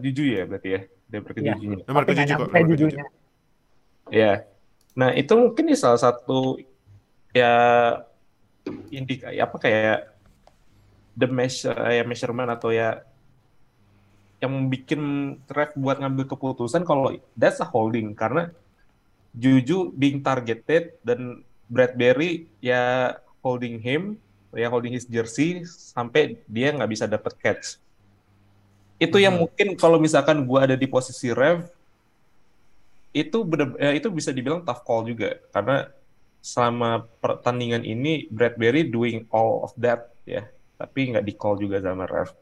Juju 0.00 0.24
ya 0.24 0.42
berarti 0.46 0.68
ya 0.70 0.80
Iya. 1.22 1.54
kejujunya. 1.54 1.78
Nomor 1.86 2.02
nggak 2.02 2.08
kejujuh 2.08 2.34
kok. 2.38 2.48
nomor. 2.50 3.04
Ya. 4.10 4.32
Nah, 4.94 5.10
itu 5.14 5.32
mungkin 5.34 5.64
ya 5.70 5.78
salah 5.78 6.00
satu 6.00 6.58
ya 7.34 7.52
indika 8.94 9.28
apa 9.28 9.56
kayak 9.58 9.98
the 11.18 11.28
measure 11.28 11.76
ya 11.76 12.02
measurement 12.06 12.48
atau 12.48 12.70
ya 12.72 13.02
yang 14.42 14.68
bikin 14.68 15.34
ref 15.48 15.72
buat 15.74 15.98
ngambil 16.00 16.36
keputusan 16.36 16.84
kalau 16.84 17.16
that's 17.34 17.64
a 17.64 17.66
holding 17.66 18.12
karena 18.12 18.52
Juju 19.34 19.90
being 19.96 20.22
targeted 20.22 20.94
dan 21.02 21.42
Bradbury 21.66 22.46
ya 22.62 23.14
holding 23.42 23.82
him 23.82 24.20
ya 24.54 24.70
holding 24.70 24.94
his 24.94 25.08
jersey 25.10 25.66
sampai 25.66 26.38
dia 26.46 26.70
nggak 26.70 26.90
bisa 26.92 27.10
dapat 27.10 27.34
catch 27.40 27.82
itu 28.98 29.16
yang 29.18 29.34
Mhm. 29.36 29.40
mungkin 29.46 29.68
kalau 29.74 29.98
misalkan 29.98 30.42
gua 30.46 30.64
ada 30.64 30.76
di 30.78 30.86
posisi 30.86 31.30
ref 31.34 31.66
itu 33.14 33.46
bener, 33.46 33.78
ya, 33.78 33.90
itu 33.94 34.10
bisa 34.10 34.34
dibilang 34.34 34.62
tough 34.66 34.82
call 34.82 35.06
juga 35.06 35.38
karena 35.54 35.86
selama 36.44 37.06
pertandingan 37.22 37.82
ini 37.82 38.26
Bradbury 38.28 38.84
doing 38.84 39.24
all 39.30 39.64
of 39.64 39.72
that 39.78 40.10
ya 40.26 40.44
tapi 40.74 41.14
nggak 41.14 41.24
di 41.24 41.34
call 41.34 41.56
juga 41.56 41.78
sama 41.78 42.04
ref 42.04 42.34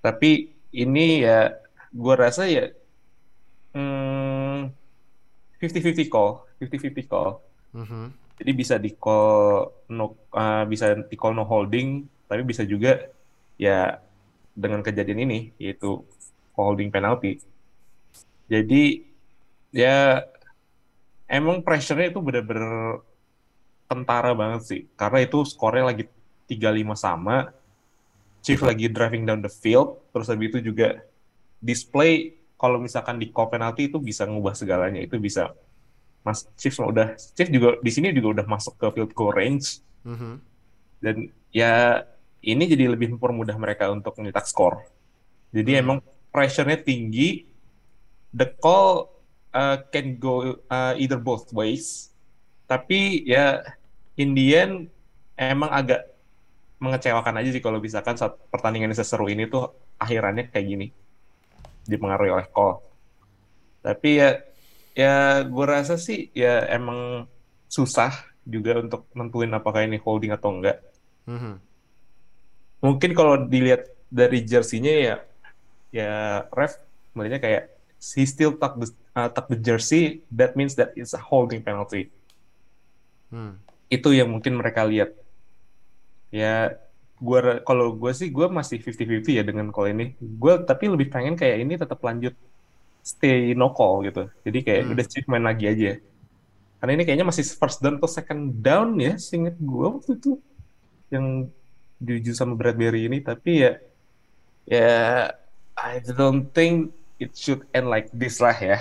tapi 0.00 0.52
ini 0.70 1.24
ya 1.24 1.56
gua 1.90 2.28
rasa 2.28 2.44
ya 2.44 2.68
hmm, 3.72 4.68
50-50 5.58 6.12
call 6.12 6.44
50-50 6.60 7.08
call 7.08 7.40
Mhm. 7.74 8.04
jadi 8.38 8.50
bisa 8.52 8.74
di 8.76 8.92
call 8.94 9.72
no 9.90 10.14
uh, 10.30 10.62
bisa 10.68 10.92
di 10.94 11.16
call 11.16 11.34
no 11.34 11.42
holding 11.42 12.04
tapi 12.28 12.42
bisa 12.44 12.62
juga 12.62 13.00
ya 13.56 13.98
dengan 14.54 14.80
kejadian 14.80 15.26
ini 15.26 15.52
yaitu 15.58 16.02
holding 16.54 16.88
penalty 16.88 17.42
jadi 18.48 19.02
ya 19.74 20.22
emang 21.28 21.64
pressure-nya 21.64 22.12
itu 22.12 22.20
bener-bener 22.20 23.00
kentara 23.88 24.32
banget 24.36 24.62
sih. 24.64 24.80
Karena 24.96 25.24
itu 25.24 25.44
skornya 25.44 25.92
lagi 25.92 26.04
3-5 26.48 26.96
sama. 26.96 27.52
Chief 28.44 28.60
lagi 28.60 28.92
driving 28.92 29.24
down 29.24 29.40
the 29.40 29.48
field. 29.48 30.04
Terus 30.12 30.28
habis 30.28 30.52
itu 30.52 30.72
juga 30.72 31.00
display 31.64 32.36
kalau 32.60 32.76
misalkan 32.76 33.16
di 33.16 33.32
call 33.32 33.48
penalty 33.48 33.88
itu 33.88 33.96
bisa 33.96 34.28
ngubah 34.28 34.52
segalanya. 34.52 35.00
Itu 35.00 35.16
bisa 35.16 35.56
Mas 36.24 36.44
Chief 36.56 36.72
udah 36.76 37.16
Chief 37.36 37.48
juga 37.48 37.80
di 37.80 37.90
sini 37.92 38.12
juga 38.12 38.40
udah 38.40 38.46
masuk 38.48 38.76
ke 38.76 38.86
field 38.92 39.12
goal 39.16 39.32
range. 39.32 39.80
Mhm. 40.04 40.52
dan 41.00 41.32
ya 41.48 42.04
ini 42.44 42.68
jadi 42.68 42.92
lebih 42.92 43.16
mempermudah 43.16 43.56
mereka 43.56 43.88
untuk 43.88 44.16
mencetak 44.20 44.44
skor. 44.44 44.84
Jadi 45.54 45.70
Hmm. 45.78 45.82
emang 45.82 45.98
pressure-nya 46.34 46.78
tinggi. 46.82 47.46
The 48.34 48.50
call 48.58 49.08
uh, 49.54 49.78
can 49.88 50.18
go 50.18 50.58
uh, 50.66 50.92
either 50.98 51.16
both 51.16 51.48
ways. 51.54 52.10
Tapi 52.66 53.22
ya 53.24 53.62
in 54.18 54.34
the 54.34 54.46
end 54.52 54.74
emang 55.38 55.70
agak 55.70 56.10
mengecewakan 56.82 57.38
aja 57.38 57.54
sih 57.54 57.62
kalau 57.62 57.78
misalkan 57.78 58.18
saat 58.18 58.34
pertandingan 58.50 58.90
yang 58.90 58.98
seseru 58.98 59.30
ini 59.30 59.46
tuh 59.46 59.70
akhirannya 59.96 60.50
kayak 60.50 60.66
gini. 60.66 60.86
Dipengaruhi 61.86 62.34
oleh 62.34 62.48
call. 62.50 62.82
Tapi 63.84 64.10
ya 64.18 64.40
ya 64.94 65.14
gue 65.46 65.66
rasa 65.66 65.94
sih 65.94 66.34
ya 66.34 66.66
emang 66.70 67.30
susah 67.70 68.10
juga 68.46 68.78
untuk 68.78 69.08
nentuin 69.14 69.50
apakah 69.54 69.86
ini 69.86 69.98
holding 70.02 70.34
atau 70.34 70.50
enggak. 70.58 70.82
Mhm. 71.30 71.54
Mungkin 72.84 73.16
kalau 73.16 73.48
dilihat 73.48 73.88
dari 74.12 74.44
jersey-nya 74.44 74.94
ya 75.00 75.14
ya 75.88 76.10
ref 76.52 76.76
melihatnya 77.16 77.40
kayak 77.40 77.62
he 78.02 78.28
still 78.28 78.52
tuck 78.60 78.76
the 78.76 78.92
uh, 79.16 79.30
tuck 79.32 79.48
the 79.48 79.56
jersey 79.56 80.20
that 80.28 80.52
means 80.52 80.76
that 80.76 80.92
it's 80.92 81.16
a 81.16 81.22
holding 81.22 81.64
penalty. 81.64 82.12
Hmm. 83.32 83.56
Itu 83.88 84.12
yang 84.12 84.28
mungkin 84.28 84.60
mereka 84.60 84.84
lihat. 84.84 85.16
Ya 86.28 86.76
gua 87.16 87.62
kalau 87.64 87.94
gue 87.96 88.12
sih 88.12 88.28
gue 88.28 88.46
masih 88.50 88.82
50-50 88.82 89.38
ya 89.40 89.42
dengan 89.46 89.72
call 89.72 89.96
ini. 89.96 90.12
Gue 90.20 90.60
tapi 90.66 90.92
lebih 90.92 91.08
pengen 91.08 91.40
kayak 91.40 91.56
ini 91.64 91.80
tetap 91.80 92.02
lanjut 92.04 92.36
stay 93.00 93.56
no 93.56 93.72
call 93.72 94.04
gitu. 94.04 94.28
Jadi 94.44 94.58
kayak 94.60 94.82
Hmm. 94.84 94.92
udah 94.92 95.04
Chief 95.08 95.26
main 95.30 95.44
lagi 95.46 95.64
aja. 95.70 95.96
Karena 96.84 96.92
ini 97.00 97.02
kayaknya 97.08 97.24
masih 97.24 97.48
first 97.56 97.80
down 97.80 97.96
atau 97.96 98.10
second 98.10 98.60
down 98.60 99.00
ya, 99.00 99.16
seinget 99.16 99.56
gue 99.56 99.86
waktu 99.88 100.20
itu 100.20 100.36
yang 101.08 101.48
Juju 102.00 102.32
sama 102.34 102.54
Bradbury 102.58 103.06
ini. 103.06 103.18
Tapi 103.20 103.64
ya, 103.64 103.72
ya 104.66 104.90
I 105.74 105.98
don't 106.02 106.48
think 106.50 106.94
it 107.20 107.34
should 107.34 107.66
end 107.70 107.90
like 107.90 108.10
this 108.10 108.38
lah 108.38 108.54
ya. 108.54 108.78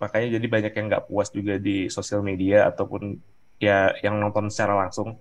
Makanya 0.00 0.36
jadi 0.40 0.46
banyak 0.50 0.72
yang 0.74 0.86
nggak 0.90 1.06
puas 1.06 1.30
juga 1.30 1.56
di 1.56 1.86
sosial 1.86 2.20
media 2.26 2.66
ataupun 2.68 3.16
ya 3.62 3.94
yang 4.02 4.18
nonton 4.18 4.50
secara 4.50 4.74
langsung 4.74 5.14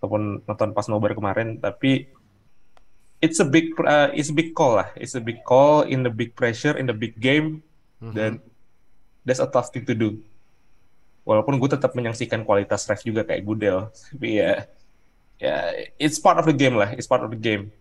ataupun 0.00 0.40
nonton 0.42 0.70
pas 0.72 0.86
nobar 0.88 1.12
kemarin. 1.12 1.60
Tapi 1.60 2.08
it's 3.20 3.40
a 3.40 3.46
big 3.48 3.76
uh, 3.80 4.08
it's 4.16 4.32
a 4.32 4.36
big 4.36 4.56
call 4.56 4.80
lah. 4.80 4.88
It's 4.96 5.12
a 5.16 5.22
big 5.22 5.44
call 5.44 5.84
in 5.84 6.00
the 6.04 6.12
big 6.12 6.32
pressure 6.32 6.76
in 6.76 6.88
the 6.88 6.96
big 6.96 7.16
game 7.20 7.60
Mhm. 7.96 8.12
dan 8.12 8.32
that's 9.24 9.40
a 9.40 9.48
tough 9.48 9.72
thing 9.72 9.88
to 9.88 9.96
do. 9.96 10.20
Walaupun 11.24 11.56
gue 11.56 11.70
tetap 11.72 11.96
menyaksikan 11.96 12.44
kualitas 12.44 12.84
ref 12.86 13.00
juga 13.02 13.24
kayak 13.24 13.42
Gudel, 13.42 13.88
tapi 13.88 14.38
ya, 14.38 14.68
ya 15.36 15.72
it's 16.00 16.20
part 16.20 16.40
of 16.40 16.46
the 16.48 16.56
game 16.56 16.76
lah, 16.76 16.92
it's 16.96 17.08
part 17.08 17.22
of 17.24 17.32
the 17.32 17.40
game. 17.40 17.72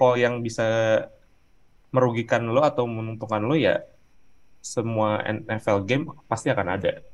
Call 0.00 0.16
yang 0.16 0.40
bisa 0.40 0.64
merugikan 1.94 2.48
lo 2.50 2.64
atau 2.64 2.88
menguntungkan 2.88 3.44
lo 3.44 3.54
ya 3.54 3.84
semua 4.64 5.20
NFL 5.22 5.84
game 5.84 6.04
pasti 6.26 6.48
akan 6.48 6.68
ada. 6.72 7.04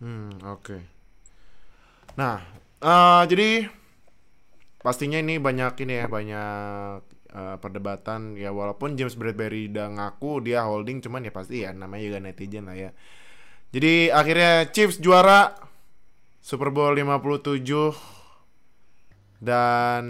Hmm, 0.00 0.40
oke. 0.48 0.76
Nah, 2.16 2.40
eh, 2.80 3.22
jadi 3.28 3.68
pastinya 4.80 5.20
ini 5.20 5.36
banyak 5.36 5.76
ini 5.84 5.94
ya, 6.00 6.06
banyak 6.08 7.00
eh, 7.34 7.56
perdebatan 7.60 8.40
ya 8.40 8.50
walaupun 8.50 8.96
James 8.96 9.14
Bradbury 9.18 9.68
udah 9.68 9.92
ngaku 9.92 10.44
dia 10.44 10.64
holding 10.64 11.04
cuman 11.04 11.26
ya 11.28 11.32
pasti 11.34 11.66
ya 11.66 11.70
namanya 11.76 12.02
juga 12.08 12.18
netizen 12.24 12.64
lah 12.64 12.76
ya. 12.78 12.90
Jadi 13.74 14.08
akhirnya 14.08 14.70
Chiefs 14.70 15.02
juara 15.02 15.50
Super 16.44 16.68
Bowl 16.68 16.92
57 16.92 17.96
dan 19.40 20.04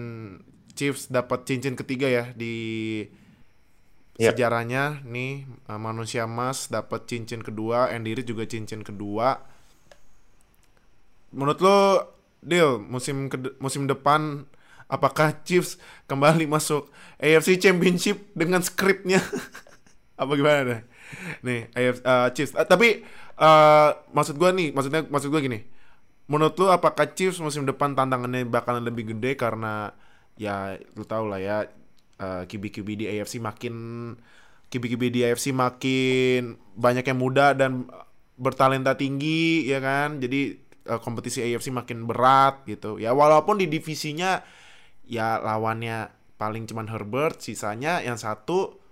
Chiefs 0.74 1.07
dapat 1.07 1.47
cincin 1.47 1.78
ketiga 1.78 2.11
ya 2.11 2.24
di 2.35 2.55
Yep. 4.14 4.30
sejarahnya 4.39 5.03
nih 5.07 5.43
eh, 5.47 5.80
manusia 5.80 6.22
emas 6.26 6.70
dapat 6.70 7.07
cincin 7.11 7.43
kedua, 7.43 7.91
Andy 7.91 8.14
Reid 8.14 8.26
juga 8.30 8.47
cincin 8.47 8.87
kedua. 8.87 9.43
Menurut 11.35 11.59
lo, 11.62 11.78
Deal, 12.45 12.76
musim 12.78 13.26
ked- 13.32 13.57
musim 13.59 13.89
depan 13.89 14.45
apakah 14.87 15.32
Chiefs 15.49 15.80
kembali 16.07 16.45
masuk 16.45 16.93
AFC 17.18 17.57
Championship 17.59 18.20
dengan 18.37 18.61
skripnya? 18.62 19.18
Apa 20.20 20.32
gimana 20.39 20.61
deh? 20.62 20.80
Nih, 21.43 21.61
AFC 21.74 22.01
eh, 22.05 22.28
Chiefs. 22.37 22.53
Eh, 22.55 22.66
tapi 22.68 22.89
eh, 23.41 23.89
maksud 24.14 24.37
gua 24.39 24.53
nih, 24.55 24.70
maksudnya 24.76 25.03
maksud 25.09 25.30
gua 25.32 25.43
gini. 25.43 25.74
Menurut 26.25 26.57
lo 26.57 26.72
apakah 26.72 27.12
Chiefs 27.12 27.41
musim 27.45 27.68
depan 27.68 27.93
tantangannya 27.93 28.49
bakalan 28.49 28.85
lebih 28.85 29.12
gede 29.12 29.37
karena 29.37 29.93
ya 30.41 30.75
lu 30.97 31.05
tau 31.05 31.29
lah 31.29 31.37
ya 31.39 31.68
eh, 32.18 32.43
QB-QB 32.49 32.89
di 32.97 33.05
AFC 33.12 33.39
makin 33.45 33.75
QB-QB 34.72 35.03
di 35.12 35.20
AFC 35.22 35.53
makin 35.53 36.57
banyak 36.75 37.05
yang 37.05 37.20
muda 37.20 37.53
dan 37.53 37.85
bertalenta 38.41 38.97
tinggi 38.97 39.68
ya 39.68 39.85
kan. 39.85 40.18
Jadi 40.18 40.57
eh, 40.89 41.01
kompetisi 41.05 41.45
AFC 41.45 41.68
makin 41.70 42.09
berat 42.09 42.64
gitu. 42.64 42.97
Ya 42.97 43.12
walaupun 43.12 43.61
di 43.61 43.68
divisinya 43.68 44.41
ya 45.05 45.39
lawannya 45.45 46.09
paling 46.41 46.64
cuman 46.66 46.89
Herbert, 46.91 47.45
sisanya 47.45 48.01
yang 48.01 48.18
satu 48.18 48.84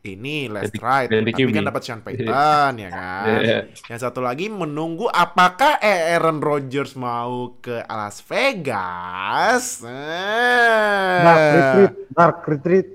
ini 0.00 0.46
left 0.46 0.78
right, 0.78 1.10
tapi 1.10 1.34
QB. 1.34 1.50
kan 1.50 1.66
dapat 1.66 1.82
Sean 1.82 2.00
Payton 2.06 2.72
ya 2.78 2.88
kan. 2.88 3.24
Yang 3.90 4.00
satu 4.00 4.20
lagi 4.20 4.46
menunggu 4.46 5.06
apakah 5.06 5.76
Aaron 5.78 6.38
Rodgers 6.38 6.94
mau 6.94 7.58
ke 7.58 7.82
Las 7.84 8.22
Vegas. 8.22 9.82
Dark 9.82 11.40
Eh. 11.42 11.52
retreat, 11.52 11.92
dark 12.10 12.38
retreat. 12.46 12.86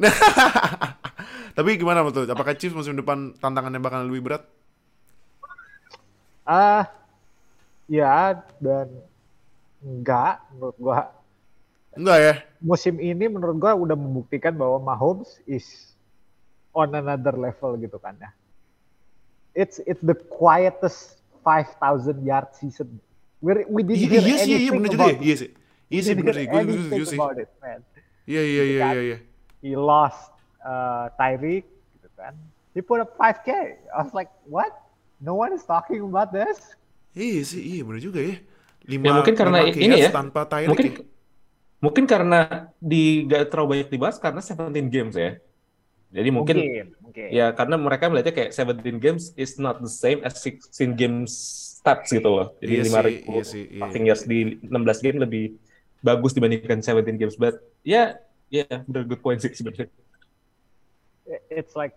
Tapi 1.56 1.76
gimana 1.76 2.00
menurut 2.00 2.24
lu? 2.24 2.32
Apakah 2.32 2.54
Chiefs 2.54 2.72
musim 2.72 2.94
depan 2.94 3.36
tantangannya 3.36 3.78
bakal 3.78 4.06
lebih 4.06 4.22
berat? 4.24 4.42
Ah, 6.42 6.88
ya 7.86 8.34
dan 8.58 8.90
enggak 9.80 10.42
menurut 10.50 10.76
gua 10.76 10.98
Enggak 11.90 12.18
ya? 12.18 12.34
musim 12.60 12.98
ini 12.98 13.26
menurut 13.26 13.56
gua 13.56 13.74
udah 13.74 13.94
membuktikan 13.94 14.54
bahwa 14.54 14.78
Mahomes 14.80 15.38
is 15.44 15.89
on 16.80 16.90
another 16.90 17.36
level 17.36 17.76
gitu 17.76 18.00
kan 18.00 18.16
ya. 18.16 18.30
It's 19.52 19.82
it's 19.84 20.00
the 20.00 20.14
quietest 20.14 21.20
5,000 21.42 21.76
yard 22.22 22.54
season. 22.54 23.00
We 23.40 23.64
we 23.66 23.80
didn't 23.82 23.98
Iya 23.98 24.08
hear 24.10 24.22
iya 24.22 24.36
sih, 24.36 24.48
iya 24.48 24.56
anything 24.56 24.76
bener 24.78 24.90
juga 24.90 25.04
about 25.04 25.12
ya. 25.12 25.20
Iya 25.20 25.36
sih. 25.36 25.50
Iya 25.88 26.00
sih 26.00 26.12
we 26.12 26.18
bener 26.22 26.34
hear 26.36 26.48
anything 26.54 26.82
setuju 26.86 27.04
sih. 27.06 27.18
about 27.18 27.36
it, 27.36 27.50
man. 27.58 27.80
Iya 28.24 28.42
iya 28.44 28.62
iya 28.64 28.80
iya 28.86 29.02
iya. 29.02 29.18
He 29.60 29.72
lost 29.74 30.30
uh, 30.60 31.10
Tyreek 31.14 31.64
gitu 31.94 32.08
kan. 32.14 32.34
He 32.70 32.80
put 32.80 33.02
up 33.02 33.10
5K. 33.14 33.48
I 33.90 33.98
was 33.98 34.12
like, 34.12 34.30
what? 34.46 34.70
No 35.18 35.34
one 35.34 35.52
is 35.52 35.64
talking 35.64 36.00
about 36.00 36.30
this. 36.30 36.56
Iya 37.10 37.42
sih, 37.42 37.60
iya 37.60 37.82
bener 37.82 37.98
juga 37.98 38.22
ya. 38.22 38.38
Lima, 38.86 39.04
Ya, 39.04 39.12
mungkin 39.18 39.34
karena 39.34 39.58
lima 39.60 39.76
ini 39.76 39.96
ya, 39.98 40.08
tanpa 40.08 40.46
Tyreek 40.46 40.70
Mungkin 40.70 40.86
ya. 40.88 40.98
mungkin 41.80 42.04
karena 42.06 42.40
di 42.76 43.24
gak 43.24 43.50
terlalu 43.50 43.68
banyak 43.74 43.88
dibahas 43.90 44.16
karena 44.16 44.40
17 44.40 44.88
games 44.88 45.16
ya. 45.16 45.36
Jadi 46.10 46.28
mungkin, 46.34 46.56
mungkin. 46.98 47.28
ya 47.30 47.54
karena 47.54 47.78
mereka 47.78 48.10
melihatnya 48.10 48.34
kayak 48.34 48.50
17 48.50 48.98
games 48.98 49.30
is 49.38 49.62
not 49.62 49.78
the 49.78 49.90
same 49.90 50.18
as 50.26 50.42
16 50.42 50.98
games 50.98 51.30
stats 51.78 52.10
gitu 52.10 52.26
loh. 52.26 52.58
Jadi 52.58 52.72
Iya 52.76 52.82
5 52.82 52.90
sih, 52.90 53.02
ribu 53.06 53.30
iya 53.30 53.44
sih, 53.46 53.64
iya. 53.70 53.80
passing 53.80 54.04
yards 54.10 54.24
di 54.26 54.38
16 54.66 55.06
game 55.06 55.18
lebih 55.22 55.44
bagus 56.02 56.34
dibandingkan 56.34 56.82
17 56.82 57.14
games. 57.14 57.38
But 57.38 57.62
ya, 57.86 58.18
ya 58.50 58.66
bener 58.84 59.06
good 59.06 59.22
point 59.22 59.38
sih 59.38 59.54
sebenarnya. 59.54 59.86
It's 61.46 61.78
like 61.78 61.94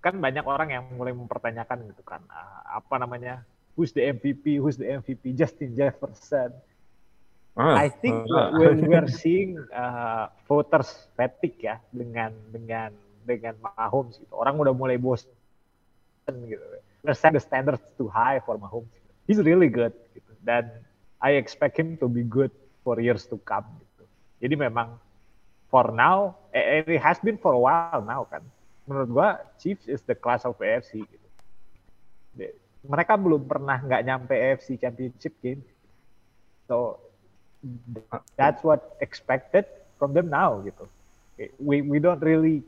kan 0.00 0.16
banyak 0.18 0.42
orang 0.48 0.72
yang 0.72 0.84
mulai 0.96 1.14
mempertanyakan 1.14 1.92
gitu 1.92 2.02
kan 2.02 2.24
ah, 2.26 2.82
apa 2.82 2.98
namanya 2.98 3.46
who's 3.78 3.94
the 3.94 4.02
MVP 4.02 4.58
who's 4.58 4.74
the 4.74 4.98
MVP 4.98 5.30
Justin 5.38 5.78
Jefferson 5.78 6.50
Ah, 7.52 7.76
I 7.84 7.92
think 7.92 8.16
ah. 8.32 8.48
we're, 8.56 8.72
we're 8.80 9.12
seeing 9.12 9.60
uh, 9.76 10.32
voters 10.48 10.88
fatigue 11.12 11.60
ya 11.60 11.76
dengan 11.92 12.32
dengan 12.48 12.96
dengan 13.22 13.54
Mahomes 13.62 14.18
gitu. 14.18 14.32
Orang 14.34 14.58
udah 14.58 14.74
mulai 14.74 14.98
bosan 14.98 15.30
gitu. 16.46 16.64
They're 17.02 17.18
setting 17.18 17.38
the 17.38 17.42
standards 17.42 17.82
too 17.98 18.06
high 18.06 18.38
for 18.42 18.54
Mahomes. 18.58 18.90
He's 19.26 19.42
really 19.42 19.70
good 19.70 19.94
gitu. 20.14 20.32
Dan 20.42 20.70
I 21.22 21.38
expect 21.38 21.78
him 21.78 21.98
to 22.02 22.10
be 22.10 22.26
good 22.26 22.50
for 22.82 22.98
years 22.98 23.26
to 23.30 23.38
come 23.42 23.66
gitu. 23.78 24.04
Jadi 24.42 24.54
memang 24.58 24.98
for 25.70 25.94
now, 25.94 26.36
eh, 26.52 26.82
and 26.82 26.86
it 26.90 27.00
has 27.00 27.16
been 27.22 27.38
for 27.38 27.54
a 27.54 27.62
while 27.62 28.02
now 28.02 28.26
kan. 28.26 28.42
Menurut 28.84 29.08
gua 29.08 29.28
Chiefs 29.62 29.86
is 29.86 30.02
the 30.04 30.18
class 30.18 30.42
of 30.42 30.58
AFC 30.58 31.06
gitu. 31.06 31.28
Mereka 32.82 33.14
belum 33.14 33.46
pernah 33.46 33.78
nggak 33.78 34.02
nyampe 34.02 34.34
AFC 34.34 34.74
Championship 34.76 35.38
game. 35.38 35.62
So 36.66 36.98
that's 38.34 38.66
what 38.66 38.98
expected 38.98 39.66
from 40.02 40.14
them 40.14 40.26
now 40.26 40.58
gitu. 40.66 40.90
We 41.62 41.82
we 41.82 42.02
don't 42.02 42.18
really 42.18 42.66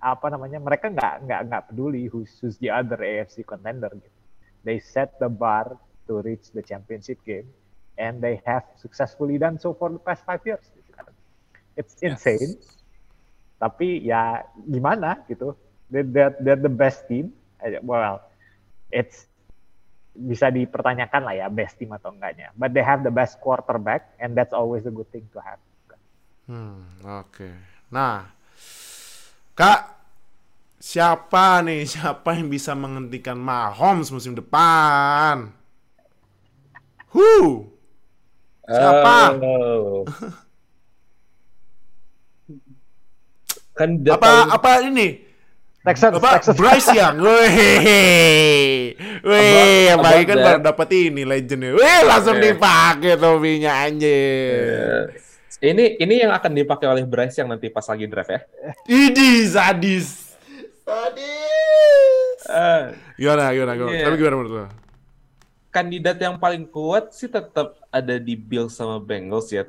apa 0.00 0.32
namanya 0.32 0.56
mereka 0.56 0.88
nggak 0.88 1.28
nggak 1.28 1.40
nggak 1.52 1.62
peduli 1.68 2.08
who's, 2.08 2.32
who's 2.40 2.56
the 2.58 2.72
other 2.72 2.96
AFC 2.96 3.44
contender 3.44 3.92
gitu. 3.92 4.18
They 4.64 4.80
set 4.80 5.16
the 5.20 5.28
bar 5.28 5.76
to 6.08 6.24
reach 6.24 6.52
the 6.56 6.64
championship 6.64 7.20
game 7.24 7.48
and 8.00 8.20
they 8.24 8.40
have 8.48 8.64
successfully 8.80 9.36
done 9.36 9.60
so 9.60 9.76
for 9.76 9.92
the 9.92 10.00
past 10.00 10.24
five 10.24 10.40
years. 10.48 10.64
gitu 10.72 10.90
kan. 10.96 11.08
It's 11.76 11.96
insane. 12.00 12.56
Tapi 13.60 14.04
ya 14.04 14.44
gimana 14.64 15.20
gitu. 15.28 15.52
They're, 15.92 16.08
they're, 16.08 16.34
they're 16.40 16.60
the 16.60 16.72
best 16.72 17.04
team. 17.08 17.32
Eh, 17.60 17.80
Well, 17.84 18.24
it's 18.88 19.28
bisa 20.16 20.50
dipertanyakan 20.50 21.22
lah 21.22 21.34
ya 21.36 21.46
best 21.52 21.76
team 21.76 21.92
atau 21.92 22.12
enggaknya. 22.12 22.52
But 22.56 22.72
they 22.72 22.84
have 22.84 23.04
the 23.04 23.12
best 23.12 23.40
quarterback 23.40 24.16
and 24.16 24.32
that's 24.32 24.56
always 24.56 24.84
a 24.88 24.92
good 24.92 25.08
thing 25.12 25.28
to 25.36 25.40
have. 25.44 25.60
Hmm, 26.50 26.82
oke. 27.06 27.46
Nah, 27.94 28.26
Kak, 29.60 29.80
siapa 30.80 31.60
nih? 31.60 31.84
Siapa 31.84 32.32
yang 32.32 32.48
bisa 32.48 32.72
menghentikan 32.72 33.36
Mahomes 33.36 34.08
musim 34.08 34.32
depan? 34.32 35.52
Who? 37.12 37.68
Siapa? 38.64 39.36
Oh. 39.36 40.08
kan 43.76 43.96
Apa 44.08 44.48
apa 44.48 44.70
ini? 44.84 45.28
Texans, 45.80 46.20
Apa 46.20 46.36
Texans. 46.36 46.56
Bryce 46.60 46.92
Young? 46.92 47.16
Weh, 47.24 48.92
weh, 49.24 49.88
About- 49.88 49.96
apalagi 49.96 50.24
kan 50.28 50.38
baru 50.40 50.60
dapat 50.60 50.88
ini 50.92 51.24
legendnya. 51.24 51.72
Weh, 51.72 52.00
langsung 52.04 52.36
Yeah. 52.36 52.52
dipakai 52.52 53.16
topinya 53.16 53.72
anjir. 53.88 55.08
Eh, 55.08 55.29
ini 55.60 55.96
ini 55.96 56.14
yang 56.24 56.32
akan 56.32 56.52
dipakai 56.52 56.88
oleh 56.88 57.04
Bryce 57.04 57.38
yang 57.38 57.48
nanti 57.48 57.68
pas 57.68 57.84
lagi 57.84 58.08
draft 58.08 58.32
ya. 58.32 58.40
Idi 58.88 59.44
sadis. 59.44 60.32
Sadis. 60.82 62.38
Eh, 62.48 62.84
Gimana, 63.14 63.52
gimana, 63.52 63.72
gimana? 63.76 63.92
Iya. 63.92 64.04
Tapi 64.08 64.16
gimana 64.16 64.36
menurut 64.36 64.54
lo? 64.54 64.66
kandidat 65.70 66.18
yang 66.18 66.34
paling 66.34 66.66
kuat 66.66 67.14
sih 67.14 67.30
tetap 67.30 67.78
ada 67.94 68.18
di 68.18 68.34
Bills 68.34 68.74
sama 68.74 68.98
Bengals 68.98 69.54
ya. 69.54 69.62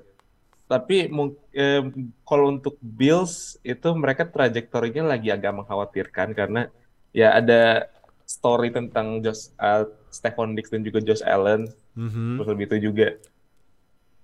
Tapi 0.66 1.06
eh, 1.54 1.82
kalau 2.26 2.50
untuk 2.50 2.74
Bills 2.82 3.62
itu 3.62 3.86
mereka 3.94 4.26
trajektorinya 4.26 5.06
lagi 5.06 5.30
agak 5.30 5.54
mengkhawatirkan 5.54 6.34
karena 6.34 6.74
ya 7.14 7.38
ada 7.38 7.86
story 8.26 8.72
tentang 8.72 9.20
Josh 9.22 9.52
uh, 9.60 9.84
Stephon 10.10 10.56
Diggs 10.56 10.72
dan 10.72 10.82
juga 10.82 11.04
Josh 11.04 11.22
Allen 11.22 11.68
Mhm. 11.92 12.40
terus 12.40 12.48
lebih 12.56 12.66
itu 12.72 12.78
juga 12.88 13.08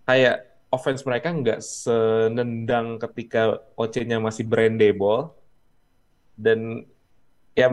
kayak 0.07 0.46
offense 0.67 1.03
mereka 1.07 1.31
nggak 1.31 1.59
senendang 1.63 2.99
ketika 2.99 3.63
OC-nya 3.79 4.19
masih 4.19 4.43
brandable 4.43 5.31
dan 6.35 6.83
ya 7.55 7.71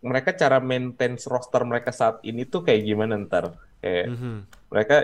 mereka 0.00 0.30
cara 0.32 0.62
maintain 0.62 1.18
roster 1.26 1.66
mereka 1.66 1.90
saat 1.90 2.22
ini 2.22 2.46
tuh 2.46 2.62
kayak 2.62 2.86
gimana 2.86 3.18
ntar? 3.26 3.52
Kayak 3.82 4.06
Mhm. 4.14 4.34
mereka 4.70 4.96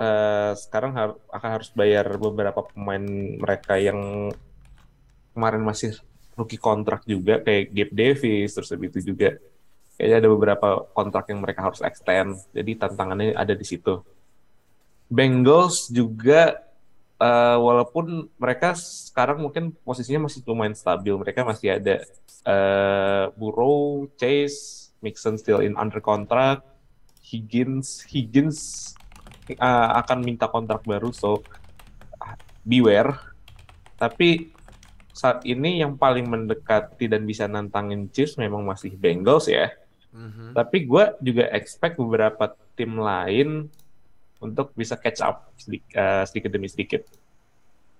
eh, 0.00 0.52
sekarang 0.56 0.96
har- 0.96 1.20
akan 1.28 1.50
harus 1.60 1.68
bayar 1.76 2.08
beberapa 2.16 2.64
pemain 2.72 3.04
mereka 3.36 3.76
yang 3.76 4.32
kemarin 5.36 5.60
masih 5.60 5.92
rookie 6.32 6.56
kontrak 6.56 7.04
juga 7.04 7.36
kayak 7.44 7.68
Gabe 7.68 7.92
Davis 7.92 8.56
terus 8.56 8.72
habis 8.72 8.96
itu 8.96 9.12
juga. 9.12 9.36
Kayaknya 10.00 10.16
ada 10.24 10.28
beberapa 10.32 10.68
kontrak 10.96 11.28
yang 11.28 11.44
mereka 11.44 11.68
harus 11.68 11.84
extend. 11.84 12.40
Jadi 12.56 12.80
tantangannya 12.80 13.36
ada 13.36 13.52
di 13.52 13.66
situ 13.68 14.00
Bengals 15.10 15.90
juga 15.90 16.62
eh, 17.18 17.58
walaupun 17.58 18.30
mereka 18.38 18.78
sekarang 18.78 19.42
mungkin 19.42 19.74
posisinya 19.82 20.30
masih 20.30 20.46
lumayan 20.46 20.78
stabil. 20.78 21.12
Mereka 21.18 21.42
masih 21.42 21.76
ada 21.76 22.06
eh, 22.46 23.24
Burrow, 23.34 24.06
Chase, 24.14 24.94
Mixon 25.02 25.36
still 25.36 25.60
in 25.60 25.74
under 25.74 25.98
contract. 25.98 26.62
Higgins 27.20 28.02
Higgins 28.10 28.90
uh, 29.54 30.02
akan 30.02 30.18
minta 30.26 30.50
kontrak 30.50 30.82
baru 30.82 31.14
so 31.14 31.38
uh, 32.18 32.34
beware. 32.66 33.14
Tapi 33.94 34.50
saat 35.14 35.46
ini 35.46 35.78
yang 35.78 35.94
paling 35.94 36.26
mendekati 36.26 37.06
dan 37.06 37.22
bisa 37.22 37.46
nantangin 37.46 38.10
Chiefs 38.10 38.34
memang 38.34 38.66
masih 38.66 38.94
Bengals 38.98 39.46
ya. 39.46 39.70
Mhm. 40.10 40.58
tapi 40.58 40.90
gue 40.90 41.04
juga 41.22 41.46
expect 41.54 41.94
beberapa 41.94 42.50
tim 42.74 42.98
lain 42.98 43.70
untuk 44.40 44.72
bisa 44.72 44.96
catch 44.96 45.20
up 45.20 45.52
sedikit, 45.60 45.92
sedikit 46.26 46.50
demi 46.50 46.66
sedikit. 46.66 47.04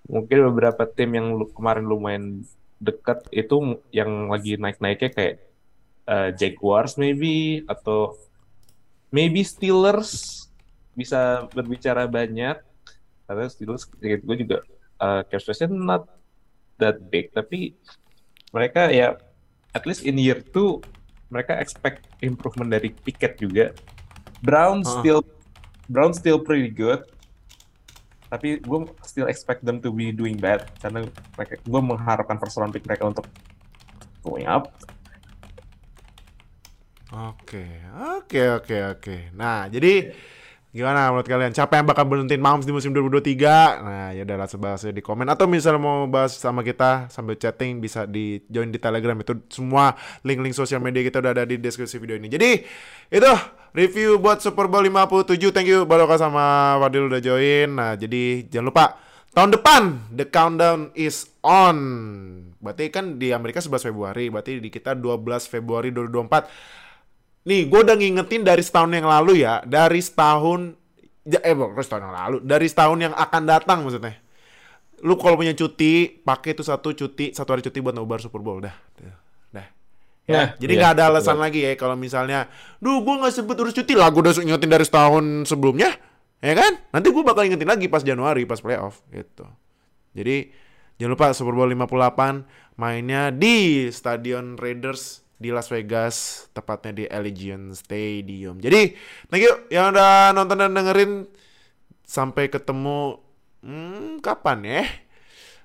Mungkin 0.09 0.49
beberapa 0.51 0.89
tim 0.89 1.13
yang 1.13 1.37
lu- 1.37 1.53
kemarin 1.53 1.85
lumayan 1.85 2.41
dekat 2.81 3.21
itu 3.29 3.77
yang 3.93 4.33
lagi 4.33 4.57
naik-naiknya 4.57 5.09
kayak 5.13 5.35
uh, 6.09 6.33
Jaguars 6.33 6.97
maybe 6.97 7.61
atau 7.69 8.17
maybe 9.13 9.45
Steelers 9.45 10.43
bisa 10.97 11.45
berbicara 11.53 12.09
banyak. 12.09 12.57
Karena 13.29 13.45
Steelers 13.47 13.85
kayak 13.85 14.25
gue 14.25 14.35
juga 14.41 14.57
uh, 14.97 15.21
cap 15.23 15.39
space-nya 15.39 15.69
not 15.69 16.09
that 16.81 16.97
big. 17.13 17.29
Tapi 17.31 17.77
mereka 18.49 18.89
ya 18.89 19.15
at 19.71 19.85
least 19.85 20.03
in 20.03 20.17
year 20.17 20.41
two 20.41 20.81
mereka 21.31 21.55
expect 21.61 22.03
improvement 22.19 22.67
dari 22.73 22.91
Pickett 22.91 23.37
juga. 23.39 23.71
Brown 24.41 24.81
Ah. 24.81 24.89
still 24.99 25.21
Brown 25.91 26.15
still 26.15 26.39
pretty 26.39 26.71
good 26.71 27.03
tapi 28.31 28.63
gue 28.63 28.79
still 29.03 29.27
expect 29.27 29.59
them 29.67 29.83
to 29.83 29.91
be 29.91 30.15
doing 30.15 30.39
bad 30.39 30.71
karena 30.79 31.03
mereka 31.35 31.59
gue 31.59 31.81
mengharapkan 31.83 32.39
first 32.39 32.55
round 32.55 32.71
pick 32.71 32.87
mereka 32.87 33.11
untuk 33.11 33.27
going 34.23 34.47
up 34.47 34.71
Oke, 37.11 37.67
oke, 37.91 38.63
oke, 38.63 38.77
oke. 38.95 39.35
Nah, 39.35 39.67
jadi 39.67 40.15
gimana 40.71 41.11
menurut 41.11 41.27
kalian? 41.27 41.51
Siapa 41.51 41.75
yang 41.75 41.85
bakal 41.87 42.07
berhentiin 42.07 42.39
Mahomes 42.39 42.63
di 42.63 42.71
musim 42.71 42.95
2023? 42.95 43.83
Nah, 43.83 44.09
ya 44.15 44.23
udah 44.23 44.37
langsung 44.39 44.63
bahas 44.63 44.87
di 44.87 45.03
komen 45.03 45.27
atau 45.27 45.45
misalnya 45.45 45.83
mau 45.83 46.07
bahas 46.07 46.39
sama 46.39 46.63
kita 46.63 47.11
sambil 47.11 47.35
chatting 47.35 47.83
bisa 47.83 48.07
di 48.07 48.39
join 48.47 48.71
di 48.71 48.79
Telegram 48.79 49.19
itu 49.19 49.35
semua 49.51 49.99
link-link 50.23 50.55
sosial 50.55 50.79
media 50.79 51.03
kita 51.03 51.19
udah 51.19 51.31
ada 51.35 51.43
di 51.43 51.59
deskripsi 51.59 51.99
video 51.99 52.15
ini. 52.15 52.31
Jadi, 52.31 52.63
itu 53.11 53.31
review 53.75 54.19
buat 54.19 54.39
Super 54.39 54.71
Bowl 54.71 54.87
57. 54.87 55.51
Thank 55.51 55.67
you 55.67 55.83
Baroka 55.83 56.15
sama 56.15 56.79
Fadil 56.79 57.11
udah 57.11 57.19
join. 57.19 57.75
Nah, 57.75 57.99
jadi 57.99 58.47
jangan 58.47 58.67
lupa 58.71 58.85
tahun 59.35 59.51
depan 59.55 59.81
the 60.15 60.27
countdown 60.27 60.91
is 60.95 61.27
on. 61.43 61.77
Berarti 62.63 62.87
kan 62.93 63.19
di 63.19 63.35
Amerika 63.35 63.59
11 63.59 63.91
Februari, 63.91 64.31
berarti 64.31 64.63
di 64.63 64.69
kita 64.71 64.95
12 64.95 65.51
Februari 65.51 65.91
2024. 65.91 66.81
Nih, 67.41 67.65
gue 67.65 67.79
udah 67.81 67.97
ngingetin 67.97 68.45
dari 68.45 68.61
setahun 68.61 68.91
yang 68.93 69.07
lalu 69.09 69.41
ya, 69.41 69.65
dari 69.65 69.97
setahun, 69.97 70.77
eh 71.25 71.55
bukan 71.57 71.81
setahun 71.81 72.03
yang 72.05 72.15
lalu, 72.15 72.37
dari 72.45 72.67
setahun 72.69 72.97
yang 73.01 73.13
akan 73.17 73.41
datang 73.45 73.81
maksudnya. 73.81 74.15
lu 75.01 75.17
kalau 75.17 75.33
punya 75.33 75.57
cuti, 75.57 76.21
pakai 76.21 76.53
itu 76.53 76.61
satu 76.61 76.93
cuti, 76.93 77.33
satu 77.33 77.57
hari 77.57 77.65
cuti 77.65 77.81
buat 77.81 77.97
nobar 77.97 78.21
Super 78.21 78.37
Bowl 78.45 78.61
dah. 78.61 78.77
Dah. 79.01 79.17
Ya, 80.29 80.37
Nah, 80.37 80.47
jadi 80.61 80.73
iya, 80.77 80.79
nggak 80.85 80.93
ada 80.93 81.03
betul. 81.09 81.13
alasan 81.17 81.37
lagi 81.41 81.59
ya 81.65 81.73
kalau 81.73 81.97
misalnya, 81.97 82.45
duh 82.77 83.01
gue 83.01 83.15
nggak 83.19 83.33
sempet 83.33 83.57
urus 83.57 83.73
cuti 83.73 83.93
lah, 83.97 84.13
gue 84.13 84.21
udah 84.21 84.33
ingetin 84.37 84.69
dari 84.69 84.85
setahun 84.85 85.49
sebelumnya, 85.49 85.89
ya 86.39 86.53
kan? 86.53 86.77
Nanti 86.93 87.09
gue 87.09 87.23
bakal 87.25 87.49
ingetin 87.49 87.65
lagi 87.65 87.89
pas 87.89 88.05
Januari, 88.05 88.45
pas 88.45 88.61
playoff, 88.61 89.01
gitu. 89.09 89.49
Jadi 90.13 90.53
jangan 91.01 91.17
lupa 91.17 91.33
Super 91.33 91.57
Bowl 91.57 91.73
58 91.73 92.77
mainnya 92.77 93.33
di 93.33 93.89
Stadion 93.89 94.61
Raiders 94.61 95.20
di 95.41 95.49
Las 95.49 95.73
Vegas, 95.73 96.45
tepatnya 96.53 96.93
di 96.93 97.03
Allegiant 97.09 97.73
Stadium. 97.73 98.61
Jadi 98.61 98.93
thank 99.33 99.41
you 99.41 99.53
yang 99.73 99.89
udah 99.89 100.37
nonton 100.37 100.61
dan 100.61 100.77
dengerin. 100.77 101.25
Sampai 102.05 102.51
ketemu 102.51 103.17
hmm, 103.65 104.21
kapan 104.21 104.59
ya? 104.61 104.83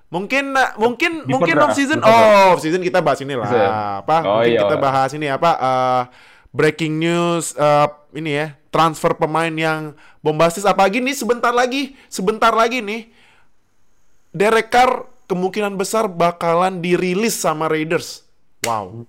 Mungkin 0.07 0.55
mungkin 0.79 1.11
Di 1.27 1.29
mungkin 1.29 1.55
off 1.61 1.75
season. 1.77 1.99
Oh, 2.01 2.55
off 2.55 2.63
season 2.63 2.81
kita 2.81 3.03
bahas 3.03 3.19
ini 3.21 3.37
lah. 3.37 3.45
Bisa. 3.45 3.67
Apa? 4.01 4.17
Oh, 4.25 4.41
mungkin 4.41 4.55
iya. 4.55 4.61
kita 4.65 4.75
bahas 4.79 5.11
ini 5.13 5.27
apa? 5.29 5.51
eh, 5.59 6.03
breaking 6.55 6.97
news 6.97 7.53
eh, 7.53 7.87
ini 8.15 8.31
ya, 8.33 8.55
transfer 8.73 9.13
pemain 9.13 9.51
yang 9.51 9.93
bombastis 10.23 10.65
apalagi 10.65 11.03
nih 11.03 11.13
sebentar 11.13 11.51
lagi, 11.53 11.93
sebentar 12.09 12.55
lagi 12.55 12.81
nih 12.81 13.11
Derek 14.31 14.71
Carr 14.71 15.05
kemungkinan 15.27 15.75
besar 15.75 16.07
bakalan 16.07 16.79
dirilis 16.79 17.35
sama 17.35 17.67
Raiders. 17.67 18.23
Wow. 18.63 19.05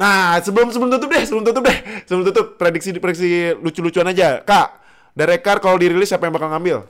Nah, 0.00 0.40
sebelum 0.40 0.72
sebelum 0.72 0.96
tutup 0.96 1.12
deh, 1.12 1.24
sebelum 1.28 1.44
tutup 1.44 1.62
deh, 1.68 1.78
sebelum 2.08 2.24
tutup 2.32 2.46
prediksi 2.56 2.96
prediksi 2.96 3.52
lucu-lucuan 3.60 4.08
aja, 4.08 4.40
Kak. 4.40 4.80
Derek 5.12 5.44
Carr 5.44 5.60
kalau 5.60 5.76
dirilis 5.76 6.08
siapa 6.08 6.24
yang 6.24 6.32
bakal 6.32 6.48
ngambil? 6.48 6.88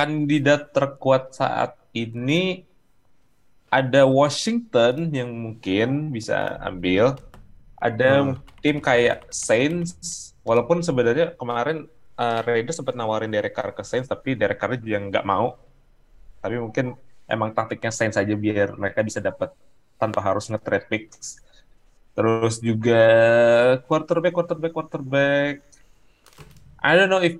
kandidat 0.00 0.72
terkuat 0.72 1.36
saat 1.36 1.76
ini 1.92 2.64
ada 3.68 4.08
Washington 4.08 5.12
yang 5.12 5.28
mungkin 5.28 6.08
bisa 6.08 6.56
ambil. 6.64 7.20
Ada 7.76 8.36
tim 8.60 8.80
kayak 8.80 9.28
Saints, 9.28 10.32
walaupun 10.44 10.80
sebenarnya 10.84 11.36
kemarin 11.36 11.88
uh, 12.16 12.40
Raiders 12.44 12.80
sempat 12.80 12.96
nawarin 12.96 13.32
Derek 13.32 13.52
Carr 13.56 13.72
ke 13.72 13.84
Saints, 13.84 14.08
tapi 14.08 14.36
Derek 14.36 14.60
Carr 14.60 14.80
juga 14.80 15.00
nggak 15.00 15.24
mau. 15.24 15.56
Tapi 16.40 16.56
mungkin 16.60 16.96
emang 17.28 17.52
taktiknya 17.52 17.92
Saints 17.92 18.16
aja 18.16 18.32
biar 18.36 18.76
mereka 18.76 19.00
bisa 19.00 19.20
dapat 19.20 19.52
tanpa 20.00 20.24
harus 20.24 20.48
nge-trade 20.48 20.88
picks. 20.88 21.44
Terus 22.16 22.56
juga 22.58 23.04
quarterback, 23.84 24.32
quarterback, 24.32 24.72
quarterback. 24.72 25.54
I 26.80 26.96
don't 26.96 27.12
know 27.12 27.20
if 27.20 27.36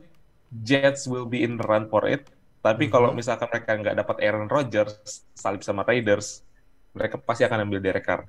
Jets 0.52 1.08
will 1.08 1.24
be 1.24 1.40
in 1.40 1.56
the 1.56 1.64
run 1.64 1.88
for 1.88 2.04
it. 2.04 2.28
Tapi 2.60 2.92
kalau 2.92 3.16
misalkan 3.16 3.48
mereka 3.48 3.72
nggak 3.72 3.96
dapat 4.04 4.16
Aaron 4.20 4.52
Rodgers, 4.52 5.24
salib 5.32 5.64
sama 5.64 5.80
Raiders, 5.80 6.44
mereka 6.92 7.16
pasti 7.16 7.48
akan 7.48 7.64
ambil 7.64 7.80
Derek 7.80 8.04
Carr. 8.04 8.28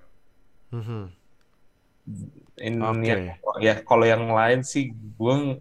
Mhm. 0.71 1.03
In, 2.61 2.75
Oke. 2.79 3.03
ya, 3.05 3.15
ya, 3.59 3.73
kalau 3.83 4.07
yang 4.07 4.31
lain 4.31 4.63
sih, 4.63 4.95
gue 4.95 5.59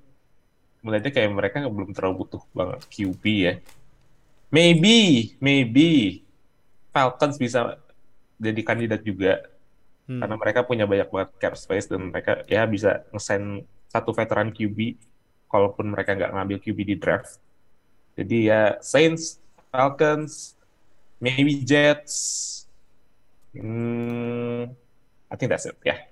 melihatnya 0.87 1.13
kayak 1.13 1.31
mereka 1.35 1.57
nggak- 1.61 1.75
belum 1.77 1.91
terlalu 1.93 2.15
butuh 2.25 2.43
banget 2.55 2.81
QB 2.89 3.25
ya. 3.27 3.55
Maybe, 4.55 5.35
maybe 5.43 6.23
Falcons 6.95 7.39
bisa 7.39 7.80
jadi 8.41 8.61
kandidat 8.65 9.05
juga 9.05 9.45
Hmm. 10.11 10.19
karena 10.19 10.35
mereka 10.35 10.67
punya 10.67 10.91
banyak 10.91 11.07
banget 11.07 11.31
cap 11.39 11.55
space 11.55 11.87
dan 11.87 12.11
mereka 12.11 12.43
ya 12.51 12.67
bisa 12.67 13.07
ngesign 13.15 13.63
satu 13.87 14.11
veteran 14.11 14.51
QB 14.51 14.99
kalaupun 15.47 15.87
mereka 15.87 16.19
nggak 16.19 16.35
ngambil 16.35 16.59
QB 16.59 16.79
di 16.83 16.97
draft. 16.99 17.39
Jadi 18.19 18.51
ya 18.51 18.75
Saints, 18.83 19.39
Falcons, 19.71 20.59
maybe 21.23 21.63
Jets. 21.63 22.67
Hmm, 23.55 24.75
I 25.31 25.35
think 25.39 25.55
that's 25.55 25.71
it. 25.71 25.79
Ya. 25.87 26.11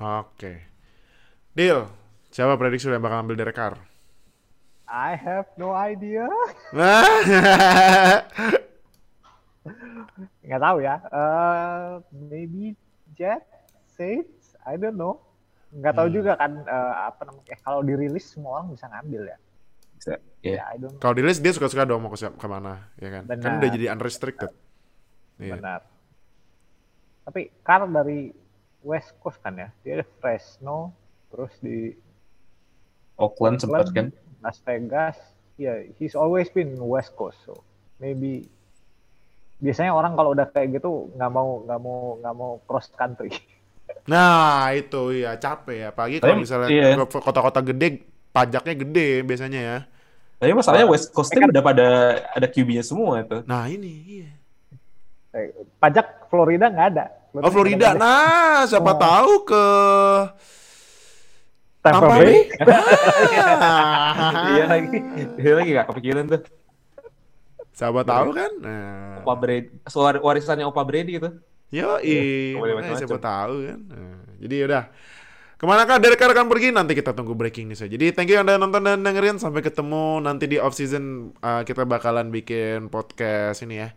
Oke. 0.00 0.64
Deal. 1.52 1.84
Siapa 2.32 2.56
prediksi 2.56 2.88
yang 2.88 3.04
bakal 3.04 3.28
ambil 3.28 3.36
Derek 3.36 3.60
Carr? 3.60 3.76
I 4.88 5.20
have 5.20 5.52
no 5.60 5.76
idea. 5.76 6.24
Nggak 10.46 10.60
tahu 10.60 10.78
ya. 10.80 10.94
Eh, 11.00 11.90
maybe 12.28 12.76
Jet, 13.14 13.42
Saints, 13.86 14.56
I 14.64 14.76
don't 14.76 14.96
know. 14.96 15.20
Nggak 15.74 15.94
tahu 15.94 16.08
Hmm. 16.08 16.16
juga 16.16 16.32
kan 16.36 16.52
eh, 16.60 16.94
apa 17.08 17.22
namanya. 17.26 17.46
Eh, 17.50 17.58
kalau 17.60 17.80
dirilis 17.80 18.24
semua 18.28 18.60
orang 18.60 18.72
bisa 18.72 18.86
ngambil 18.86 19.22
ya. 19.26 19.38
Bisa. 19.96 20.12
Ya. 20.44 20.52
Ya, 20.60 20.62
I 20.70 20.76
don't. 20.78 20.96
Kalau 21.00 21.14
dirilis 21.16 21.40
dia 21.40 21.50
suka-suka 21.50 21.82
dong 21.82 22.04
mau 22.04 22.12
ke 22.12 22.20
ke 22.20 22.46
mana, 22.46 22.88
ya 23.00 23.08
kan? 23.10 23.22
Kan 23.26 23.38
Benar. 23.40 23.58
udah 23.58 23.70
jadi 23.72 23.86
unrestricted. 23.90 24.50
Iya. 25.40 25.54
Benar. 25.58 25.80
Tapi 27.24 27.48
Carr 27.64 27.88
dari 27.88 28.30
West 28.84 29.16
Coast 29.18 29.40
kan 29.40 29.56
ya. 29.56 29.72
Dia 29.80 29.98
ada 29.98 30.06
Fresno, 30.20 30.92
terus 31.32 31.56
di 31.58 31.96
Oakland 33.16 33.62
sempat 33.62 33.88
kan. 33.90 34.12
Las 34.44 34.60
Vegas. 34.60 35.16
Ya, 35.56 35.86
he's 35.96 36.12
always 36.12 36.50
been 36.50 36.74
West 36.82 37.14
Coast. 37.14 37.38
So 37.46 37.62
maybe 37.96 38.50
biasanya 39.62 39.92
orang 39.94 40.12
kalau 40.18 40.34
udah 40.34 40.46
kayak 40.50 40.80
gitu 40.80 41.14
nggak 41.14 41.30
mau 41.30 41.62
nggak 41.64 41.80
mau 41.80 41.98
nggak 42.20 42.34
mau 42.34 42.52
cross 42.66 42.90
country. 42.94 43.30
Nah, 44.04 44.68
itu 44.76 45.24
ya 45.24 45.36
capek 45.40 45.76
ya. 45.76 45.88
Apalagi 45.92 46.16
kalau 46.20 46.36
misalnya 46.40 46.68
iya. 46.68 46.96
kota-kota 47.00 47.60
gede, 47.64 48.04
pajaknya 48.32 48.74
gede 48.76 49.08
biasanya 49.24 49.60
ya. 49.60 49.78
Tapi 50.40 50.52
masalahnya 50.52 50.88
West 50.90 51.08
Coast 51.14 51.32
udah 51.32 51.64
pada 51.64 51.88
ada 52.36 52.46
QB-nya 52.48 52.84
semua 52.84 53.24
itu. 53.24 53.40
Nah, 53.48 53.64
ini 53.70 53.92
iya. 54.04 54.30
Eh, 55.34 55.50
Pajak 55.80 56.28
Florida 56.28 56.68
nggak 56.68 56.88
ada. 56.94 57.04
Oh, 57.34 57.50
Florida. 57.50 57.96
Nah, 57.96 58.62
siapa 58.68 58.94
Oh. 58.94 58.98
tahu 59.00 59.32
ke 59.48 59.64
Tampa, 61.84 62.16
Bay. 62.16 62.22
Bay. 62.22 62.38
Iya 64.54 64.64
lagi. 64.68 64.98
Iya 65.36 65.52
lagi 65.58 65.70
gak 65.76 65.86
kepikiran 65.92 66.24
tuh. 66.30 66.40
Siapa 67.74 68.06
tahu 68.06 68.30
kan? 68.30 68.50
Nah. 68.62 69.18
Opa 69.20 69.34
Brady, 69.34 69.68
warisannya 70.22 70.64
Opa 70.64 70.86
Brady 70.86 71.18
gitu. 71.18 71.30
Yo, 71.74 71.98
Iya, 71.98 72.54
macam-macam. 72.54 72.94
siapa 73.02 73.18
tahu 73.18 73.54
kan. 73.66 73.80
Nah, 73.90 74.22
jadi 74.38 74.56
udah. 74.70 74.84
Ke 75.54 75.64
mana 75.66 75.82
kah 75.82 75.98
Derek 75.98 76.18
Carr 76.18 76.30
akan 76.30 76.46
pergi? 76.46 76.70
Nanti 76.70 76.94
kita 76.94 77.10
tunggu 77.10 77.34
breaking 77.34 77.70
news 77.70 77.82
aja. 77.82 77.90
Jadi 77.90 78.14
thank 78.14 78.30
you 78.30 78.38
yang 78.38 78.46
udah 78.46 78.58
nonton 78.58 78.82
dan 78.84 79.02
dengerin. 79.02 79.42
Sampai 79.42 79.58
ketemu 79.58 80.22
nanti 80.22 80.46
di 80.46 80.62
off 80.62 80.74
season. 80.74 81.34
Uh, 81.42 81.66
kita 81.66 81.82
bakalan 81.82 82.30
bikin 82.30 82.86
podcast 82.88 83.66
ini 83.66 83.82
ya. 83.82 83.90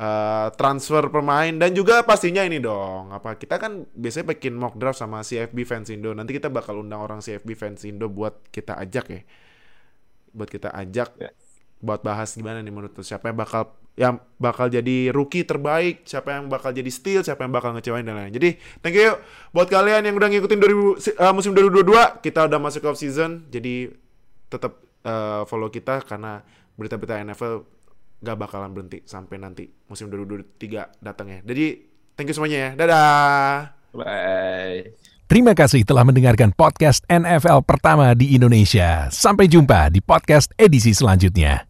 Uh, 0.00 0.48
transfer 0.56 1.12
pemain 1.12 1.52
dan 1.52 1.76
juga 1.76 2.00
pastinya 2.00 2.40
ini 2.40 2.56
dong 2.56 3.12
apa 3.12 3.36
kita 3.36 3.60
kan 3.60 3.84
biasanya 3.92 4.32
bikin 4.32 4.56
mock 4.56 4.80
draft 4.80 4.96
sama 4.96 5.20
CFB 5.20 5.68
fans 5.68 5.92
Indo 5.92 6.16
nanti 6.16 6.32
kita 6.32 6.48
bakal 6.48 6.80
undang 6.80 7.04
orang 7.04 7.20
CFB 7.20 7.52
fans 7.52 7.84
Indo 7.84 8.08
buat 8.08 8.48
kita 8.48 8.80
ajak 8.80 9.06
ya 9.12 9.20
buat 10.32 10.48
kita 10.48 10.72
ajak 10.72 11.20
Ya. 11.20 11.28
Buat 11.80 12.04
bahas 12.04 12.36
gimana 12.36 12.60
nih 12.60 12.72
menurut 12.72 12.92
lu 12.92 13.04
siapa 13.04 13.32
yang 13.32 13.38
bakal 13.40 13.72
yang 13.98 14.16
bakal 14.40 14.70
jadi 14.72 15.12
rookie 15.12 15.44
terbaik, 15.44 16.08
siapa 16.08 16.38
yang 16.38 16.48
bakal 16.48 16.72
jadi 16.72 16.88
steal, 16.88 17.20
siapa 17.20 17.44
yang 17.44 17.52
bakal 17.52 17.76
ngecewain 17.76 18.00
dan 18.00 18.16
lain-lain. 18.16 18.32
Jadi, 18.32 18.50
thank 18.80 18.96
you 18.96 19.12
buat 19.52 19.68
kalian 19.68 20.08
yang 20.08 20.16
udah 20.16 20.30
ngikutin 20.30 20.56
2000, 20.56 20.96
si- 20.96 21.16
uh, 21.20 21.34
musim 21.36 21.52
2022, 21.52 22.22
kita 22.24 22.48
udah 22.48 22.58
masuk 22.62 22.80
ke 22.80 22.88
off 22.88 22.96
season. 22.96 23.44
Jadi 23.52 23.92
tetap 24.48 24.80
uh, 25.04 25.44
follow 25.44 25.68
kita 25.68 26.00
karena 26.06 26.40
berita-berita 26.80 27.20
NFL 27.28 27.54
gak 28.24 28.36
bakalan 28.40 28.72
berhenti 28.72 29.04
sampai 29.04 29.36
nanti 29.36 29.68
musim 29.68 30.08
2023 30.08 31.04
datang 31.04 31.26
ya. 31.28 31.38
Jadi, 31.44 31.64
thank 32.16 32.30
you 32.30 32.36
semuanya 32.36 32.56
ya. 32.56 32.70
Dadah. 32.80 33.76
Bye. 33.92 34.96
Terima 35.28 35.52
kasih 35.52 35.84
telah 35.84 36.02
mendengarkan 36.08 36.56
podcast 36.56 37.04
NFL 37.06 37.62
pertama 37.68 38.16
di 38.16 38.32
Indonesia. 38.32 39.12
Sampai 39.12 39.46
jumpa 39.46 39.92
di 39.92 40.00
podcast 40.02 40.50
edisi 40.56 40.90
selanjutnya. 40.90 41.68